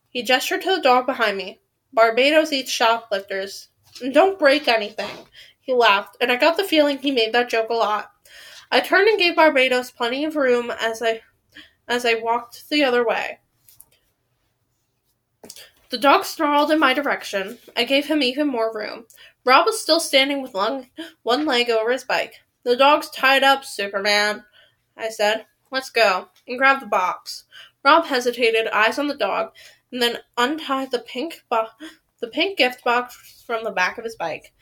[0.09, 1.59] He gestured to the dog behind me.
[1.91, 3.69] Barbados eats shoplifters.
[4.11, 5.25] Don't break anything.
[5.59, 8.11] He laughed, and I got the feeling he made that joke a lot.
[8.71, 11.21] I turned and gave Barbados plenty of room as I
[11.91, 13.39] as I walked the other way.
[15.89, 17.57] The dog snarled in my direction.
[17.75, 19.05] I gave him even more room.
[19.43, 20.87] Rob was still standing with one,
[21.23, 22.35] one leg over his bike.
[22.63, 24.45] The dog's tied up, Superman,
[24.95, 25.45] I said.
[25.69, 26.29] Let's go.
[26.47, 27.43] And grab the box.
[27.83, 29.51] Rob hesitated, eyes on the dog,
[29.91, 31.67] and then untied the pink bo-
[32.21, 34.53] the pink gift box from the back of his bike.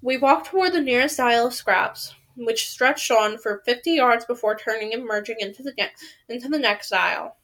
[0.00, 4.56] We walked toward the nearest aisle of scraps, which stretched on for fifty yards before
[4.56, 5.92] turning and merging into the ne-
[6.28, 7.36] into the next aisle.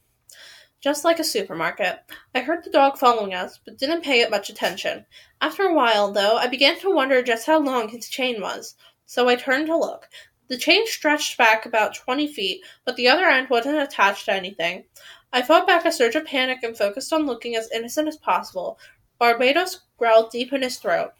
[0.80, 1.98] Just like a supermarket,
[2.34, 5.04] I heard the dog following us, but didn't pay it much attention.
[5.40, 9.28] After a while, though, I began to wonder just how long his chain was, so
[9.28, 10.08] I turned to look.
[10.46, 14.84] The chain stretched back about twenty feet, but the other end wasn't attached to anything.
[15.32, 18.78] I fought back a surge of panic and focused on looking as innocent as possible.
[19.18, 21.10] Barbados growled deep in his throat.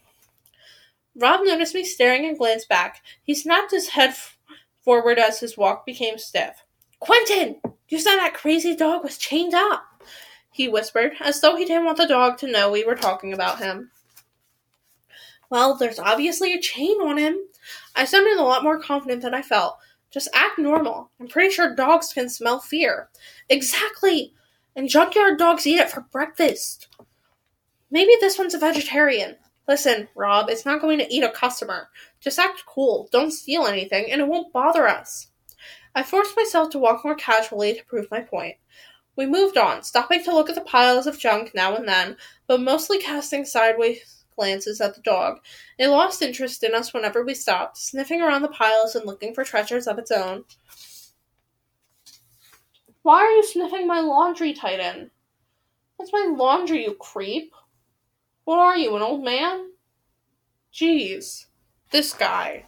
[1.19, 3.03] Rob noticed me staring and glanced back.
[3.23, 4.37] He snapped his head f-
[4.81, 6.63] forward as his walk became stiff.
[6.99, 7.61] Quentin!
[7.89, 9.83] You said that crazy dog was chained up,
[10.51, 13.59] he whispered, as though he didn't want the dog to know we were talking about
[13.59, 13.91] him.
[15.49, 17.37] Well, there's obviously a chain on him.
[17.95, 19.77] I sounded a lot more confident than I felt.
[20.11, 21.11] Just act normal.
[21.19, 23.09] I'm pretty sure dogs can smell fear.
[23.49, 24.33] Exactly!
[24.75, 26.87] And junkyard dogs eat it for breakfast.
[27.91, 29.35] Maybe this one's a vegetarian.
[29.69, 31.89] Listen, Rob, it's not going to eat a customer.
[32.19, 35.27] Just act cool, don't steal anything, and it won't bother us.
[35.93, 38.55] I forced myself to walk more casually to prove my point.
[39.15, 42.17] We moved on, stopping to look at the piles of junk now and then,
[42.47, 45.37] but mostly casting sideways glances at the dog.
[45.77, 49.43] It lost interest in us whenever we stopped, sniffing around the piles and looking for
[49.43, 50.45] treasures of its own.
[53.03, 55.11] Why are you sniffing my laundry, Titan?
[55.99, 57.53] That's my laundry, you creep.
[58.49, 59.69] What are you, an old man?
[60.73, 61.45] Jeez,
[61.91, 62.65] this guy.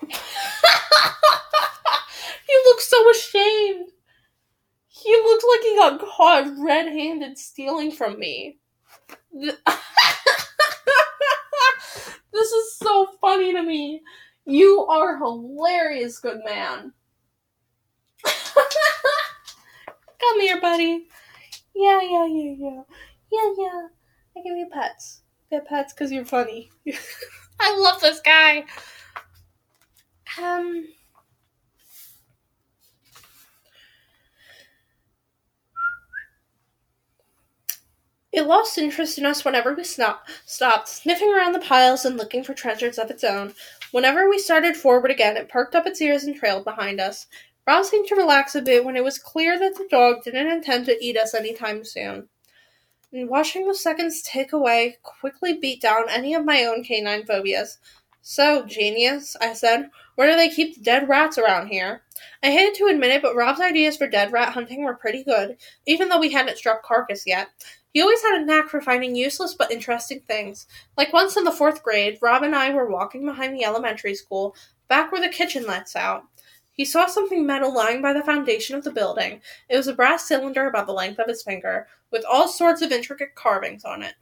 [0.00, 0.08] he
[2.64, 3.90] looks so ashamed.
[4.88, 8.56] He looks like he got caught red handed stealing from me.
[12.32, 14.00] This is so funny to me.
[14.46, 16.94] You are hilarious, good man.
[18.24, 18.64] Come
[20.40, 21.06] here, buddy.
[21.74, 22.82] Yeah, yeah, yeah, yeah.
[23.30, 23.88] Yeah, yeah.
[24.36, 25.22] I give you pets.
[25.50, 26.70] Get pets because you're funny.
[27.60, 28.64] I love this guy.
[30.40, 30.88] Um.
[38.32, 42.44] It lost interest in us whenever we snop- stopped, sniffing around the piles and looking
[42.44, 43.54] for treasures of its own.
[43.92, 47.28] Whenever we started forward again, it perked up its ears and trailed behind us.
[47.66, 50.84] Rob seemed to relax a bit when it was clear that the dog didn't intend
[50.84, 52.28] to eat us anytime soon.
[53.12, 57.78] Watching the seconds tick away quickly beat down any of my own canine phobias.
[58.20, 62.02] So, genius, I said, where do they keep the dead rats around here?
[62.42, 65.56] I hated to admit it, but Rob's ideas for dead rat hunting were pretty good,
[65.86, 67.48] even though we hadn't struck carcass yet.
[67.92, 70.66] He always had a knack for finding useless but interesting things.
[70.96, 74.56] Like once in the fourth grade, Rob and I were walking behind the elementary school,
[74.88, 76.24] back where the kitchen lets out.
[76.72, 79.40] He saw something metal lying by the foundation of the building.
[79.70, 82.92] It was a brass cylinder about the length of his finger, with all sorts of
[82.92, 84.14] intricate carvings on it.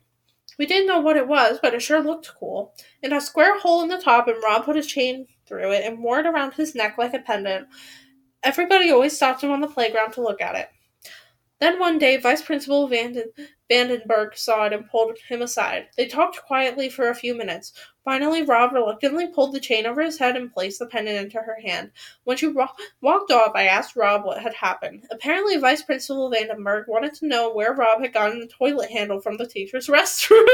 [0.58, 2.74] We didn't know what it was, but it sure looked cool.
[3.02, 5.84] It had a square hole in the top, and Rob put a chain through it
[5.84, 7.68] and wore it around his neck like a pendant.
[8.42, 10.68] Everybody always stopped him on the playground to look at it.
[11.60, 13.32] Then one day, Vice Principal Vanden-
[13.70, 15.88] Vandenberg saw it and pulled him aside.
[15.96, 17.72] They talked quietly for a few minutes.
[18.04, 21.58] Finally, Rob reluctantly pulled the chain over his head and placed the pendant into her
[21.64, 21.90] hand.
[22.24, 22.68] When she ro-
[23.00, 25.06] walked off, I asked Rob what had happened.
[25.10, 29.38] Apparently, Vice Principal Vandenberg wanted to know where Rob had gotten the toilet handle from
[29.38, 30.44] the teacher's restroom.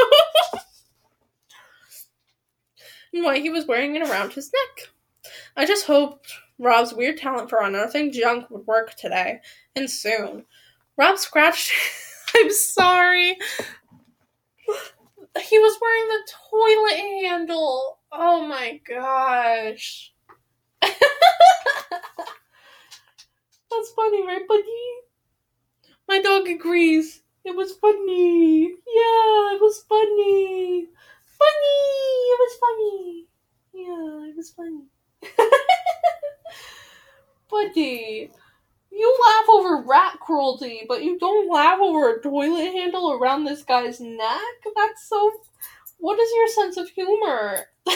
[3.13, 5.33] and why he was wearing it around his neck.
[5.57, 9.41] I just hoped Rob's weird talent for unearthing junk would work today,
[9.75, 10.45] and soon.
[10.97, 11.73] Rob scratched.
[12.37, 13.37] I'm sorry.
[15.43, 17.99] He was wearing the toilet handle.
[18.13, 20.13] Oh my gosh.
[20.83, 20.97] That's
[23.97, 24.93] funny, right, buddy?
[26.07, 27.23] My dog agrees.
[27.43, 28.65] It was funny.
[28.65, 30.89] Yeah, it was funny.
[31.39, 31.81] Funny.
[32.33, 33.27] It was funny.
[33.73, 34.85] Yeah, it was funny.
[37.51, 38.31] buddy.
[38.93, 43.63] You laugh over rat cruelty, but you don't laugh over a toilet handle around this
[43.63, 44.41] guy's neck?
[44.77, 45.31] That's so.
[45.99, 47.67] What is your sense of humor?
[47.87, 47.93] Bye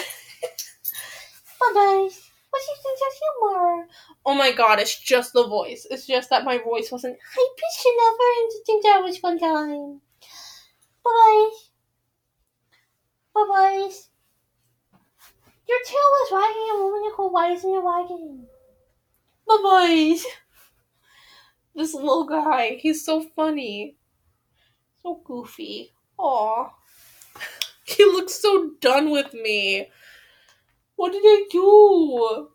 [1.73, 2.09] bye.
[2.51, 3.89] What's your sense of humor?
[4.25, 5.87] Oh my god, it's just the voice.
[5.91, 7.19] It's just that my voice wasn't.
[7.37, 10.01] I pitched it over and to think that was one time.
[11.05, 11.51] Bye bye.
[13.35, 13.91] Bye bye.
[15.69, 17.27] Your tail was wagging a moment ago.
[17.27, 18.47] Why isn't it wagging?
[19.49, 20.19] Bye bye.
[21.75, 23.97] This little guy, he's so funny.
[25.03, 25.93] So goofy.
[26.19, 26.71] Aw.
[27.87, 29.91] He looks so done with me.
[30.97, 32.49] What did I do?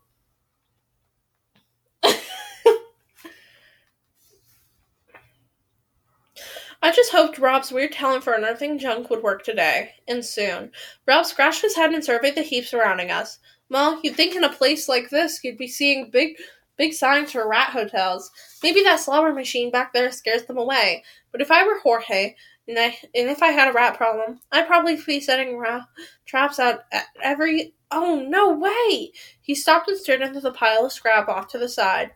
[6.81, 10.71] I just hoped Rob's weird talent for unearthing junk would work today, and soon.
[11.05, 13.37] Rob scratched his head and surveyed the heap surrounding us.
[13.69, 16.37] Well, you'd think in a place like this you'd be seeing big
[16.79, 18.31] big signs for rat hotels.
[18.63, 21.03] Maybe that slobber machine back there scares them away.
[21.31, 22.35] But if I were Jorge,
[22.67, 25.85] and I and if I had a rat problem, I'd probably be setting ra-
[26.25, 27.75] traps out at every.
[27.91, 29.11] Oh no way!
[29.41, 32.11] He stopped and stared into the pile of scrap off to the side.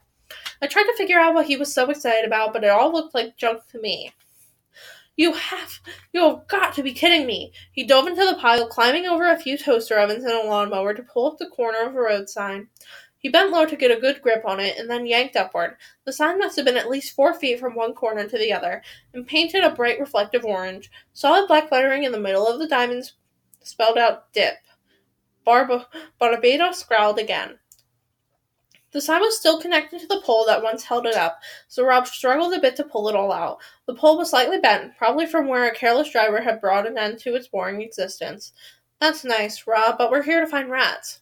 [0.62, 3.14] I tried to figure out what he was so excited about, but it all looked
[3.14, 4.14] like junk to me.
[5.16, 5.80] You have,
[6.12, 7.54] you have got to be kidding me!
[7.72, 11.04] He dove into the pile, climbing over a few toaster ovens and a lawnmower to
[11.04, 12.70] pull up the corner of a road sign.
[13.24, 15.78] He bent low to get a good grip on it and then yanked upward.
[16.04, 18.84] The sign must have been at least four feet from one corner to the other,
[19.14, 20.92] and painted a bright reflective orange.
[21.14, 23.14] Solid black lettering in the middle of the diamonds
[23.62, 24.56] spelled out dip.
[25.46, 25.86] Barb-
[26.20, 27.60] Barbados growled again.
[28.92, 31.40] The sign was still connected to the pole that once held it up,
[31.70, 33.60] so Rob struggled a bit to pull it all out.
[33.86, 37.20] The pole was slightly bent, probably from where a careless driver had brought an end
[37.20, 38.52] to its boring existence.
[39.00, 41.22] That's nice, Rob, but we're here to find rats.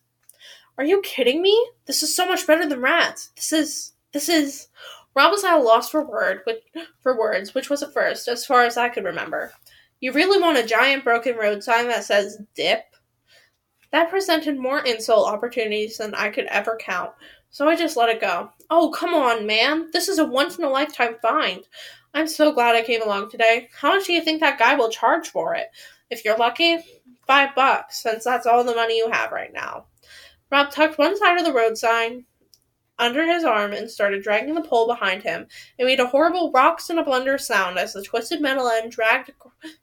[0.77, 1.69] Are you kidding me?
[1.85, 3.29] This is so much better than rats.
[3.35, 4.67] This is this is
[5.13, 6.41] Rob was at a loss for word
[7.01, 9.51] for words, which was a first, as far as I could remember.
[9.99, 12.83] You really want a giant broken road sign that says dip?
[13.91, 17.11] That presented more insult opportunities than I could ever count,
[17.49, 18.49] so I just let it go.
[18.69, 19.89] Oh, come on, man.
[19.91, 21.65] This is a once in a lifetime find.
[22.13, 23.67] I'm so glad I came along today.
[23.73, 25.67] How much do you think that guy will charge for it?
[26.09, 26.77] If you're lucky,
[27.27, 29.85] five bucks, since that's all the money you have right now.
[30.51, 32.25] Rob tucked one side of the road sign
[32.99, 35.47] under his arm and started dragging the pole behind him.
[35.77, 39.31] It made a horrible rocks and a blunder sound as the twisted metal end dragged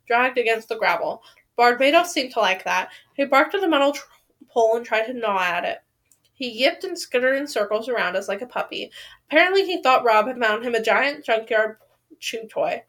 [0.07, 1.23] dragged against the gravel.
[1.57, 2.90] Barbados seemed to like that.
[3.15, 4.05] He barked at the metal tr-
[4.49, 5.78] pole and tried to gnaw at it.
[6.35, 8.93] He yipped and skittered in circles around us like a puppy.
[9.28, 11.78] Apparently, he thought Rob had found him a giant junkyard
[12.20, 12.85] chew toy.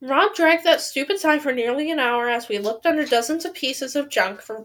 [0.00, 3.52] Rob dragged that stupid sign for nearly an hour as we looked under dozens of
[3.52, 4.64] pieces of junk for,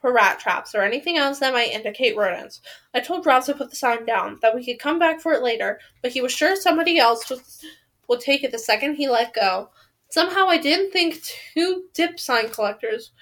[0.00, 2.60] for rat traps or anything else that might indicate rodents.
[2.94, 5.42] I told Rob to put the sign down, that we could come back for it
[5.42, 7.40] later, but he was sure somebody else would,
[8.08, 9.70] would take it the second he let go.
[10.08, 11.22] Somehow I didn't think
[11.54, 13.12] two dip sign collectors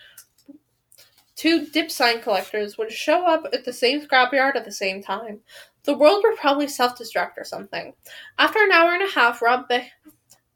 [1.38, 5.38] two dip sign collectors would show up at the same scrapyard at the same time.
[5.84, 7.94] The world would probably self destruct or something.
[8.38, 9.88] After an hour and a half, Rob, be-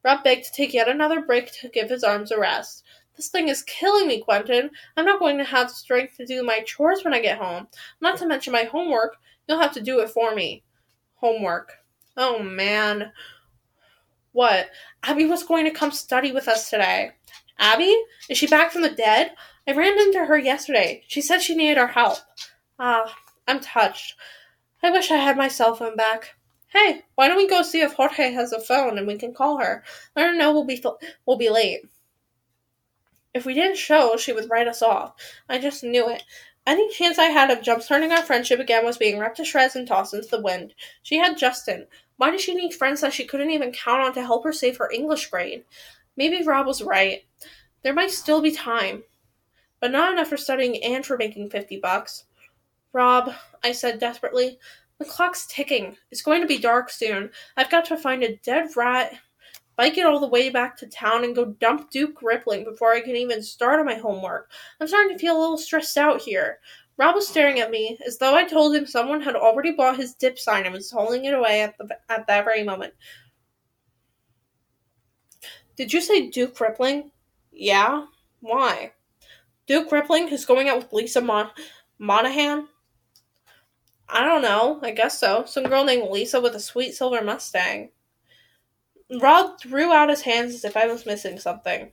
[0.05, 2.83] Rob begged to take yet another break to give his arms a rest.
[3.17, 4.71] This thing is killing me, Quentin.
[4.97, 7.69] I'm not going to have strength to do my chores when I get home.
[8.01, 9.17] Not to mention my homework.
[9.47, 10.63] You'll have to do it for me.
[11.17, 11.73] Homework.
[12.17, 13.13] Oh man.
[14.33, 14.71] What?
[15.03, 17.13] Abby was going to come study with us today.
[17.59, 17.97] Abby?
[18.29, 19.33] Is she back from the dead?
[19.67, 21.03] I ran into her yesterday.
[21.07, 22.19] She said she needed our help.
[22.79, 23.15] Ah,
[23.47, 24.17] I'm touched.
[24.83, 26.35] I wish I had my cell phone back.
[26.69, 29.59] Hey, why don't we go see if Jorge has a phone and we can call
[29.59, 29.85] her?
[30.17, 30.83] Let her know we'll be
[31.27, 31.83] we'll be late.
[33.35, 35.15] If we didn't show, she would write us off.
[35.49, 36.23] I just knew it.
[36.67, 39.87] Any chance I had of jumpstarting our friendship again was being ripped to shreds and
[39.87, 40.75] tossed into the wind.
[41.03, 41.87] She had Justin.
[42.17, 44.77] Why did she need friends that she couldn't even count on to help her save
[44.77, 45.65] her English grade?
[46.17, 47.25] Maybe Rob was right.
[47.83, 49.03] There might still be time
[49.83, 52.25] but not enough for studying and for making 50 bucks.
[52.93, 53.35] Rob,
[53.65, 54.61] I said desperately,
[54.99, 55.97] the clock's ticking.
[56.13, 57.31] It's going to be dark soon.
[57.57, 59.13] I've got to find a dead rat,
[59.77, 63.01] bike it all the way back to town, and go dump Duke Rippling before I
[63.01, 64.51] can even start on my homework.
[64.81, 66.59] I'm starting to feel a little stressed out here.
[66.99, 70.15] Rob was staring at me as though I told him someone had already bought his
[70.15, 72.95] dip sign and was holding it away at, the, at that very moment.
[75.77, 77.11] Did you say Duke Rippling?
[77.51, 78.05] Yeah?
[78.41, 78.93] Why?
[79.67, 81.51] Duke Rippling, who's going out with Lisa Mon-
[81.99, 82.69] Monahan?
[84.09, 84.79] I don't know.
[84.83, 85.45] I guess so.
[85.47, 87.91] Some girl named Lisa with a sweet silver Mustang.
[89.21, 91.93] Rob threw out his hands as if I was missing something.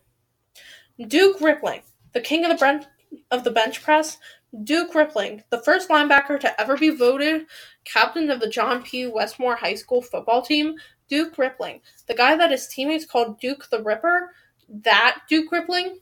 [1.07, 1.81] Duke Rippling,
[2.13, 2.87] the king of the brent-
[3.31, 4.17] of the bench press.
[4.63, 7.45] Duke Rippling, the first linebacker to ever be voted
[7.85, 9.05] captain of the John P.
[9.07, 10.75] Westmore High School football team.
[11.07, 14.31] Duke Rippling, the guy that his teammates called Duke the Ripper.
[14.67, 15.99] That Duke Rippling.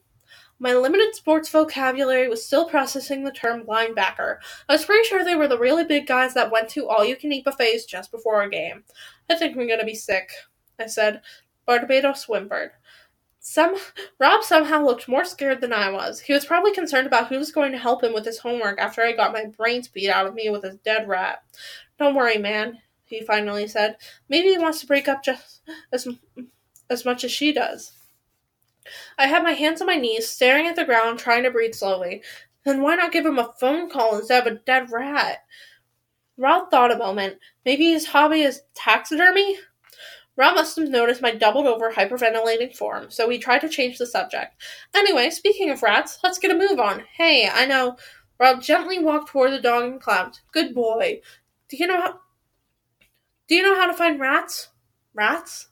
[0.60, 4.38] My limited sports vocabulary was still processing the term linebacker.
[4.68, 7.16] I was pretty sure they were the really big guys that went to all you
[7.16, 8.84] can eat buffets just before a game.
[9.30, 10.32] I think I'm gonna be sick,
[10.80, 11.22] I said.
[11.66, 12.72] Barbados whimpered.
[13.40, 13.76] Some
[14.20, 16.20] Rob somehow looked more scared than I was.
[16.20, 19.02] He was probably concerned about who was going to help him with his homework after
[19.02, 21.44] I got my brains beat out of me with a dead rat.
[21.98, 23.98] Don't worry, man, he finally said.
[24.30, 26.08] Maybe he wants to break up just as
[26.90, 27.94] as much as she does.
[29.18, 32.24] I had my hands on my knees, staring at the ground, trying to breathe slowly.
[32.64, 35.40] Then why not give him a phone call instead of a dead rat?
[36.38, 37.38] Rob thought a moment.
[37.66, 39.58] Maybe his hobby is taxidermy?
[40.38, 44.06] Rob must have noticed my doubled over hyperventilating form, so we tried to change the
[44.06, 44.54] subject.
[44.96, 47.04] Anyway, speaking of rats, let's get a move on.
[47.18, 47.98] Hey, I know.
[48.40, 50.42] Rob gently walked toward the dog and clapped.
[50.54, 51.22] Good boy.
[51.70, 52.20] Do you know how
[53.48, 54.70] Do you know how to find rats?
[55.16, 55.70] Rats?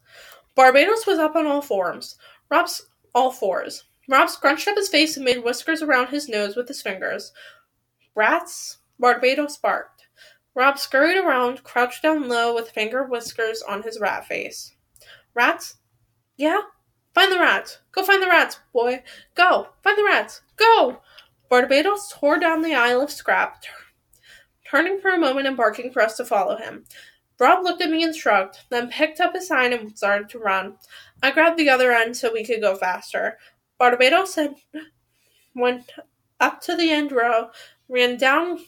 [0.55, 2.17] Barbados was up on all fours.
[2.49, 3.83] Rob's all fours.
[4.09, 7.31] Rob scrunched up his face and made whiskers around his nose with his fingers.
[8.15, 8.79] Rats?
[8.99, 9.94] Barbados barked.
[10.55, 14.73] Rob scurried around, crouched down low with finger whiskers on his rat face.
[15.33, 15.75] Rats?
[16.37, 16.61] Yeah?
[17.13, 17.79] Find the rats.
[17.91, 19.03] Go find the rats, boy.
[19.35, 19.67] Go.
[19.83, 20.41] Find the rats.
[20.55, 21.01] Go.
[21.49, 23.69] Barbados tore down the aisle of scrap, t-
[24.69, 26.85] turning for a moment and barking for us to follow him.
[27.37, 30.77] Rob looked at me and shrugged, then picked up his sign and started to run.
[31.21, 33.37] I grabbed the other end so we could go faster.
[33.77, 34.39] Barbados
[35.53, 35.91] went
[36.39, 37.49] up to the end row,
[37.89, 38.59] ran down,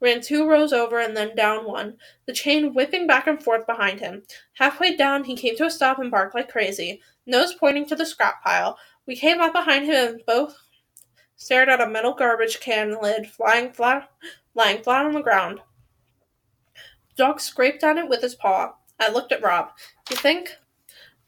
[0.00, 1.96] ran two rows over, and then down one,
[2.26, 4.22] the chain whipping back and forth behind him.
[4.54, 8.06] Halfway down, he came to a stop and barked like crazy, nose pointing to the
[8.06, 8.78] scrap pile.
[9.06, 10.56] We came up behind him and both
[11.36, 14.08] stared at a metal garbage can lid flying flat,
[14.54, 15.60] lying flat on the ground.
[17.16, 18.74] Dog scraped on it with his paw.
[19.00, 19.70] I looked at Rob.
[20.08, 20.56] You think?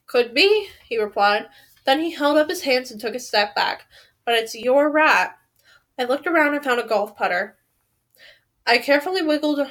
[0.06, 1.46] Could be, he replied.
[1.84, 3.86] Then he held up his hands and took a step back.
[4.24, 5.36] But it's your rat.
[5.98, 7.56] I looked around and found a golf putter.
[8.66, 9.70] I carefully wiggled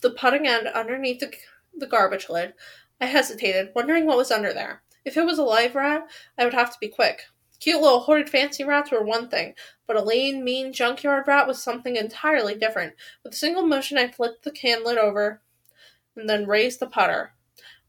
[0.00, 1.32] the putting end underneath the,
[1.76, 2.54] the garbage lid.
[3.00, 4.82] I hesitated, wondering what was under there.
[5.04, 7.22] If it was a live rat, I would have to be quick.
[7.60, 9.54] Cute little hoarded fancy rats were one thing,
[9.86, 12.94] but a lean, mean junkyard rat was something entirely different.
[13.22, 15.40] With a single motion, I flipped the can lid over
[16.16, 17.32] and then raised the putter,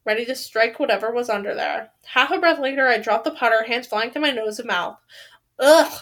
[0.05, 1.91] ready to strike whatever was under there.
[2.05, 4.97] Half a breath later, I dropped the putter, hands flying to my nose and mouth.
[5.59, 6.01] Ugh,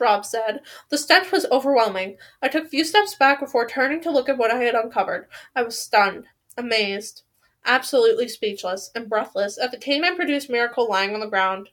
[0.00, 0.60] Rob said.
[0.90, 2.16] The stench was overwhelming.
[2.42, 5.28] I took a few steps back before turning to look at what I had uncovered.
[5.54, 6.26] I was stunned,
[6.56, 7.22] amazed,
[7.64, 11.68] absolutely speechless, and breathless at the and produced miracle lying on the ground.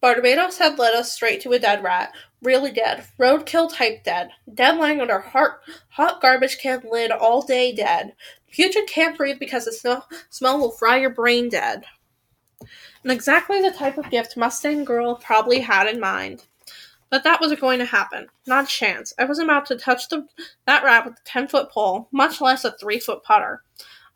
[0.00, 2.12] Barbados had led us straight to a dead rat.
[2.42, 3.04] Really dead.
[3.18, 4.30] Roadkill type dead.
[4.52, 8.14] Dead lying under hot, hot garbage can lid all day dead.
[8.52, 11.84] Putrid can't breathe because the smell, smell will fry your brain dead.
[12.60, 16.44] And exactly the type of gift Mustang Girl probably had in mind.
[17.10, 18.26] But that wasn't going to happen.
[18.46, 19.14] Not a chance.
[19.18, 20.26] I wasn't about to touch the,
[20.66, 23.62] that rat with a 10 foot pole, much less a 3 foot putter.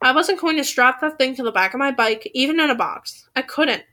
[0.02, 2.70] I wasn't going to strap that thing to the back of my bike, even in
[2.70, 3.28] a box.
[3.36, 3.84] I couldn't.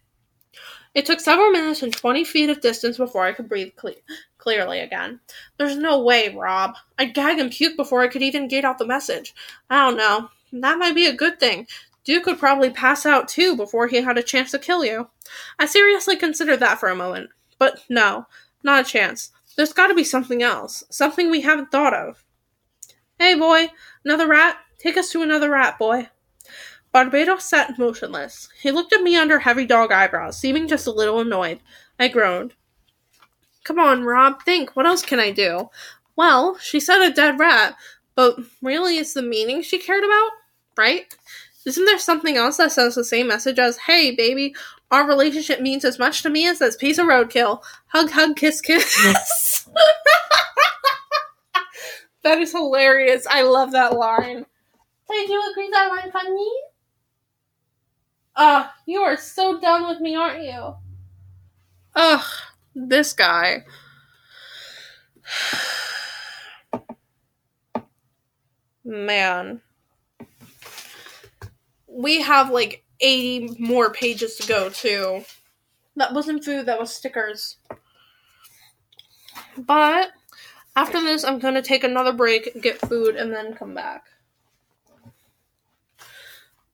[0.96, 4.02] It took several minutes and 20 feet of distance before I could breathe cle-
[4.38, 5.20] clearly again.
[5.58, 6.76] There's no way, Rob.
[6.98, 9.36] I'd gag and puke before I could even get out the message.
[9.70, 10.30] I don't know.
[10.54, 11.68] That might be a good thing.
[12.08, 15.10] Duke would probably pass out too before he had a chance to kill you.
[15.60, 17.32] I seriously considered that for a moment.
[17.60, 18.28] But no,
[18.64, 19.32] not a chance.
[19.58, 20.86] There's gotta be something else.
[20.90, 22.24] Something we haven't thought of.
[23.20, 23.72] Hey, boy.
[24.06, 24.58] Another rat?
[24.80, 26.08] Take us to another rat, boy.
[26.94, 28.48] Barbados sat motionless.
[28.62, 31.60] He looked at me under heavy dog eyebrows, seeming just a little annoyed.
[32.00, 32.54] I groaned.
[33.66, 34.78] Come on, Rob, think.
[34.78, 35.72] What else can I do?
[36.16, 37.76] Well, she said a dead rat,
[38.16, 40.32] but really it's the meaning she cared about,
[40.78, 41.14] right?
[41.68, 44.56] Isn't there something else that says the same message as, hey, baby,
[44.90, 47.62] our relationship means as much to me as this piece of roadkill?
[47.88, 49.68] Hug, hug, kiss, kiss.
[52.24, 53.28] that is hilarious.
[53.30, 54.46] I love that line.
[55.10, 56.50] Did you agree that line funny?
[58.38, 60.74] Ugh, ah, you are so done with me, aren't you?
[61.96, 62.26] Ugh,
[62.76, 63.66] this guy.
[68.86, 69.62] Man.
[71.98, 75.26] We have like 80 more pages to go, too.
[75.96, 77.58] That wasn't food, that was stickers.
[79.58, 80.12] But
[80.76, 84.06] after this, I'm gonna take another break, get food, and then come back.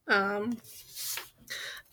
[0.08, 0.58] Um.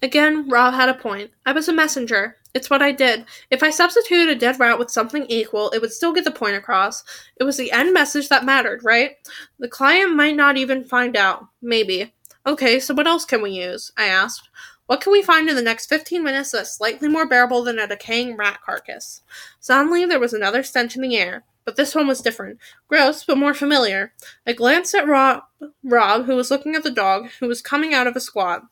[0.02, 1.30] Again, Rob had a point.
[1.46, 2.36] I was a messenger.
[2.54, 3.26] It's what I did.
[3.50, 6.56] If I substituted a dead rat with something equal, it would still get the point
[6.56, 7.04] across.
[7.36, 9.12] It was the end message that mattered, right?
[9.58, 11.46] The client might not even find out.
[11.62, 12.12] Maybe.
[12.46, 13.92] Okay, so what else can we use?
[13.96, 14.48] I asked.
[14.86, 17.86] What can we find in the next 15 minutes that's slightly more bearable than a
[17.86, 19.22] decaying rat carcass?
[19.60, 22.58] Suddenly, there was another stench in the air, but this one was different.
[22.88, 24.12] Gross, but more familiar.
[24.46, 25.44] I glanced at Rob,
[25.84, 28.62] Rob, who was looking at the dog, who was coming out of a squat.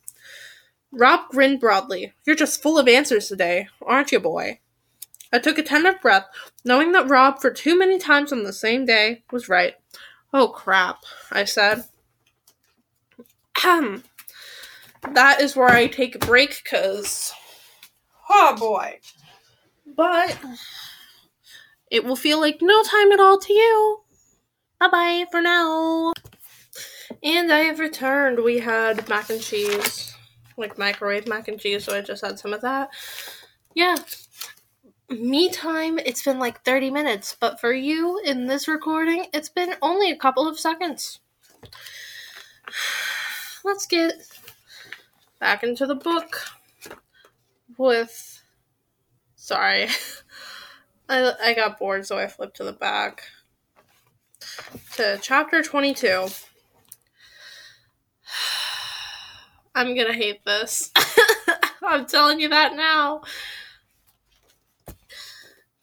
[0.90, 2.15] Rob grinned broadly.
[2.27, 4.61] You're just full of answers today, aren't you, boy?
[5.32, 6.27] I took a tentative breath,
[6.65, 9.74] knowing that Rob, for too many times on the same day, was right.
[10.32, 11.85] Oh crap, I said.
[13.59, 14.05] Ahem.
[15.12, 17.32] That is where I take a break, because.
[18.28, 18.98] Oh boy.
[19.86, 20.39] But.
[21.90, 24.01] It will feel like no time at all to you.
[24.78, 26.12] Bye bye for now.
[27.22, 28.44] And I have returned.
[28.44, 30.14] We had mac and cheese,
[30.56, 32.90] like microwave mac and cheese, so I just had some of that.
[33.74, 33.97] Yeah.
[35.10, 39.74] Me time, it's been like 30 minutes, but for you in this recording, it's been
[39.80, 41.20] only a couple of seconds.
[43.64, 44.14] Let's get
[45.40, 46.40] back into the book
[47.76, 48.43] with.
[49.36, 49.89] Sorry.
[51.09, 53.22] I, I got bored, so I flipped to the back.
[54.97, 56.09] To chapter 22.
[59.74, 60.90] I'm gonna hate this.
[61.82, 63.22] I'm telling you that now.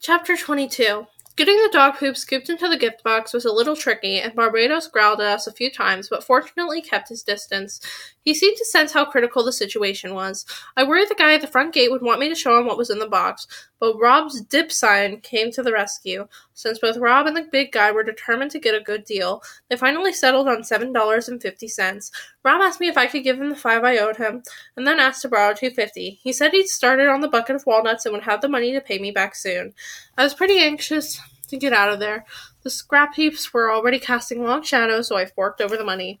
[0.00, 1.06] Chapter 22.
[1.36, 4.88] Getting the dog poop scooped into the gift box was a little tricky, and Barbados
[4.88, 7.78] growled at us a few times, but fortunately kept his distance.
[8.22, 10.46] He seemed to sense how critical the situation was.
[10.78, 12.78] I worried the guy at the front gate would want me to show him what
[12.78, 13.46] was in the box,
[13.78, 16.26] but Rob's dip sign came to the rescue.
[16.54, 19.76] Since both Rob and the big guy were determined to get a good deal, they
[19.76, 22.10] finally settled on seven dollars and fifty cents.
[22.44, 24.42] Rob asked me if I could give him the five I owed him,
[24.76, 26.18] and then asked to borrow two fifty.
[26.22, 28.80] He said he'd started on the bucket of walnuts and would have the money to
[28.80, 29.74] pay me back soon.
[30.16, 32.24] I was pretty anxious to get out of there.
[32.62, 36.18] The scrap heaps were already casting long shadows, so I forked over the money.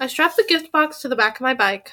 [0.00, 1.92] I strapped the gift box to the back of my bike.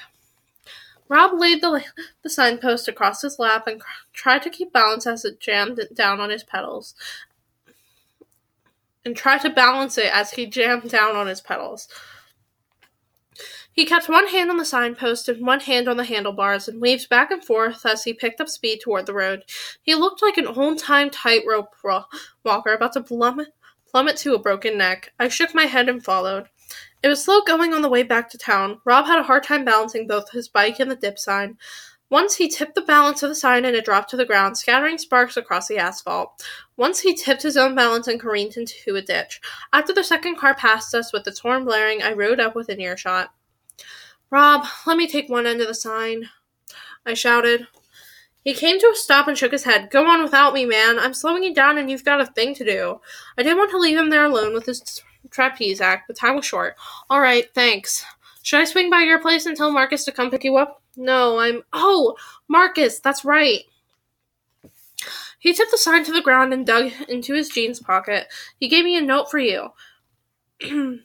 [1.10, 1.84] Rob laid the,
[2.22, 6.20] the signpost across his lap and cr- tried to keep balance as it jammed down
[6.20, 6.94] on his pedals.
[9.04, 11.88] And tried to balance it as he jammed down on his pedals.
[13.72, 17.08] He kept one hand on the signpost and one hand on the handlebars and waved
[17.08, 19.42] back and forth as he picked up speed toward the road.
[19.82, 21.74] He looked like an old time tightrope
[22.44, 23.48] walker about to plummet,
[23.90, 25.12] plummet to a broken neck.
[25.18, 26.48] I shook my head and followed.
[27.02, 28.80] It was slow going on the way back to town.
[28.84, 31.56] Rob had a hard time balancing both his bike and the dip sign.
[32.10, 34.98] Once he tipped the balance of the sign and it dropped to the ground, scattering
[34.98, 36.44] sparks across the asphalt.
[36.76, 39.40] Once he tipped his own balance and careened into a ditch.
[39.72, 43.32] After the second car passed us with its horn blaring, I rode up within earshot.
[44.28, 46.28] Rob, let me take one end of the sign,
[47.06, 47.68] I shouted.
[48.44, 49.90] He came to a stop and shook his head.
[49.90, 50.98] Go on without me, man.
[50.98, 53.00] I'm slowing you down and you've got a thing to do.
[53.38, 56.44] I didn't want to leave him there alone with his trapeze act, but time was
[56.44, 56.76] short.
[57.08, 58.04] All right, thanks.
[58.42, 60.82] Should I swing by your place and tell Marcus to come pick you up?
[60.96, 61.62] No, I'm.
[61.72, 62.16] Oh,
[62.48, 63.64] Marcus, that's right.
[65.38, 68.26] He tipped the sign to the ground and dug into his jeans pocket.
[68.58, 69.70] He gave me a note for you.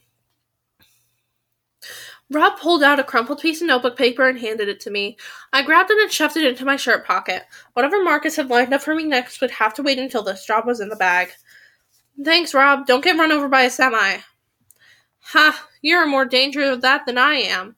[2.31, 5.15] Rob pulled out a crumpled piece of notebook paper and handed it to me.
[5.53, 7.43] I grabbed it and shoved it into my shirt pocket.
[7.73, 10.65] Whatever Marcus had lined up for me next would have to wait until this job
[10.65, 11.29] was in the bag.
[12.23, 12.87] Thanks, Rob.
[12.87, 14.19] Don't get run over by a semi.
[15.31, 15.67] Ha!
[15.81, 17.75] You're in more danger of that than I am.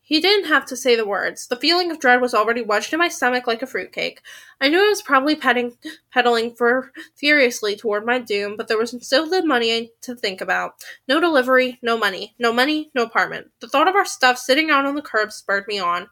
[0.00, 1.48] He didn't have to say the words.
[1.48, 4.20] The feeling of dread was already wedged in my stomach like a fruitcake.
[4.60, 5.78] I knew I was probably petting,
[6.12, 10.74] pedaling for furiously toward my doom, but there was still the money to think about.
[11.08, 12.36] No delivery, no money.
[12.38, 13.50] No money, no apartment.
[13.58, 16.06] The thought of our stuff sitting out on the curb spurred me on.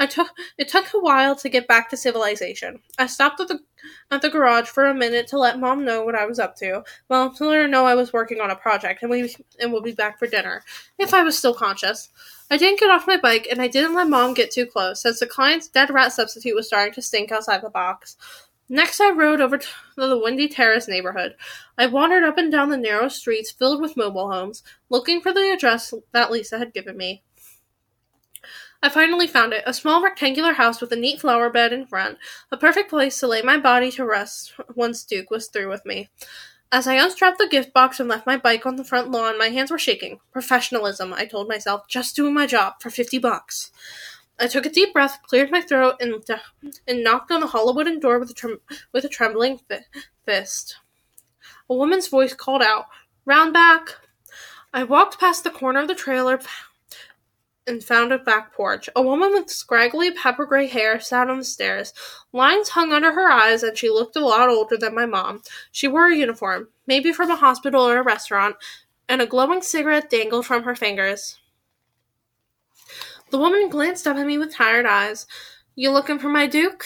[0.00, 2.80] I took it took a while to get back to civilization.
[2.98, 3.60] I stopped at the
[4.10, 6.82] at the garage for a minute to let mom know what I was up to.
[7.10, 9.82] Well, to let her know I was working on a project and we and we'll
[9.82, 10.64] be back for dinner
[10.98, 12.08] if I was still conscious.
[12.50, 15.20] I didn't get off my bike and I didn't let mom get too close since
[15.20, 18.16] the client's dead rat substitute was starting to stink outside the box.
[18.72, 19.66] Next, I rode over to
[19.96, 21.34] the Windy Terrace neighborhood.
[21.76, 25.50] I wandered up and down the narrow streets filled with mobile homes, looking for the
[25.52, 27.24] address that Lisa had given me.
[28.82, 32.16] I finally found it a small rectangular house with a neat flower bed in front,
[32.50, 36.08] a perfect place to lay my body to rest once Duke was through with me.
[36.72, 39.48] As I unstrapped the gift box and left my bike on the front lawn, my
[39.48, 40.20] hands were shaking.
[40.32, 43.70] Professionalism, I told myself, just doing my job for 50 bucks.
[44.38, 46.14] I took a deep breath, cleared my throat, and,
[46.86, 48.60] and knocked on the hollow wooden door with a, trem-
[48.92, 49.84] with a trembling fi-
[50.24, 50.76] fist.
[51.68, 52.86] A woman's voice called out,
[53.26, 53.96] Round back!
[54.72, 56.40] I walked past the corner of the trailer,
[57.70, 58.90] and found a back porch.
[58.94, 61.94] A woman with scraggly pepper gray hair sat on the stairs.
[62.32, 65.42] Lines hung under her eyes, and she looked a lot older than my mom.
[65.70, 68.56] She wore a uniform, maybe from a hospital or a restaurant,
[69.08, 71.38] and a glowing cigarette dangled from her fingers.
[73.30, 75.26] The woman glanced up at me with tired eyes.
[75.76, 76.84] You looking for my Duke?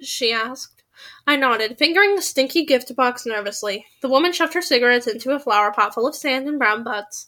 [0.00, 0.82] she asked.
[1.26, 3.86] I nodded, fingering the stinky gift box nervously.
[4.02, 7.26] The woman shoved her cigarettes into a flower pot full of sand and brown butts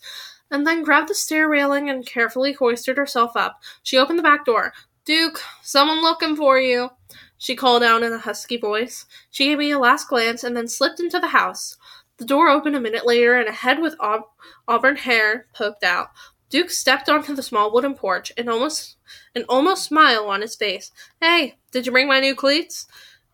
[0.51, 3.63] and then grabbed the stair railing and carefully hoisted herself up.
[3.83, 4.73] She opened the back door.
[5.05, 6.91] Duke, someone looking for you,
[7.39, 9.07] she called out in a husky voice.
[9.31, 11.77] She gave me a last glance and then slipped into the house.
[12.19, 14.25] The door opened a minute later and a head with aub-
[14.67, 16.09] auburn hair poked out.
[16.49, 18.97] Duke stepped onto the small wooden porch and almost
[19.35, 20.93] an almost smile on his face.
[21.21, 22.87] Hey, did you bring my new cleats?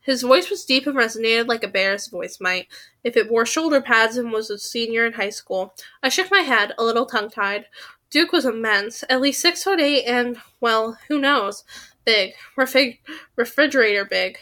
[0.02, 2.66] His voice was deep and resonated like a bear's voice might
[3.04, 5.74] if it wore shoulder pads and was a senior in high school.
[6.02, 7.66] I shook my head, a little tongue tied.
[8.10, 11.64] Duke was immense, at least six foot eight, and, well, who knows,
[12.04, 12.98] big, refrig-
[13.36, 14.38] refrigerator big.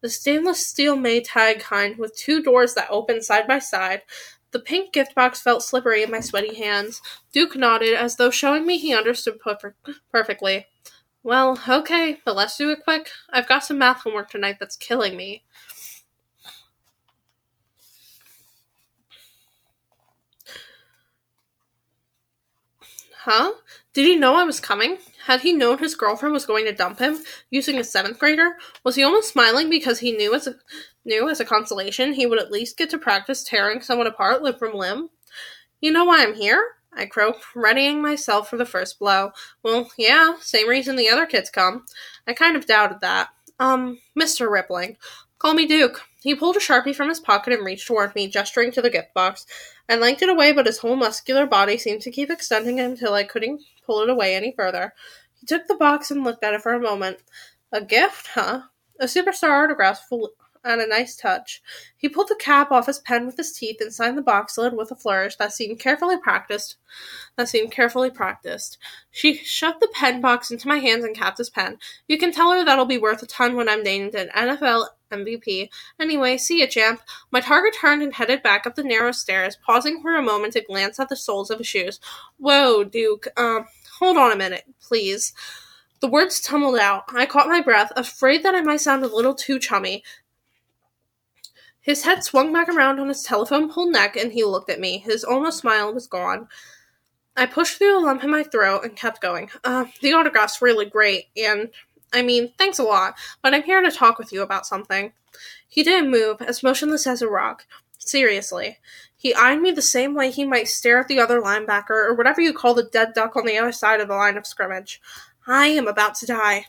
[0.00, 4.02] The stainless steel Maytag kind with two doors that opened side by side.
[4.52, 7.02] The pink gift box felt slippery in my sweaty hands.
[7.32, 9.74] Duke nodded as though showing me he understood perf-
[10.10, 10.66] perfectly.
[11.28, 13.10] Well, okay, but let's do it quick.
[13.28, 15.42] I've got some math homework tonight that's killing me.
[23.14, 23.52] Huh?
[23.92, 24.96] Did he know I was coming?
[25.26, 27.18] Had he known his girlfriend was going to dump him
[27.50, 28.56] using a seventh grader?
[28.82, 30.54] Was he almost smiling because he knew as a
[31.04, 34.54] knew as a consolation he would at least get to practice tearing someone apart limb
[34.54, 35.10] from limb?
[35.82, 36.77] You know why I'm here?
[36.92, 39.32] I croaked, readying myself for the first blow.
[39.62, 41.86] Well, yeah, same reason the other kids come.
[42.26, 43.28] I kind of doubted that.
[43.60, 44.50] Um, Mr.
[44.50, 44.96] Rippling.
[45.38, 46.02] Call me Duke.
[46.20, 49.14] He pulled a sharpie from his pocket and reached toward me, gesturing to the gift
[49.14, 49.46] box.
[49.88, 53.22] I lanked it away, but his whole muscular body seemed to keep extending until I
[53.22, 54.94] couldn't pull it away any further.
[55.38, 57.18] He took the box and looked at it for a moment.
[57.70, 58.62] A gift, huh?
[58.98, 60.30] A superstar autograph full
[60.68, 61.62] and a nice touch.
[61.96, 64.74] He pulled the cap off his pen with his teeth and signed the box lid
[64.74, 66.76] with a flourish that seemed carefully practiced.
[67.36, 68.78] That seemed carefully practiced.
[69.10, 71.78] She shoved the pen box into my hands and capped his pen.
[72.06, 75.68] You can tell her that'll be worth a ton when I'm named an NFL MVP.
[75.98, 77.00] Anyway, see ya, champ.
[77.30, 80.60] My target turned and headed back up the narrow stairs, pausing for a moment to
[80.60, 82.00] glance at the soles of his shoes.
[82.36, 83.28] Whoa, Duke.
[83.36, 83.64] Um,
[83.98, 85.32] hold on a minute, please.
[86.00, 87.04] The words tumbled out.
[87.08, 90.04] I caught my breath, afraid that I might sound a little too chummy.
[91.88, 94.98] His head swung back around on his telephone pole neck, and he looked at me.
[94.98, 96.46] His almost smile was gone.
[97.34, 99.48] I pushed through a lump in my throat and kept going.
[99.64, 101.70] Uh, the autograph's really great, and
[102.12, 105.14] I mean, thanks a lot, but I'm here to talk with you about something.
[105.66, 107.64] He didn't move, as motionless as a rock.
[107.96, 108.76] Seriously.
[109.16, 112.42] He eyed me the same way he might stare at the other linebacker, or whatever
[112.42, 115.00] you call the dead duck on the other side of the line of scrimmage.
[115.46, 116.66] I am about to die.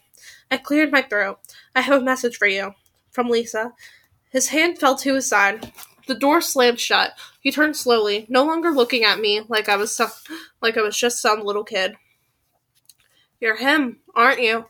[0.50, 1.40] I cleared my throat.
[1.76, 2.76] I have a message for you.
[3.12, 3.74] From Lisa.
[4.30, 5.72] His hand fell to his side.
[6.08, 7.14] The door slammed shut.
[7.40, 10.10] He turned slowly, no longer looking at me like I was some,
[10.62, 11.96] like I was just some little kid.
[13.40, 14.66] You're him, aren't you?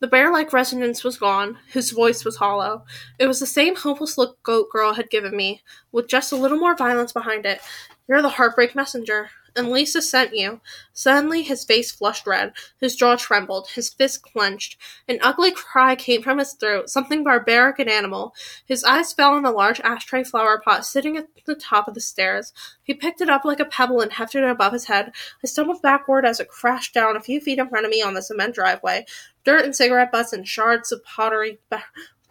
[0.00, 1.58] The bear like resonance was gone.
[1.68, 2.84] His voice was hollow.
[3.18, 5.62] It was the same hopeless look Goat Girl had given me,
[5.92, 7.60] with just a little more violence behind it.
[8.08, 9.30] You're the heartbreak messenger.
[9.54, 10.60] And Lisa sent you.
[10.94, 12.52] Suddenly his face flushed red.
[12.80, 13.68] His jaw trembled.
[13.70, 14.78] His fist clenched.
[15.06, 18.34] An ugly cry came from his throat, something barbaric and animal.
[18.64, 22.00] His eyes fell on the large ashtray flower pot sitting at the top of the
[22.00, 22.52] stairs.
[22.82, 25.12] He picked it up like a pebble and hefted it above his head.
[25.44, 28.14] I stumbled backward as it crashed down a few feet in front of me on
[28.14, 29.04] the cement driveway.
[29.44, 31.58] Dirt and cigarette butts and shards of pottery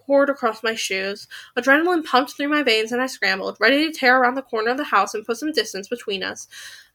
[0.06, 1.28] poured across my shoes.
[1.57, 4.78] Adrenaline pumped through my veins and I scrambled, ready to tear around the corner of
[4.78, 6.48] the house and put some distance between us.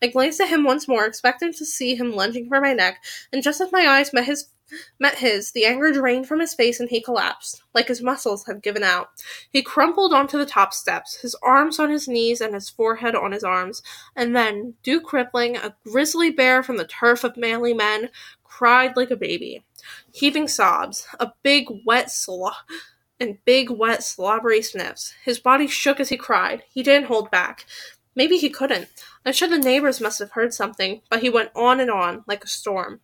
[0.03, 3.03] I glanced at him once more, expecting to see him lunging for my neck,
[3.33, 4.49] and just as my eyes met his
[4.99, 8.63] met his, the anger drained from his face and he collapsed, like his muscles had
[8.63, 9.11] given out.
[9.53, 13.33] He crumpled onto the top steps, his arms on his knees and his forehead on
[13.33, 13.83] his arms,
[14.17, 18.11] and then, Duke Rippling, a grizzly bear from the turf of manly men,
[18.43, 19.65] cried like a baby,
[20.13, 22.55] heaving sobs, a big wet slob
[23.19, 25.15] and big, wet, slobbery sniffs.
[25.25, 26.65] His body shook as he cried.
[26.69, 27.65] He didn't hold back.
[28.15, 28.89] Maybe he couldn't.
[29.25, 32.45] I'm sure the neighbors must have heard something, but he went on and on, like
[32.45, 33.01] a storm.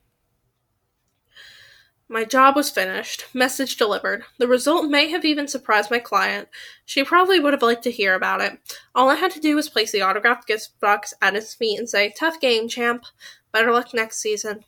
[2.09, 3.25] My job was finished.
[3.33, 4.25] Message delivered.
[4.39, 6.49] The result may have even surprised my client.
[6.85, 8.59] She probably would have liked to hear about it.
[8.95, 11.89] All I had to do was place the autographed gift box at his feet and
[11.89, 13.05] say, Tough game, champ.
[13.51, 14.65] Better luck next season.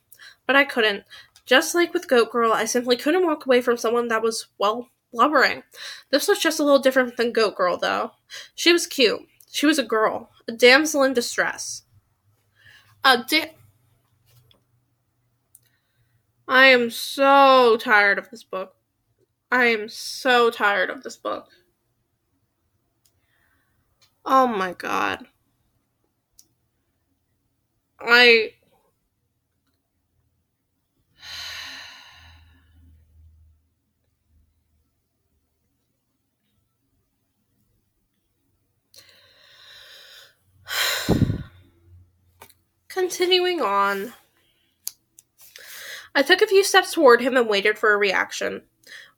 [0.47, 1.03] But I couldn't.
[1.45, 4.89] Just like with Goat Girl, I simply couldn't walk away from someone that was, well,
[5.15, 5.63] blubbering.
[6.11, 8.11] This was just a little different than Goat Girl, though.
[8.53, 9.21] She was cute.
[9.49, 11.83] She was a girl, a damsel in distress.
[13.05, 13.55] A da-
[16.47, 18.75] I am so tired of this book.
[19.51, 21.47] I am so tired of this book.
[24.25, 25.27] Oh my god.
[27.99, 28.54] I
[42.95, 44.13] Continuing on.
[46.15, 48.61] I took a few steps toward him and waited for a reaction.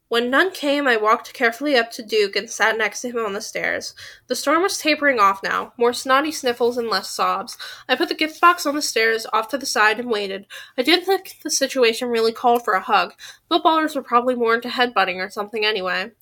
[0.08, 3.34] When none came, I walked carefully up to Duke and sat next to him on
[3.34, 3.94] the stairs.
[4.26, 7.56] The storm was tapering off now, more snotty sniffles and less sobs.
[7.88, 10.48] I put the gift box on the stairs off to the side and waited.
[10.76, 13.14] I didn't think the situation really called for a hug.
[13.48, 16.14] Footballers were probably more into headbutting or something anyway.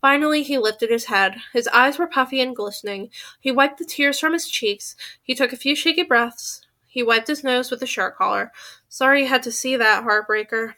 [0.00, 1.34] Finally, he lifted his head.
[1.52, 3.10] His eyes were puffy and glistening.
[3.38, 4.96] He wiped the tears from his cheeks.
[5.22, 6.61] He took a few shaky breaths.
[6.92, 8.52] He wiped his nose with the shirt collar.
[8.86, 10.74] Sorry you had to see that, heartbreaker,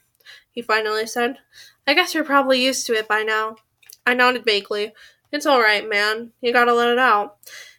[0.52, 1.38] he finally said.
[1.88, 3.56] I guess you're probably used to it by now.
[4.06, 4.94] I nodded vaguely.
[5.32, 6.30] It's all right, man.
[6.40, 7.38] You gotta let it out.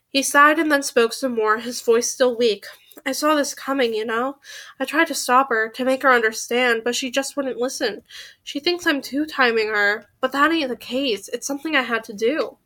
[0.09, 2.65] He sighed and then spoke some more, his voice still weak.
[3.05, 4.37] I saw this coming, you know?
[4.79, 8.03] I tried to stop her, to make her understand, but she just wouldn't listen.
[8.43, 11.27] She thinks I'm two timing her, but that ain't the case.
[11.29, 12.57] It's something I had to do.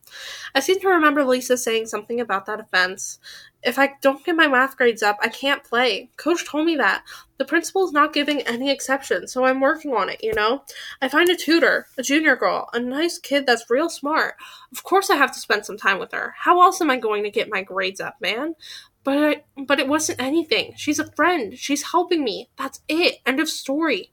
[0.55, 3.19] I seem to remember Lisa saying something about that offense.
[3.61, 6.09] If I don't get my math grades up, I can't play.
[6.17, 7.03] Coach told me that.
[7.37, 10.63] The principal's not giving any exceptions, so I'm working on it, you know?
[11.01, 14.35] I find a tutor, a junior girl, a nice kid that's real smart.
[14.71, 16.33] Of course I have to spend some time with her.
[16.37, 18.55] How else am I going to get my grades up, man?
[19.03, 20.73] But I, but it wasn't anything.
[20.75, 21.57] She's a friend.
[21.57, 22.49] She's helping me.
[22.57, 23.17] That's it.
[23.25, 24.11] End of story.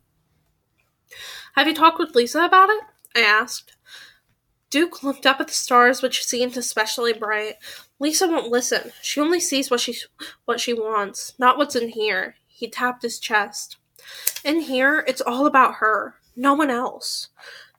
[1.55, 2.81] Have you talked with Lisa about it?
[3.15, 3.77] I asked.
[4.69, 7.55] Duke looked up at the stars, which seemed especially bright.
[7.99, 8.93] Lisa won't listen.
[9.01, 9.97] She only sees what she
[10.45, 12.37] what she wants, not what's in here.
[12.47, 13.79] He tapped his chest.
[14.45, 17.29] In here, it's all about her, no one else.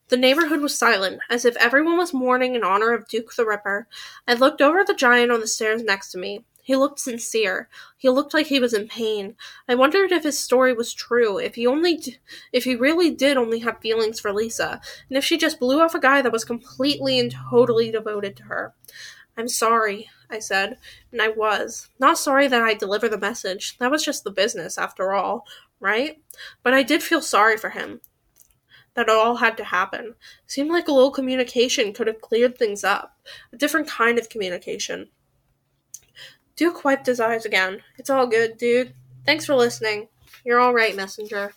[0.10, 3.88] The neighborhood was silent, as if everyone was mourning in honor of Duke the Ripper.
[4.28, 6.46] I looked over at the giant on the stairs next to me.
[6.68, 7.70] He looked sincere.
[7.96, 9.38] He looked like he was in pain.
[9.70, 12.18] I wondered if his story was true, if he only d-
[12.52, 15.96] if he really did only have feelings for Lisa, and if she just blew off
[15.96, 18.76] a guy that was completely and totally devoted to her.
[19.38, 20.78] I'm sorry, I said,
[21.10, 21.88] and I was.
[22.00, 23.78] Not sorry that I delivered the message.
[23.78, 25.46] That was just the business, after all,
[25.80, 26.22] right?
[26.64, 28.02] But I did feel sorry for him.
[28.94, 30.16] That it all had to happen.
[30.46, 33.18] Seemed like a little communication could have cleared things up.
[33.54, 35.12] A different kind of communication.
[36.58, 37.84] Duke wiped his eyes again.
[37.98, 38.94] It's all good, dude.
[39.26, 40.10] Thanks for listening.
[40.44, 41.54] You're all right, messenger.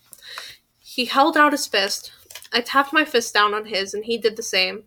[0.78, 2.12] He held out his fist.
[2.52, 4.85] I tapped my fist down on his, and he did the same.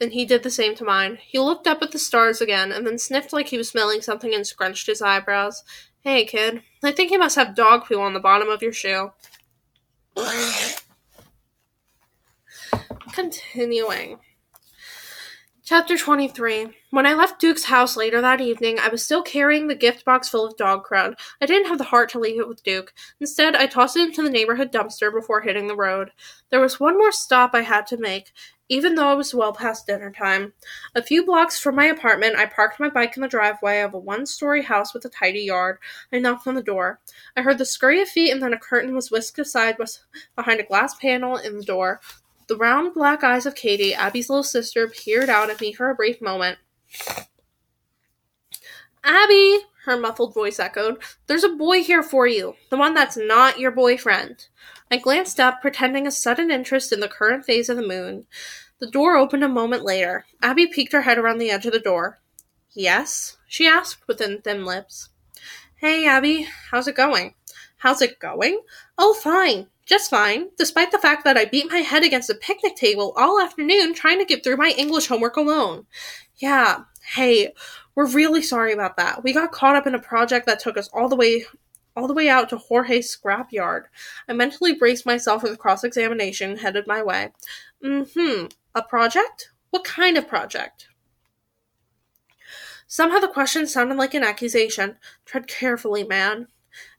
[0.00, 1.18] And he did the same to mine.
[1.20, 4.34] He looked up at the stars again, and then sniffed like he was smelling something
[4.34, 5.64] and scrunched his eyebrows.
[6.00, 6.62] Hey, kid.
[6.84, 9.12] I think you must have dog poo on the bottom of your shoe.
[13.12, 14.18] Continuing.
[15.68, 16.68] Chapter 23.
[16.92, 20.26] When I left Duke's house later that evening, I was still carrying the gift box
[20.26, 21.12] full of dog crud.
[21.42, 22.94] I didn't have the heart to leave it with Duke.
[23.20, 26.10] Instead, I tossed it into the neighborhood dumpster before hitting the road.
[26.48, 28.32] There was one more stop I had to make,
[28.70, 30.54] even though it was well past dinner time.
[30.94, 33.98] A few blocks from my apartment, I parked my bike in the driveway of a
[33.98, 35.76] one story house with a tidy yard.
[36.10, 36.98] I knocked on the door.
[37.36, 39.76] I heard the scurry of feet, and then a curtain was whisked aside
[40.34, 42.00] behind a glass panel in the door.
[42.48, 45.94] The round black eyes of Katie, Abby's little sister, peered out at me for a
[45.94, 46.58] brief moment.
[49.04, 53.58] Abby, her muffled voice echoed, there's a boy here for you, the one that's not
[53.58, 54.46] your boyfriend.
[54.90, 58.26] I glanced up, pretending a sudden interest in the current phase of the moon.
[58.78, 60.24] The door opened a moment later.
[60.40, 62.18] Abby peeked her head around the edge of the door.
[62.72, 63.36] Yes?
[63.46, 65.10] she asked within thin lips.
[65.76, 67.34] Hey, Abby, how's it going?
[67.78, 68.62] How's it going?
[68.96, 69.66] Oh, fine.
[69.88, 73.40] Just fine, despite the fact that I beat my head against a picnic table all
[73.40, 75.86] afternoon trying to get through my English homework alone.
[76.36, 76.80] Yeah,
[77.14, 77.54] hey,
[77.94, 79.24] we're really sorry about that.
[79.24, 81.46] We got caught up in a project that took us all the way
[81.96, 83.84] all the way out to Jorge's scrapyard.
[84.28, 87.32] I mentally braced myself for the cross examination headed my way.
[87.82, 88.48] Mm-hmm.
[88.74, 89.52] A project?
[89.70, 90.88] What kind of project?
[92.86, 94.96] Somehow the question sounded like an accusation.
[95.24, 96.48] Tread carefully, man.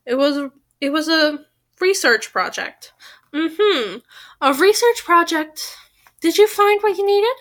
[0.04, 0.50] It was
[0.80, 1.46] it was a
[1.80, 2.92] research project.
[3.32, 3.98] Mm-hmm.
[4.40, 5.76] A research project.
[6.20, 7.36] Did you find what you needed?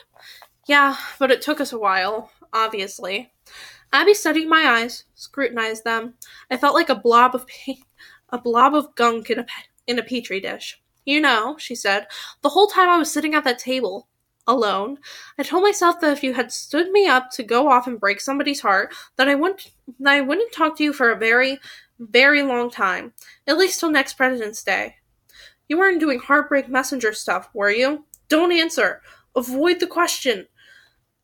[0.68, 3.32] Yeah, but it took us a while, obviously.
[3.92, 6.14] Abby studied my eyes, scrutinized them.
[6.52, 7.84] I felt like a blob of pe-
[8.30, 9.46] a blob of gunk in a
[9.88, 10.80] in a petri dish.
[11.06, 12.06] You know, she said,
[12.42, 14.08] the whole time I was sitting at that table,
[14.50, 14.98] alone,
[15.38, 18.20] I told myself that if you had stood me up to go off and break
[18.20, 21.60] somebody's heart, that I wouldn't that I wouldn't talk to you for a very,
[22.00, 23.14] very long time,
[23.46, 24.96] at least till next President's Day.
[25.68, 28.06] You weren't doing heartbreak messenger stuff, were you?
[28.28, 29.02] Don't answer.
[29.36, 30.48] Avoid the question.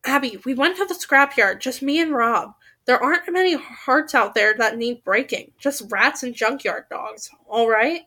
[0.05, 2.53] Abby, we went to the scrapyard, just me and Rob.
[2.85, 7.67] There aren't many hearts out there that need breaking, just rats and junkyard dogs, all
[7.67, 8.01] right?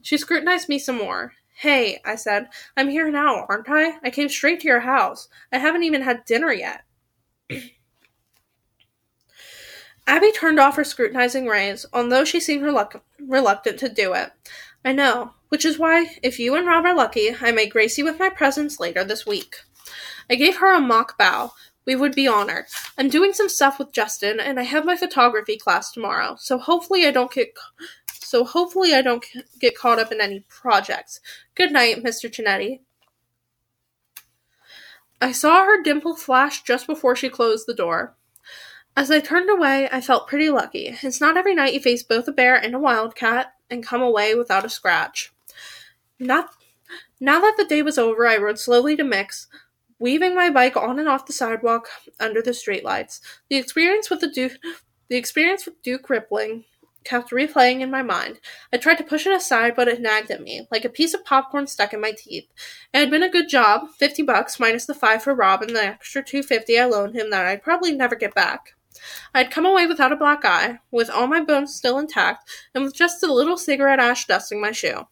[0.00, 1.34] She scrutinized me some more.
[1.56, 3.98] Hey, I said, I'm here now, aren't I?
[4.02, 5.28] I came straight to your house.
[5.52, 6.84] I haven't even had dinner yet.
[10.06, 14.32] Abby turned off her scrutinizing rays, although she seemed reluc- reluctant to do it.
[14.84, 18.04] I know, which is why, if you and Rob are lucky, I may grace you
[18.04, 19.56] with my presence later this week.
[20.28, 21.52] I gave her a mock bow.
[21.86, 22.66] We would be honored.
[22.98, 27.06] I'm doing some stuff with Justin, and I have my photography class tomorrow, so hopefully
[27.06, 27.54] I don't get
[28.08, 29.24] so hopefully I don't
[29.60, 31.20] get caught up in any projects.
[31.54, 32.28] Good night, Mr.
[32.28, 32.80] Chinetti.
[35.20, 38.16] I saw her dimple flash just before she closed the door.
[38.96, 40.96] As I turned away, I felt pretty lucky.
[41.02, 44.36] It's not every night you face both a bear and a wildcat and come away
[44.36, 45.32] without a scratch.
[46.20, 46.50] Not
[47.18, 49.48] now that the day was over, I rode slowly to Mick's,
[49.98, 51.88] weaving my bike on and off the sidewalk
[52.20, 53.20] under the streetlights.
[53.50, 54.58] The experience with the Duke,
[55.08, 56.64] the experience with Duke Rippling
[57.02, 58.38] kept replaying in my mind.
[58.72, 61.24] I tried to push it aside, but it nagged at me, like a piece of
[61.24, 62.46] popcorn stuck in my teeth.
[62.92, 65.84] It had been a good job, fifty bucks minus the five for Rob and the
[65.84, 68.74] extra two fifty I loaned him that I'd probably never get back.
[69.34, 72.84] I had come away without a black eye, with all my bones still intact, and
[72.84, 75.06] with just a little cigarette ash dusting my shoe.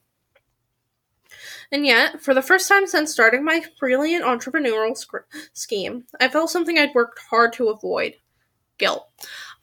[1.72, 6.50] And yet, for the first time since starting my brilliant entrepreneurial sc- scheme, I felt
[6.50, 8.14] something I'd worked hard to avoid
[8.78, 9.08] guilt.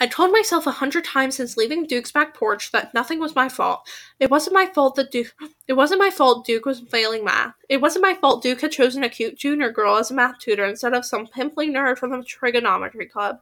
[0.02, 3.49] I told myself a hundred times since leaving Duke's back porch that nothing was my
[3.49, 3.86] fault.
[4.18, 5.34] It wasn't my fault that Duke
[5.68, 7.53] it wasn't my fault Duke was failing math.
[7.68, 10.64] It wasn't my fault Duke had chosen a cute junior girl as a math tutor
[10.64, 13.41] instead of some pimply nerd from the trigonometry club.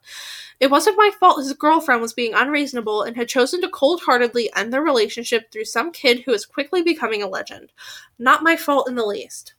[0.60, 4.50] It wasn't my fault his girlfriend was being unreasonable and had chosen to cold heartedly
[4.56, 7.72] end their relationship through some kid who was quickly becoming a legend.
[8.18, 9.54] Not my fault in the least.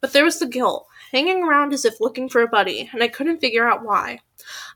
[0.00, 3.08] But there was the guilt, hanging around as if looking for a buddy, and I
[3.08, 4.20] couldn't figure out why.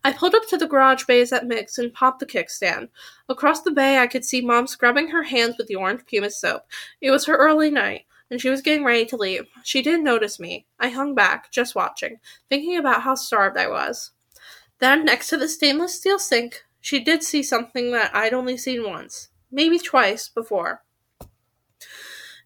[0.05, 2.89] I pulled up to the garage bays at Mick's and popped the kickstand.
[3.29, 6.63] Across the bay, I could see Mom scrubbing her hands with the orange pumice soap.
[7.01, 9.47] It was her early night, and she was getting ready to leave.
[9.65, 10.67] She didn't notice me.
[10.79, 12.19] I hung back, just watching,
[12.49, 14.13] thinking about how starved I was.
[14.79, 18.85] Then, next to the stainless steel sink, she did see something that I'd only seen
[18.85, 20.83] once, maybe twice, before.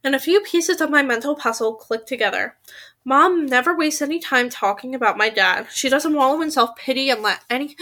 [0.02, 2.56] And a few pieces of my mental puzzle clicked together.
[3.04, 5.66] Mom never wastes any time talking about my dad.
[5.70, 7.76] She doesn't wallow in self pity and let any.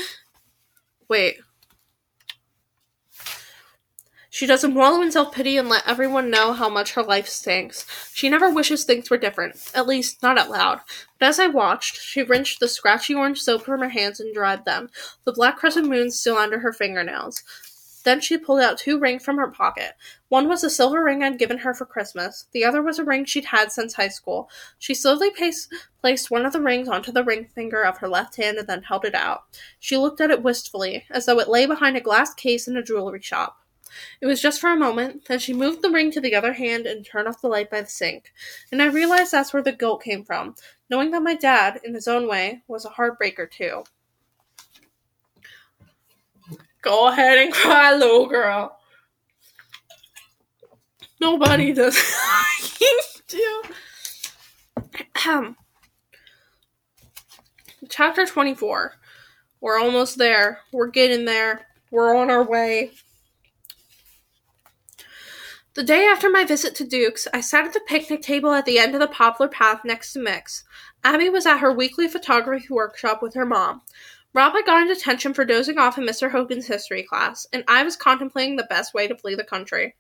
[1.09, 1.39] Wait.
[4.31, 7.85] She doesn't wallow in self pity and let everyone know how much her life stinks.
[8.15, 10.81] She never wishes things were different, at least not out loud.
[11.19, 14.65] But as I watched, she wrenched the scratchy orange soap from her hands and dried
[14.65, 14.91] them,
[15.25, 17.43] the black crescent moon still under her fingernails.
[18.09, 19.93] Then she pulled out two rings from her pocket.
[20.31, 22.47] One was a silver ring I'd given her for Christmas.
[22.53, 24.49] The other was a ring she'd had since high school.
[24.79, 25.69] She slowly pace-
[26.01, 28.85] placed one of the rings onto the ring finger of her left hand and then
[28.85, 29.43] held it out.
[29.79, 32.83] She looked at it wistfully, as though it lay behind a glass case in a
[32.83, 33.59] jewelry shop.
[34.23, 36.87] It was just for a moment, then she moved the ring to the other hand
[36.87, 38.33] and turned off the light by the sink.
[38.73, 40.55] And I realized that's where the guilt came from,
[40.89, 43.85] knowing that my dad, in his own way, was a heartbreaker too.
[46.89, 48.79] Go ahead and cry, little girl.
[51.21, 51.95] Nobody does
[53.29, 53.63] do.
[55.29, 55.55] Um,
[57.91, 58.95] chapter 24.
[59.61, 60.61] We're almost there.
[60.73, 61.67] We're getting there.
[61.91, 62.93] We're on our way.
[65.75, 68.79] The day after my visit to Duke's, I sat at the picnic table at the
[68.79, 70.65] end of the poplar path next to Mick's.
[71.05, 73.83] Abby was at her weekly photography workshop with her mom.
[74.35, 76.31] Rob had gotten detention for dozing off in Mr.
[76.31, 79.97] Hogan's history class, and I was contemplating the best way to flee the country.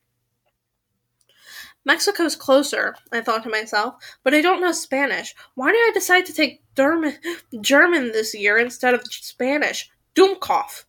[1.84, 5.34] Mexico's closer, I thought to myself, but I don't know Spanish.
[5.54, 7.16] Why did I decide to take German,
[7.60, 9.90] German this year instead of Spanish?
[10.14, 10.84] Dummkopf.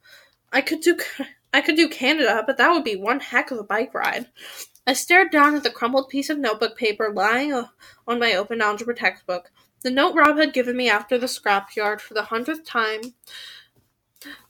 [0.52, 0.98] I could do
[1.54, 4.28] I could do Canada, but that would be one heck of a bike ride.
[4.86, 7.68] I stared down at the crumpled piece of notebook paper lying uh,
[8.08, 9.52] on my open algebra textbook.
[9.82, 13.14] The note Rob had given me after the scrapyard for the hundredth time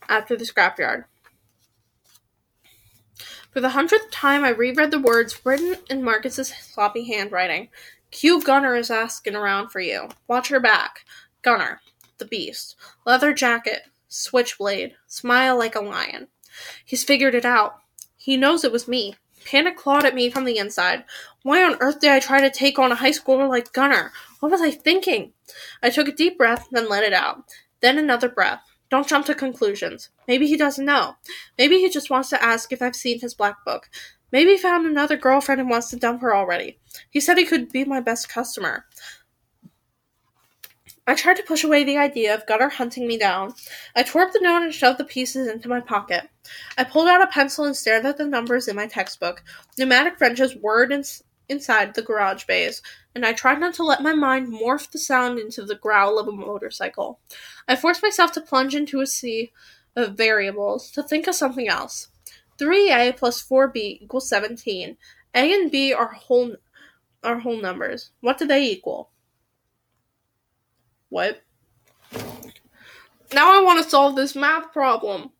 [0.07, 1.05] after the scrapyard.
[3.51, 7.69] For the hundredth time, I reread the words written in Marcus's sloppy handwriting.
[8.11, 10.09] Q Gunner is asking around for you.
[10.27, 11.05] Watch her back.
[11.41, 11.81] Gunner,
[12.17, 12.75] the beast.
[13.05, 16.27] Leather jacket, switchblade, smile like a lion.
[16.83, 17.81] He's figured it out.
[18.17, 19.15] He knows it was me.
[19.45, 21.03] Panic clawed at me from the inside.
[21.43, 24.11] Why on earth did I try to take on a high schooler like Gunner?
[24.39, 25.33] What was I thinking?
[25.81, 27.43] I took a deep breath, then let it out.
[27.81, 28.61] Then another breath.
[28.89, 30.09] Don't jump to conclusions.
[30.27, 31.15] Maybe he doesn't know.
[31.57, 33.89] Maybe he just wants to ask if I've seen his black book.
[34.31, 36.79] Maybe he found another girlfriend and wants to dump her already.
[37.09, 38.85] He said he could be my best customer.
[41.09, 43.55] I tried to push away the idea of Gunner hunting me down.
[43.95, 46.29] I tore up the note and shoved the pieces into my pocket.
[46.77, 49.43] I pulled out a pencil and stared at the numbers in my textbook.
[49.75, 51.03] Pneumatic wrenches whirred in-
[51.49, 52.83] inside the garage bays,
[53.15, 56.27] and I tried not to let my mind morph the sound into the growl of
[56.27, 57.19] a motorcycle.
[57.67, 59.51] I forced myself to plunge into a sea
[59.95, 62.09] of variables, to think of something else.
[62.59, 64.95] 3a plus 4b equals 17.
[65.33, 66.55] a and b are whole
[67.23, 68.11] are whole numbers.
[68.21, 69.09] What do they equal?
[71.09, 71.41] What?
[73.33, 75.31] Now I want to solve this math problem.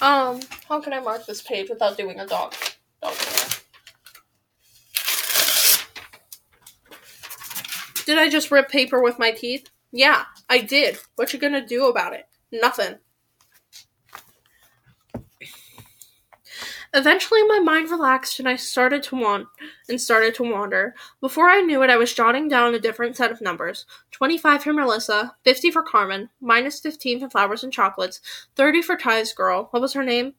[0.00, 2.54] Um, how can I mark this page without doing a dog?
[3.02, 3.14] dog
[8.06, 9.68] Did I just rip paper with my teeth?
[9.92, 10.98] Yeah, I did.
[11.16, 12.26] What you gonna do about it?
[12.50, 12.96] Nothing.
[16.92, 19.46] Eventually my mind relaxed and I started to want
[19.88, 20.94] and started to wander.
[21.20, 23.86] Before I knew it, I was jotting down a different set of numbers.
[24.20, 28.20] 25 for Melissa, 50 for Carmen, minus 15 for Flowers and Chocolates,
[28.54, 29.68] 30 for Ty's girl.
[29.70, 30.34] What was her name?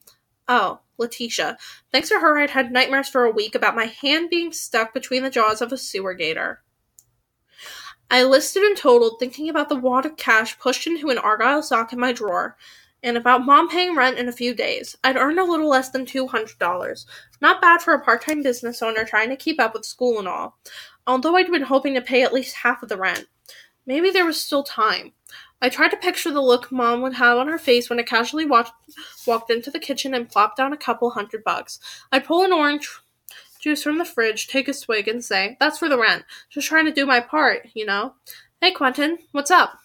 [0.48, 1.58] Oh, Letitia.
[1.92, 5.24] Thanks to her, I'd had nightmares for a week about my hand being stuck between
[5.24, 6.62] the jaws of a sewer gator.
[8.12, 11.92] I listed and totaled, thinking about the wad of cash pushed into an argyle sock
[11.92, 12.58] in my drawer,
[13.02, 14.96] and about mom paying rent in a few days.
[15.04, 17.06] I'd earned a little less than $200.
[17.42, 20.28] Not bad for a part time business owner trying to keep up with school and
[20.28, 20.60] all,
[21.08, 23.26] although I'd been hoping to pay at least half of the rent.
[23.86, 25.14] Maybe there was still time.
[25.62, 28.46] I tried to picture the look mom would have on her face when I casually
[28.46, 28.72] walked,
[29.28, 31.80] walked into the kitchen and plopped down a couple hundred bucks.
[32.12, 32.90] I'd pull an orange
[33.60, 36.26] juice from the fridge, take a swig, and say, That's for the rent.
[36.50, 38.16] Just trying to do my part, you know?
[38.60, 39.78] Hey, Quentin, what's up?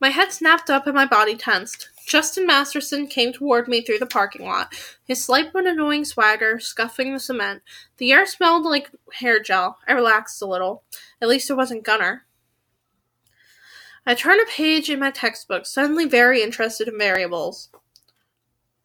[0.00, 1.88] My head snapped up and my body tensed.
[2.06, 7.14] Justin Masterson came toward me through the parking lot, his slight but annoying swagger scuffing
[7.14, 7.62] the cement.
[7.96, 9.78] The air smelled like hair gel.
[9.88, 10.82] I relaxed a little.
[11.22, 12.26] At least it wasn't Gunner.
[14.06, 17.70] I turn a page in my textbook, suddenly very interested in variables.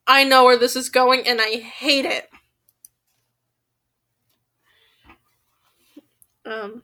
[0.08, 2.30] I know where this is going and I hate it.
[6.46, 6.84] Um,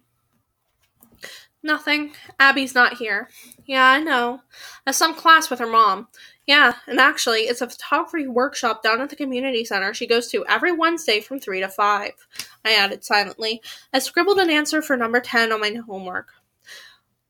[1.63, 2.13] nothing.
[2.39, 3.29] Abby's not here.
[3.65, 4.41] Yeah, I know.
[4.85, 6.07] At some class with her mom.
[6.45, 10.45] Yeah, and actually, it's a photography workshop down at the community center she goes to
[10.47, 12.11] every Wednesday from 3 to 5.
[12.63, 13.63] I added silently.
[13.91, 16.27] I scribbled an answer for number 10 on my homework.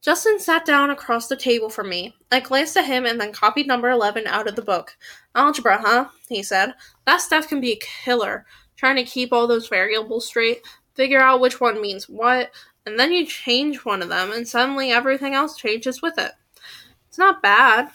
[0.06, 2.15] Justin sat down across the table from me.
[2.32, 4.95] I glanced at him and then copied number 11 out of the book.
[5.34, 6.10] Algebra, huh?
[6.30, 6.76] He said.
[7.07, 8.45] That stuff can be a killer.
[8.76, 10.61] Trying to keep all those variables straight,
[10.94, 12.52] figure out which one means what,
[12.86, 16.34] and then you change one of them, and suddenly everything else changes with it.
[17.10, 17.90] It's not bad.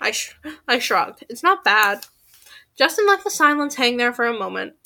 [0.00, 0.34] I, sh-
[0.66, 1.24] I shrugged.
[1.28, 2.06] It's not bad.
[2.74, 4.76] Justin let the silence hang there for a moment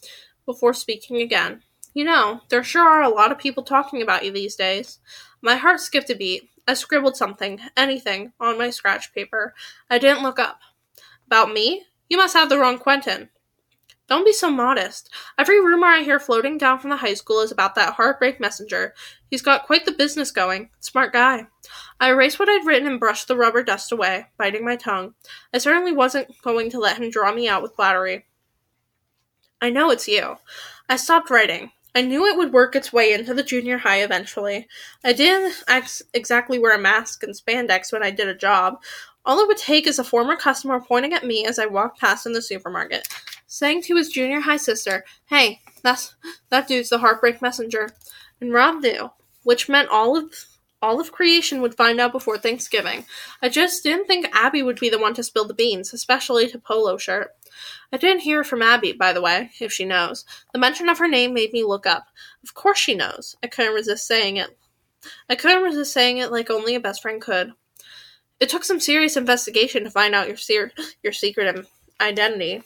[0.45, 1.63] before speaking again.
[1.95, 4.99] You know, there sure are a lot of people talking about you these days.
[5.41, 6.51] My heart skipped a beat.
[6.67, 9.55] I scribbled something, anything, on my scratch paper.
[9.89, 10.61] I didn't look up.
[11.27, 11.85] About me?
[12.09, 13.29] You must have the wrong Quentin.
[14.09, 15.11] Don't be so modest.
[15.39, 18.95] Every rumor I hear floating down from the high school is about that heartbreak messenger.
[19.31, 20.71] He's got quite the business going.
[20.81, 21.47] Smart guy.
[22.01, 25.13] I erased what I'd written and brushed the rubber dust away, biting my tongue.
[25.53, 28.25] I certainly wasn't going to let him draw me out with flattery.
[29.61, 30.37] I know it's you.
[30.89, 31.73] I stopped writing.
[31.99, 34.69] I knew it would work its way into the junior high eventually.
[35.05, 38.81] I didn't ex- exactly wear a mask and spandex when I did a job.
[39.25, 42.25] All it would take is a former customer pointing at me as I walked past
[42.25, 43.09] in the supermarket
[43.49, 46.15] saying to his junior high sister, Hey, that's
[46.51, 47.89] that dude's the heartbreak messenger.
[48.41, 49.11] And Rob knew,
[49.43, 50.33] which meant all of
[50.81, 53.05] all of creation would find out before Thanksgiving.
[53.43, 56.59] I just didn't think Abby would be the one to spill the beans, especially to
[56.61, 57.33] Polo Shirt.
[57.93, 60.25] I didn't hear from Abby, by the way, if she knows.
[60.53, 62.07] The mention of her name made me look up.
[62.43, 63.37] Of course she knows.
[63.43, 64.59] I couldn't resist saying it.
[65.29, 67.53] I couldn't resist saying it like only a best friend could.
[68.41, 70.71] It took some serious investigation to find out your
[71.03, 71.67] your secret
[72.01, 72.63] identity.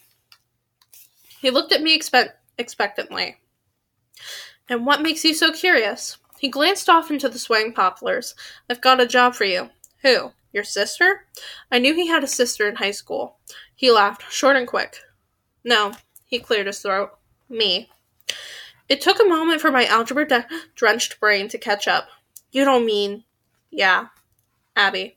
[1.41, 3.37] He looked at me expe- expectantly.
[4.69, 6.19] And what makes you so curious?
[6.39, 8.35] He glanced off into the swaying poplars.
[8.69, 9.71] I've got a job for you.
[10.03, 10.33] Who?
[10.53, 11.27] Your sister?
[11.71, 13.39] I knew he had a sister in high school.
[13.75, 14.99] He laughed, short and quick.
[15.65, 15.93] No,
[16.27, 17.13] he cleared his throat.
[17.49, 17.91] Me.
[18.89, 22.09] It took a moment for my algebra de- drenched brain to catch up.
[22.51, 23.25] You don't mean.
[23.71, 24.09] Yeah.
[24.77, 25.17] Abby.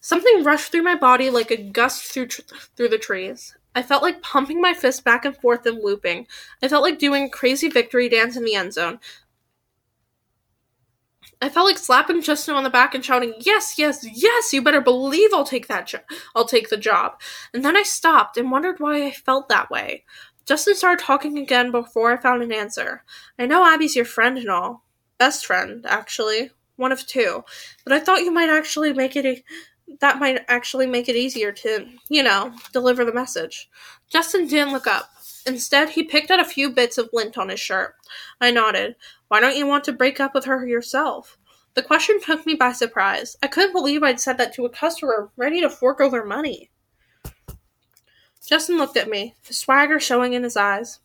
[0.00, 2.42] Something rushed through my body like a gust through, tr-
[2.76, 3.56] through the trees.
[3.74, 6.26] I felt like pumping my fist back and forth and looping.
[6.62, 9.00] I felt like doing a crazy victory dance in the end zone.
[11.42, 14.52] I felt like slapping Justin on the back and shouting, "Yes, yes, yes!
[14.52, 15.88] You better believe I'll take that.
[15.88, 15.98] Jo-
[16.34, 17.20] I'll take the job."
[17.52, 20.04] And then I stopped and wondered why I felt that way.
[20.46, 23.04] Justin started talking again before I found an answer.
[23.38, 24.84] I know Abby's your friend and all,
[25.18, 27.44] best friend, actually, one of two.
[27.84, 29.44] But I thought you might actually make it a
[30.00, 33.68] that might actually make it easier to, you know, deliver the message.
[34.08, 35.10] Justin didn't look up.
[35.44, 37.96] Instead, he picked out a few bits of lint on his shirt.
[38.40, 38.94] I nodded.
[39.32, 41.38] Why don't you want to break up with her yourself?
[41.72, 43.34] The question took me by surprise.
[43.42, 46.70] I couldn't believe I'd said that to a customer ready to fork over money.
[48.46, 51.00] Justin looked at me, the swagger showing in his eyes.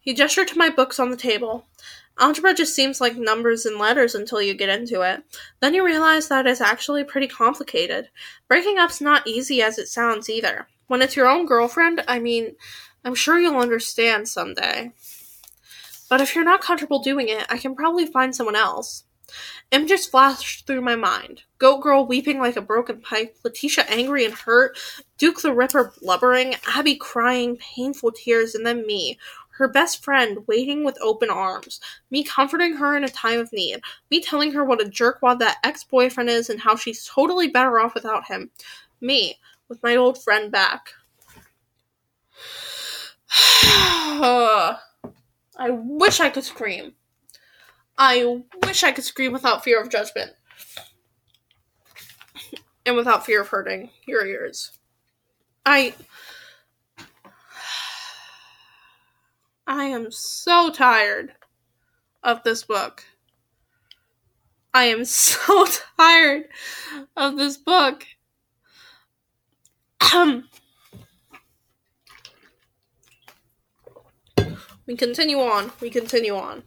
[0.00, 1.66] He gestured to my books on the table.
[2.18, 5.22] Algebra just seems like numbers and letters until you get into it.
[5.60, 8.08] Then you realize that it's actually pretty complicated.
[8.48, 10.66] Breaking up's not easy as it sounds either.
[10.88, 12.56] When it's your own girlfriend, I mean,
[13.04, 14.90] I'm sure you'll understand someday.
[16.10, 19.04] But if you're not comfortable doing it, I can probably find someone else.
[19.70, 21.44] Images flashed through my mind.
[21.58, 24.76] Goat Girl weeping like a broken pipe, Letitia angry and hurt,
[25.18, 29.18] Duke the Ripper blubbering, Abby crying painful tears, and then me,
[29.50, 31.80] her best friend, waiting with open arms,
[32.10, 33.80] me comforting her in a time of need,
[34.10, 37.78] me telling her what a jerkwad that ex boyfriend is and how she's totally better
[37.78, 38.50] off without him,
[39.00, 39.38] me,
[39.68, 40.94] with my old friend back.
[45.60, 46.94] I wish I could scream.
[47.98, 50.32] I wish I could scream without fear of judgment.
[52.86, 54.78] And without fear of hurting your ears.
[55.66, 55.94] I.
[59.66, 61.34] I am so tired
[62.22, 63.04] of this book.
[64.72, 65.66] I am so
[65.98, 66.44] tired
[67.18, 68.06] of this book.
[74.90, 75.70] we continue on.
[75.80, 76.64] We continue on.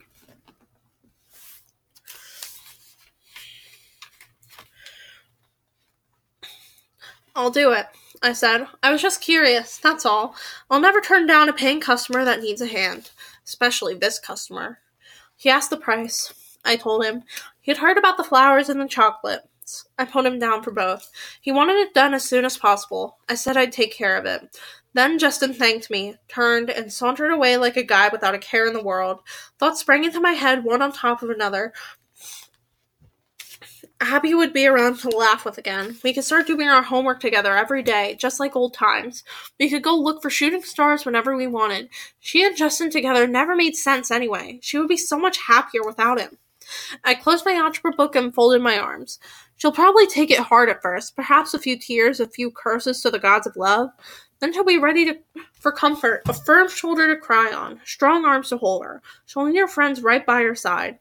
[7.36, 7.88] I'll do it,
[8.22, 8.68] I said.
[8.82, 10.38] I was just curious, that's all.
[10.70, 13.12] I'll never turn down a paying customer that needs a hand,
[13.46, 14.78] especially this customer.
[15.36, 16.34] He asked the price.
[16.64, 17.24] I told him.
[17.60, 19.84] He had heard about the flowers and the chocolates.
[20.00, 21.12] I put him down for both.
[21.42, 23.18] He wanted it done as soon as possible.
[23.28, 24.58] I said I'd take care of it.
[24.94, 28.74] Then Justin thanked me, turned, and sauntered away like a guy without a care in
[28.74, 29.22] the world.
[29.60, 31.74] Thoughts sprang into my head one on top of another,
[34.04, 35.98] Abby would be around to laugh with again.
[36.04, 39.24] We could start doing our homework together every day, just like old times.
[39.60, 41.90] We could go look for shooting stars whenever we wanted.
[42.20, 44.60] She and Justin together never made sense anyway.
[44.62, 46.38] She would be so much happier without him.
[47.04, 49.20] I closed my algebra book and folded my arms.
[49.56, 53.12] She'll probably take it hard at first, perhaps a few tears, a few curses to
[53.12, 53.90] the gods of love.
[54.44, 55.18] Then she'll be ready to,
[55.54, 59.02] for comfort, a firm shoulder to cry on, strong arms to hold her.
[59.26, 61.00] She'll need her friends right by her side.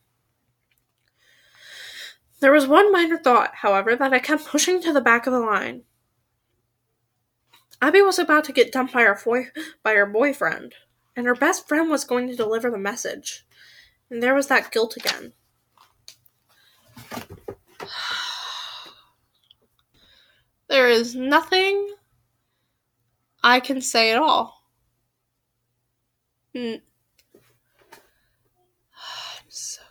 [2.38, 5.40] There was one minor thought, however, that I kept pushing to the back of the
[5.40, 5.82] line.
[7.80, 9.50] Abby was about to get dumped by her, foy-
[9.82, 10.76] by her boyfriend,
[11.16, 13.44] and her best friend was going to deliver the message.
[14.08, 15.32] And there was that guilt again.
[20.68, 21.91] There is nothing
[23.52, 24.64] I can say it all.
[26.56, 26.80] Mm.
[28.94, 29.82] I'm so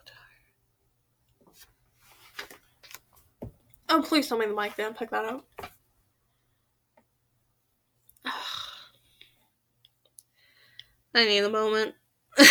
[3.41, 3.51] tired.
[3.87, 5.45] Oh, please tell me the mic didn't pick that up.
[11.13, 11.93] I need a moment.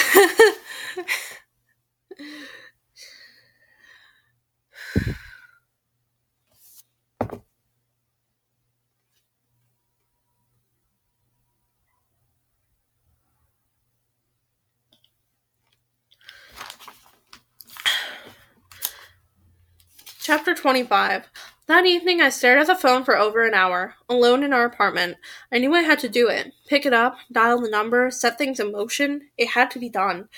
[20.23, 21.31] Chapter 25.
[21.69, 25.17] That evening, I stared at the phone for over an hour, alone in our apartment.
[25.51, 26.53] I knew I had to do it.
[26.69, 29.23] Pick it up, dial the number, set things in motion.
[29.39, 30.29] It had to be done.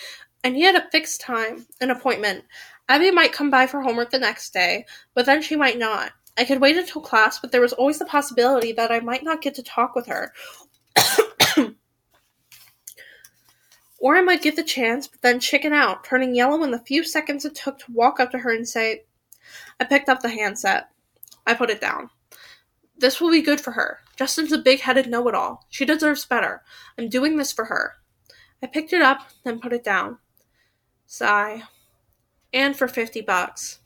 [0.45, 2.45] I needed a fixed time, an appointment.
[2.89, 6.13] Abby might come by for homework the next day, but then she might not.
[6.39, 9.43] I could wait until class, but there was always the possibility that I might not
[9.43, 10.33] get to talk with her.
[13.99, 17.03] or I might get the chance, but then chicken out, turning yellow in the few
[17.03, 19.03] seconds it took to walk up to her and say,
[19.83, 20.91] I picked up the handset.
[21.45, 22.11] I put it down.
[22.97, 23.99] This will be good for her.
[24.15, 25.67] Justin's a big headed know it all.
[25.71, 26.63] She deserves better.
[26.97, 27.95] I'm doing this for her.
[28.63, 30.19] I picked it up, then put it down.
[31.05, 31.65] Sigh.
[32.53, 33.81] And for 50 bucks.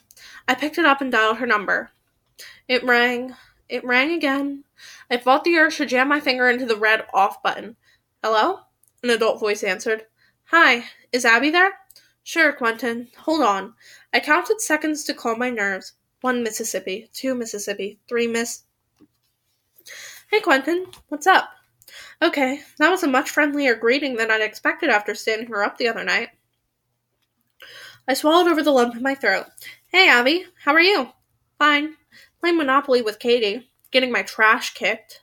[0.47, 1.93] I picked it up and dialed her number.
[2.69, 3.35] It rang.
[3.67, 4.65] It rang again.
[5.11, 7.77] I felt the urge to jam my finger into the red off button.
[8.23, 8.59] Hello?
[9.03, 10.03] An adult voice answered.
[10.51, 11.73] Hi, is Abby there?
[12.27, 13.07] Sure, Quentin.
[13.19, 13.75] Hold on.
[14.13, 15.93] I counted seconds to calm my nerves.
[16.23, 18.65] One Mississippi, two Mississippi, three Miss.
[20.29, 21.49] Hey, Quentin, what's up?
[22.21, 25.87] Okay, that was a much friendlier greeting than I'd expected after standing her up the
[25.87, 26.31] other night.
[28.09, 29.47] I swallowed over the lump in my throat.
[29.87, 31.11] Hey, Abby, how are you?
[31.61, 31.95] Fine.
[32.41, 35.23] Playing Monopoly with Katie, getting my trash kicked.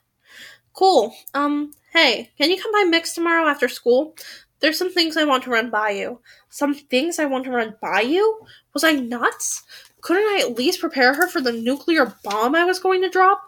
[0.71, 1.13] Cool.
[1.33, 4.15] Um, hey, can you come by Mick's tomorrow after school?
[4.63, 6.21] There's some things I want to run by you.
[6.47, 8.39] Some things I want to run by you?
[8.73, 9.61] Was I nuts?
[9.99, 13.41] Couldn't I at least prepare her for the nuclear bomb I was going to drop?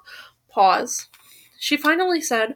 [0.50, 1.08] Pause.
[1.58, 2.56] She finally said,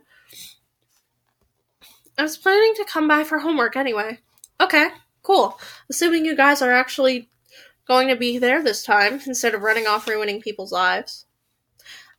[2.17, 4.19] I was planning to come by for homework anyway.
[4.59, 4.89] Okay,
[5.23, 5.57] cool.
[5.89, 7.29] Assuming you guys are actually
[7.87, 11.27] going to be there this time instead of running off ruining people's lives.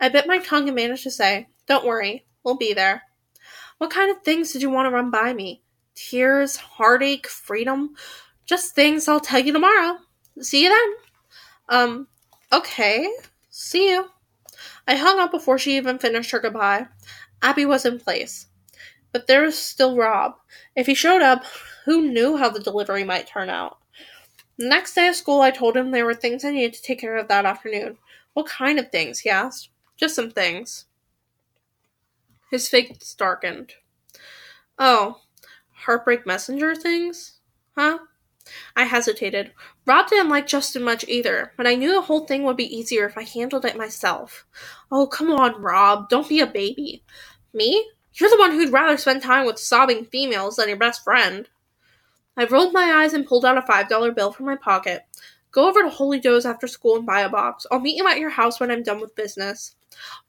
[0.01, 3.03] I bit my tongue and managed to say, Don't worry, we'll be there.
[3.77, 5.61] What kind of things did you want to run by me?
[5.95, 7.95] Tears, heartache, freedom?
[8.47, 9.99] Just things I'll tell you tomorrow.
[10.41, 10.95] See you then.
[11.69, 12.09] Um,
[12.53, 13.09] okay.
[13.51, 14.11] See you.
[14.87, 16.87] I hung up before she even finished her goodbye.
[17.43, 18.47] Abby was in place.
[19.13, 20.35] But there was still Rob.
[20.77, 21.45] If he showed up,
[21.85, 23.79] who knew how the delivery might turn out?
[24.57, 27.01] The next day of school, I told him there were things I needed to take
[27.01, 27.99] care of that afternoon.
[28.35, 29.21] What kind of things?
[29.21, 29.71] he asked.
[29.97, 30.87] Just some things.
[32.51, 33.73] His face darkened.
[34.79, 35.21] Oh,
[35.81, 37.41] heartbreak messenger things?
[37.77, 37.99] Huh?
[38.75, 39.53] I hesitated.
[39.87, 43.07] Rob didn't like Justin much either, but I knew the whole thing would be easier
[43.07, 44.47] if I handled it myself.
[44.91, 46.09] Oh, come on, Rob.
[46.09, 47.05] Don't be a baby.
[47.53, 47.91] Me?
[48.15, 51.49] You're the one who'd rather spend time with sobbing females than your best friend.
[52.37, 55.03] I rolled my eyes and pulled out a $5 bill from my pocket.
[55.53, 57.67] Go over to Holy Joe's after school and buy a box.
[57.71, 59.75] I'll meet you at your house when I'm done with business.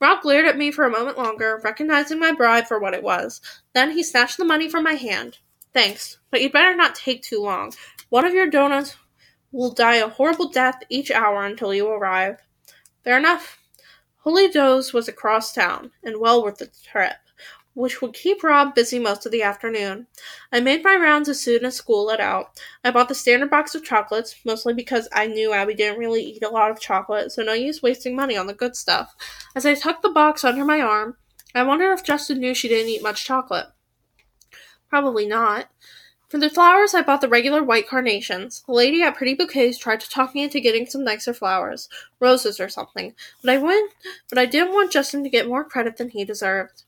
[0.00, 3.40] Rob glared at me for a moment longer, recognizing my bribe for what it was.
[3.74, 5.38] Then he snatched the money from my hand.
[5.72, 7.72] Thanks, but you'd better not take too long.
[8.08, 8.96] One of your donuts
[9.52, 12.38] will die a horrible death each hour until you arrive.
[13.04, 13.58] Fair enough.
[14.18, 17.16] Holy Joe's was across town, and well worth the trip
[17.74, 20.06] which would keep Rob busy most of the afternoon.
[20.52, 22.60] I made my rounds as soon as school let out.
[22.84, 26.44] I bought the standard box of chocolates, mostly because I knew Abby didn't really eat
[26.44, 29.14] a lot of chocolate, so no use wasting money on the good stuff.
[29.54, 31.16] As I tucked the box under my arm,
[31.54, 33.66] I wondered if Justin knew she didn't eat much chocolate.
[34.88, 35.68] Probably not.
[36.32, 38.62] For the flowers, I bought the regular white carnations.
[38.66, 41.90] The lady at Pretty Bouquets tried to talk me into getting some nicer flowers,
[42.20, 43.92] roses or something, but I went,
[44.30, 46.84] but I didn't want Justin to get more credit than he deserved.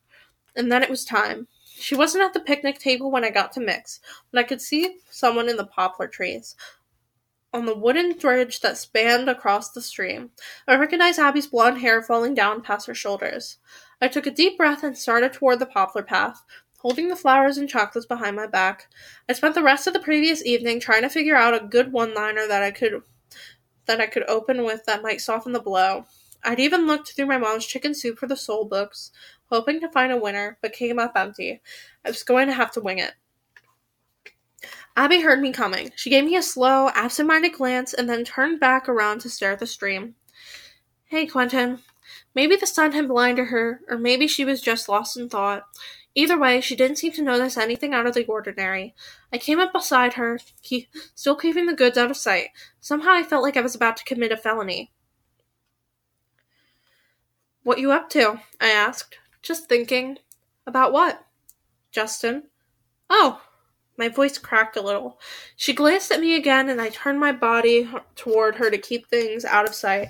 [0.57, 1.49] And then it was time.
[1.77, 4.01] She wasn't at the picnic table when I got to Mick's,
[4.31, 6.55] but I could see someone in the poplar trees.
[7.53, 10.31] On the wooden bridge that spanned across the stream,
[10.67, 13.59] I recognized Abby's blonde hair falling down past her shoulders.
[14.01, 16.43] I took a deep breath and started toward the poplar path,
[16.79, 18.89] holding the flowers and chocolates behind my back.
[19.29, 22.47] I spent the rest of the previous evening trying to figure out a good one-liner
[22.47, 23.03] that I could
[23.87, 26.07] that I could open with that might soften the blow.
[26.45, 29.11] I'd even looked through my mom's chicken soup for the soul books,
[29.47, 31.61] hoping to find a winner, but came up empty.
[32.05, 33.13] I was going to have to wing it.
[34.97, 35.91] Abby heard me coming.
[35.97, 39.53] She gave me a slow, absent minded glance and then turned back around to stare
[39.53, 40.15] at the stream.
[41.07, 41.81] Hey, Quentin.
[42.35, 45.65] Maybe the sun had blinded her, or maybe she was just lost in thought.
[46.15, 48.95] Either way, she didn't seem to notice anything out of the ordinary.
[49.33, 52.49] I came up beside her, keep, still keeping the goods out of sight.
[52.81, 54.93] Somehow I felt like I was about to commit a felony.
[57.65, 58.41] What you up to?
[58.61, 59.19] I asked.
[59.43, 60.19] Just thinking.
[60.67, 61.27] About what?
[61.91, 62.45] Justin.
[63.11, 63.41] Oh.
[63.97, 65.21] My voice cracked a little.
[65.57, 69.45] She glanced at me again, and I turned my body toward her to keep things
[69.45, 70.09] out of sight.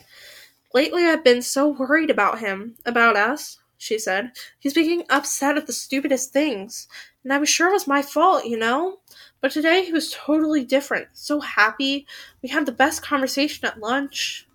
[0.72, 4.32] Lately, I've been so worried about him, about us, she said.
[4.58, 6.88] He's being upset at the stupidest things.
[7.22, 9.00] And I was sure it was my fault, you know?
[9.40, 11.08] But today he was totally different.
[11.12, 12.06] So happy.
[12.42, 14.48] We had the best conversation at lunch.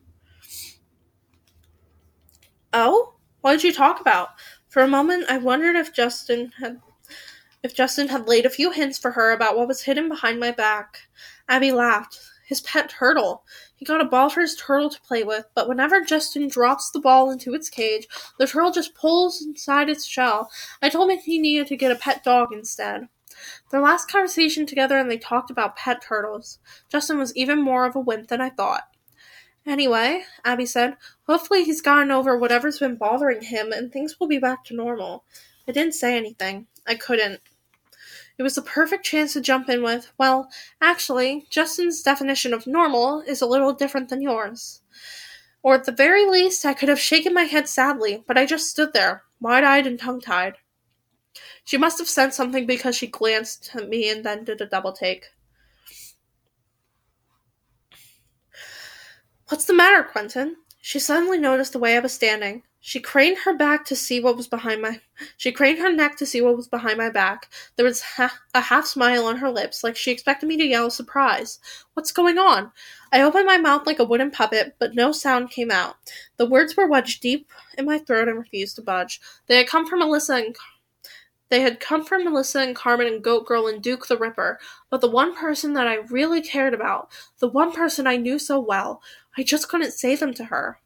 [2.74, 3.16] Oh?
[3.42, 4.30] What did you talk about?
[4.68, 6.82] For a moment I wondered if Justin had
[7.62, 10.52] if Justin had laid a few hints for her about what was hidden behind my
[10.52, 11.10] back.
[11.50, 12.20] Abby laughed.
[12.46, 13.44] His pet turtle.
[13.76, 17.00] He got a ball for his turtle to play with, but whenever Justin drops the
[17.00, 18.08] ball into its cage,
[18.40, 20.50] the turtle just pulls inside its shell.
[20.82, 23.08] I told him he needed to get a pet dog instead.
[23.72, 26.60] Their last conversation together and they talked about pet turtles.
[26.90, 28.84] Justin was even more of a wimp than I thought.
[29.70, 30.98] Anyway, Abby said,
[31.28, 35.26] hopefully he's gotten over whatever's been bothering him and things will be back to normal.
[35.68, 36.66] I didn't say anything.
[36.88, 37.40] I couldn't.
[38.40, 40.50] It was the perfect chance to jump in with, well,
[40.82, 44.82] actually, Justin's definition of normal is a little different than yours.
[45.62, 48.72] Or at the very least, I could have shaken my head sadly, but I just
[48.72, 50.56] stood there, wide eyed and tongue tied.
[51.64, 54.94] She must have said something because she glanced at me and then did a double
[54.94, 55.28] take.
[59.50, 60.58] What's the matter, Quentin?
[60.80, 62.62] She suddenly noticed the way I was standing.
[62.80, 65.02] She craned her back to see what was behind my.
[65.38, 67.50] She craned her neck to see what was behind my back.
[67.76, 68.04] There was
[68.54, 71.58] a half smile on her lips, like she expected me to yell surprise.
[71.96, 72.72] What's going on?
[73.12, 75.96] I opened my mouth like a wooden puppet, but no sound came out.
[76.38, 79.20] The words were wedged deep in my throat and refused to budge.
[79.48, 80.56] They had come from Melissa and
[81.50, 84.60] they had come from Melissa and Carmen and Goat Girl and Duke the Ripper,
[84.92, 87.10] but the one person that I really cared about,
[87.40, 89.02] the one person I knew so well,
[89.38, 90.80] I just couldn't say them to her.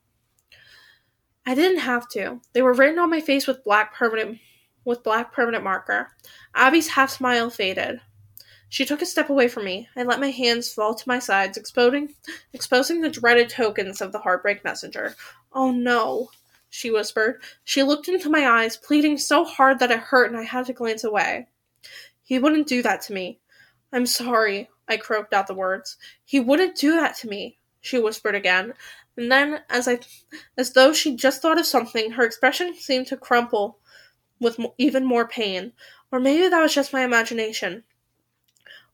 [1.45, 2.41] I didn't have to.
[2.53, 4.39] They were written on my face with black permanent
[4.85, 6.09] with black permanent marker.
[6.55, 8.01] Abby's half smile faded.
[8.69, 9.87] She took a step away from me.
[9.95, 12.13] I let my hands fall to my sides, exposing
[12.53, 15.15] exposing the dreaded tokens of the heartbreak messenger.
[15.51, 16.29] Oh no
[16.73, 17.43] she whispered.
[17.63, 20.73] She looked into my eyes, pleading so hard that it hurt and I had to
[20.73, 21.47] glance away.
[22.23, 23.39] He wouldn't do that to me.
[23.91, 25.97] I'm sorry, I croaked out the words.
[26.25, 27.59] He wouldn't do that to me.
[27.83, 28.73] She whispered again.
[29.17, 29.99] And then, as I,
[30.57, 33.77] as though she just thought of something, her expression seemed to crumple
[34.39, 35.73] with even more pain.
[36.11, 37.83] Or maybe that was just my imagination.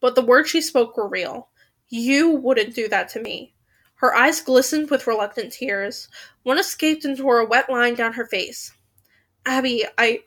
[0.02, 1.50] But the words she spoke were real.
[1.90, 3.54] You wouldn't do that to me.
[3.96, 6.08] Her eyes glistened with reluctant tears.
[6.44, 8.74] One escaped and tore a wet line down her face.
[9.46, 10.22] Abby, I.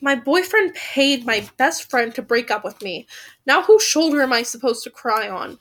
[0.00, 3.06] My boyfriend paid my best friend to break up with me.
[3.46, 5.58] Now whose shoulder am I supposed to cry on?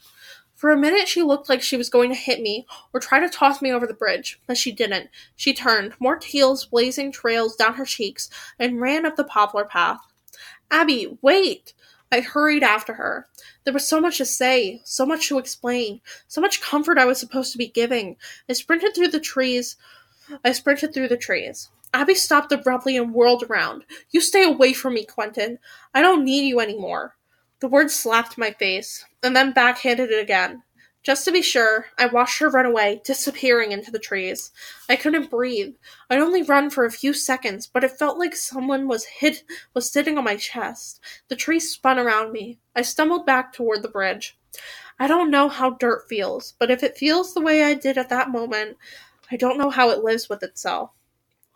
[0.66, 3.30] For a minute, she looked like she was going to hit me or try to
[3.30, 5.12] toss me over the bridge, but she didn't.
[5.36, 10.00] She turned, more tears blazing trails down her cheeks, and ran up the poplar path.
[10.72, 11.76] Abby, wait!
[12.12, 13.28] I hurried after her.
[13.64, 17.20] There was so much to say, so much to explain, so much comfort I was
[17.20, 18.18] supposed to be giving.
[18.50, 19.76] I sprinted through the trees.
[20.44, 21.70] I sprinted through the trees.
[21.94, 23.86] Abby stopped abruptly and whirled around.
[24.10, 25.60] You stay away from me, Quentin.
[25.94, 27.16] I don't need you anymore.
[27.60, 30.64] The word slapped my face, and then backhanded it again.
[31.06, 34.52] Just to be sure, I watched her run away, disappearing into the trees.
[34.90, 35.76] I couldn't breathe.
[36.10, 39.44] I'd only run for a few seconds, but it felt like someone was hit
[39.76, 41.00] was sitting on my chest.
[41.28, 42.58] The trees spun around me.
[42.76, 44.36] I stumbled back toward the bridge.
[44.98, 48.10] I don't know how dirt feels, but if it feels the way I did at
[48.10, 48.78] that moment,
[49.32, 50.90] I don't know how it lives with itself.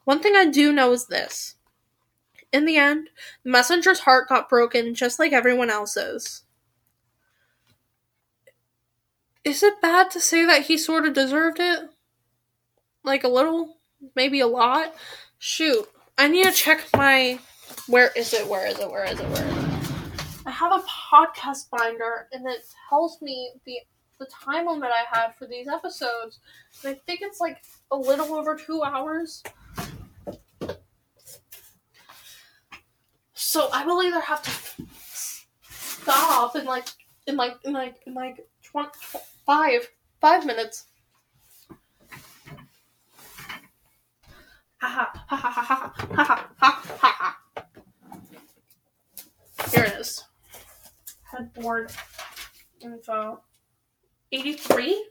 [0.04, 1.56] One thing I do know is this.
[2.52, 3.10] In the end,
[3.44, 6.44] the messenger's heart got broken just like everyone else's.
[9.44, 11.90] Is it bad to say that he sort of deserved it?
[13.04, 13.78] Like a little?
[14.16, 14.94] Maybe a lot?
[15.38, 15.88] Shoot.
[16.18, 17.40] I need to check my.
[17.88, 18.48] Where is it?
[18.48, 18.90] Where is it?
[18.90, 19.30] Where is it?
[19.30, 19.70] Where is it?
[20.46, 23.78] I have a podcast binder and it tells me the
[24.20, 26.40] the time limit I had for these episodes.
[26.84, 29.42] And I think it's like a little over two hours.
[33.50, 34.52] So I will either have to
[35.72, 36.86] stop in like
[37.26, 38.90] in like in like in like 20,
[39.44, 39.90] five
[40.22, 40.86] five minutes.
[44.78, 47.66] Ha ha ha ha ha ha ha ha ha ha.
[49.72, 50.24] Here it is.
[51.24, 51.92] Headboard
[52.82, 53.42] info.
[54.32, 55.10] 83?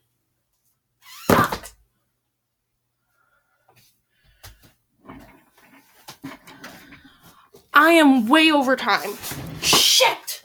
[7.79, 9.13] I am way over time.
[9.63, 10.43] Shit!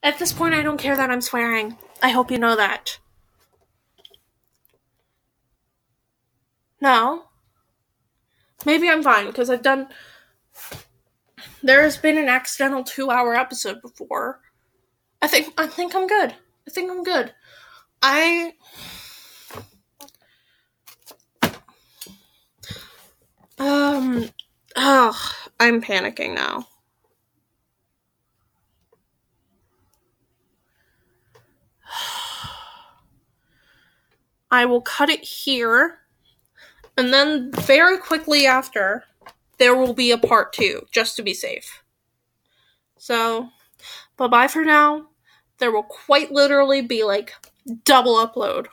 [0.00, 1.76] At this point, I don't care that I'm swearing.
[2.00, 3.00] I hope you know that.
[6.80, 7.24] No.
[8.64, 9.88] Maybe I'm fine because I've done.
[11.64, 14.40] There's been an accidental two-hour episode before.
[15.20, 16.32] I think I think I'm good.
[16.64, 17.34] I think I'm good.
[18.00, 18.52] I
[23.58, 24.30] um
[24.76, 26.68] oh, I'm panicking now.
[34.50, 35.98] I will cut it here.
[36.96, 39.04] And then very quickly after,
[39.58, 41.82] there will be a part 2 just to be safe.
[42.98, 43.48] So,
[44.16, 45.08] bye-bye for now
[45.58, 47.32] there will quite literally be like
[47.84, 48.66] double upload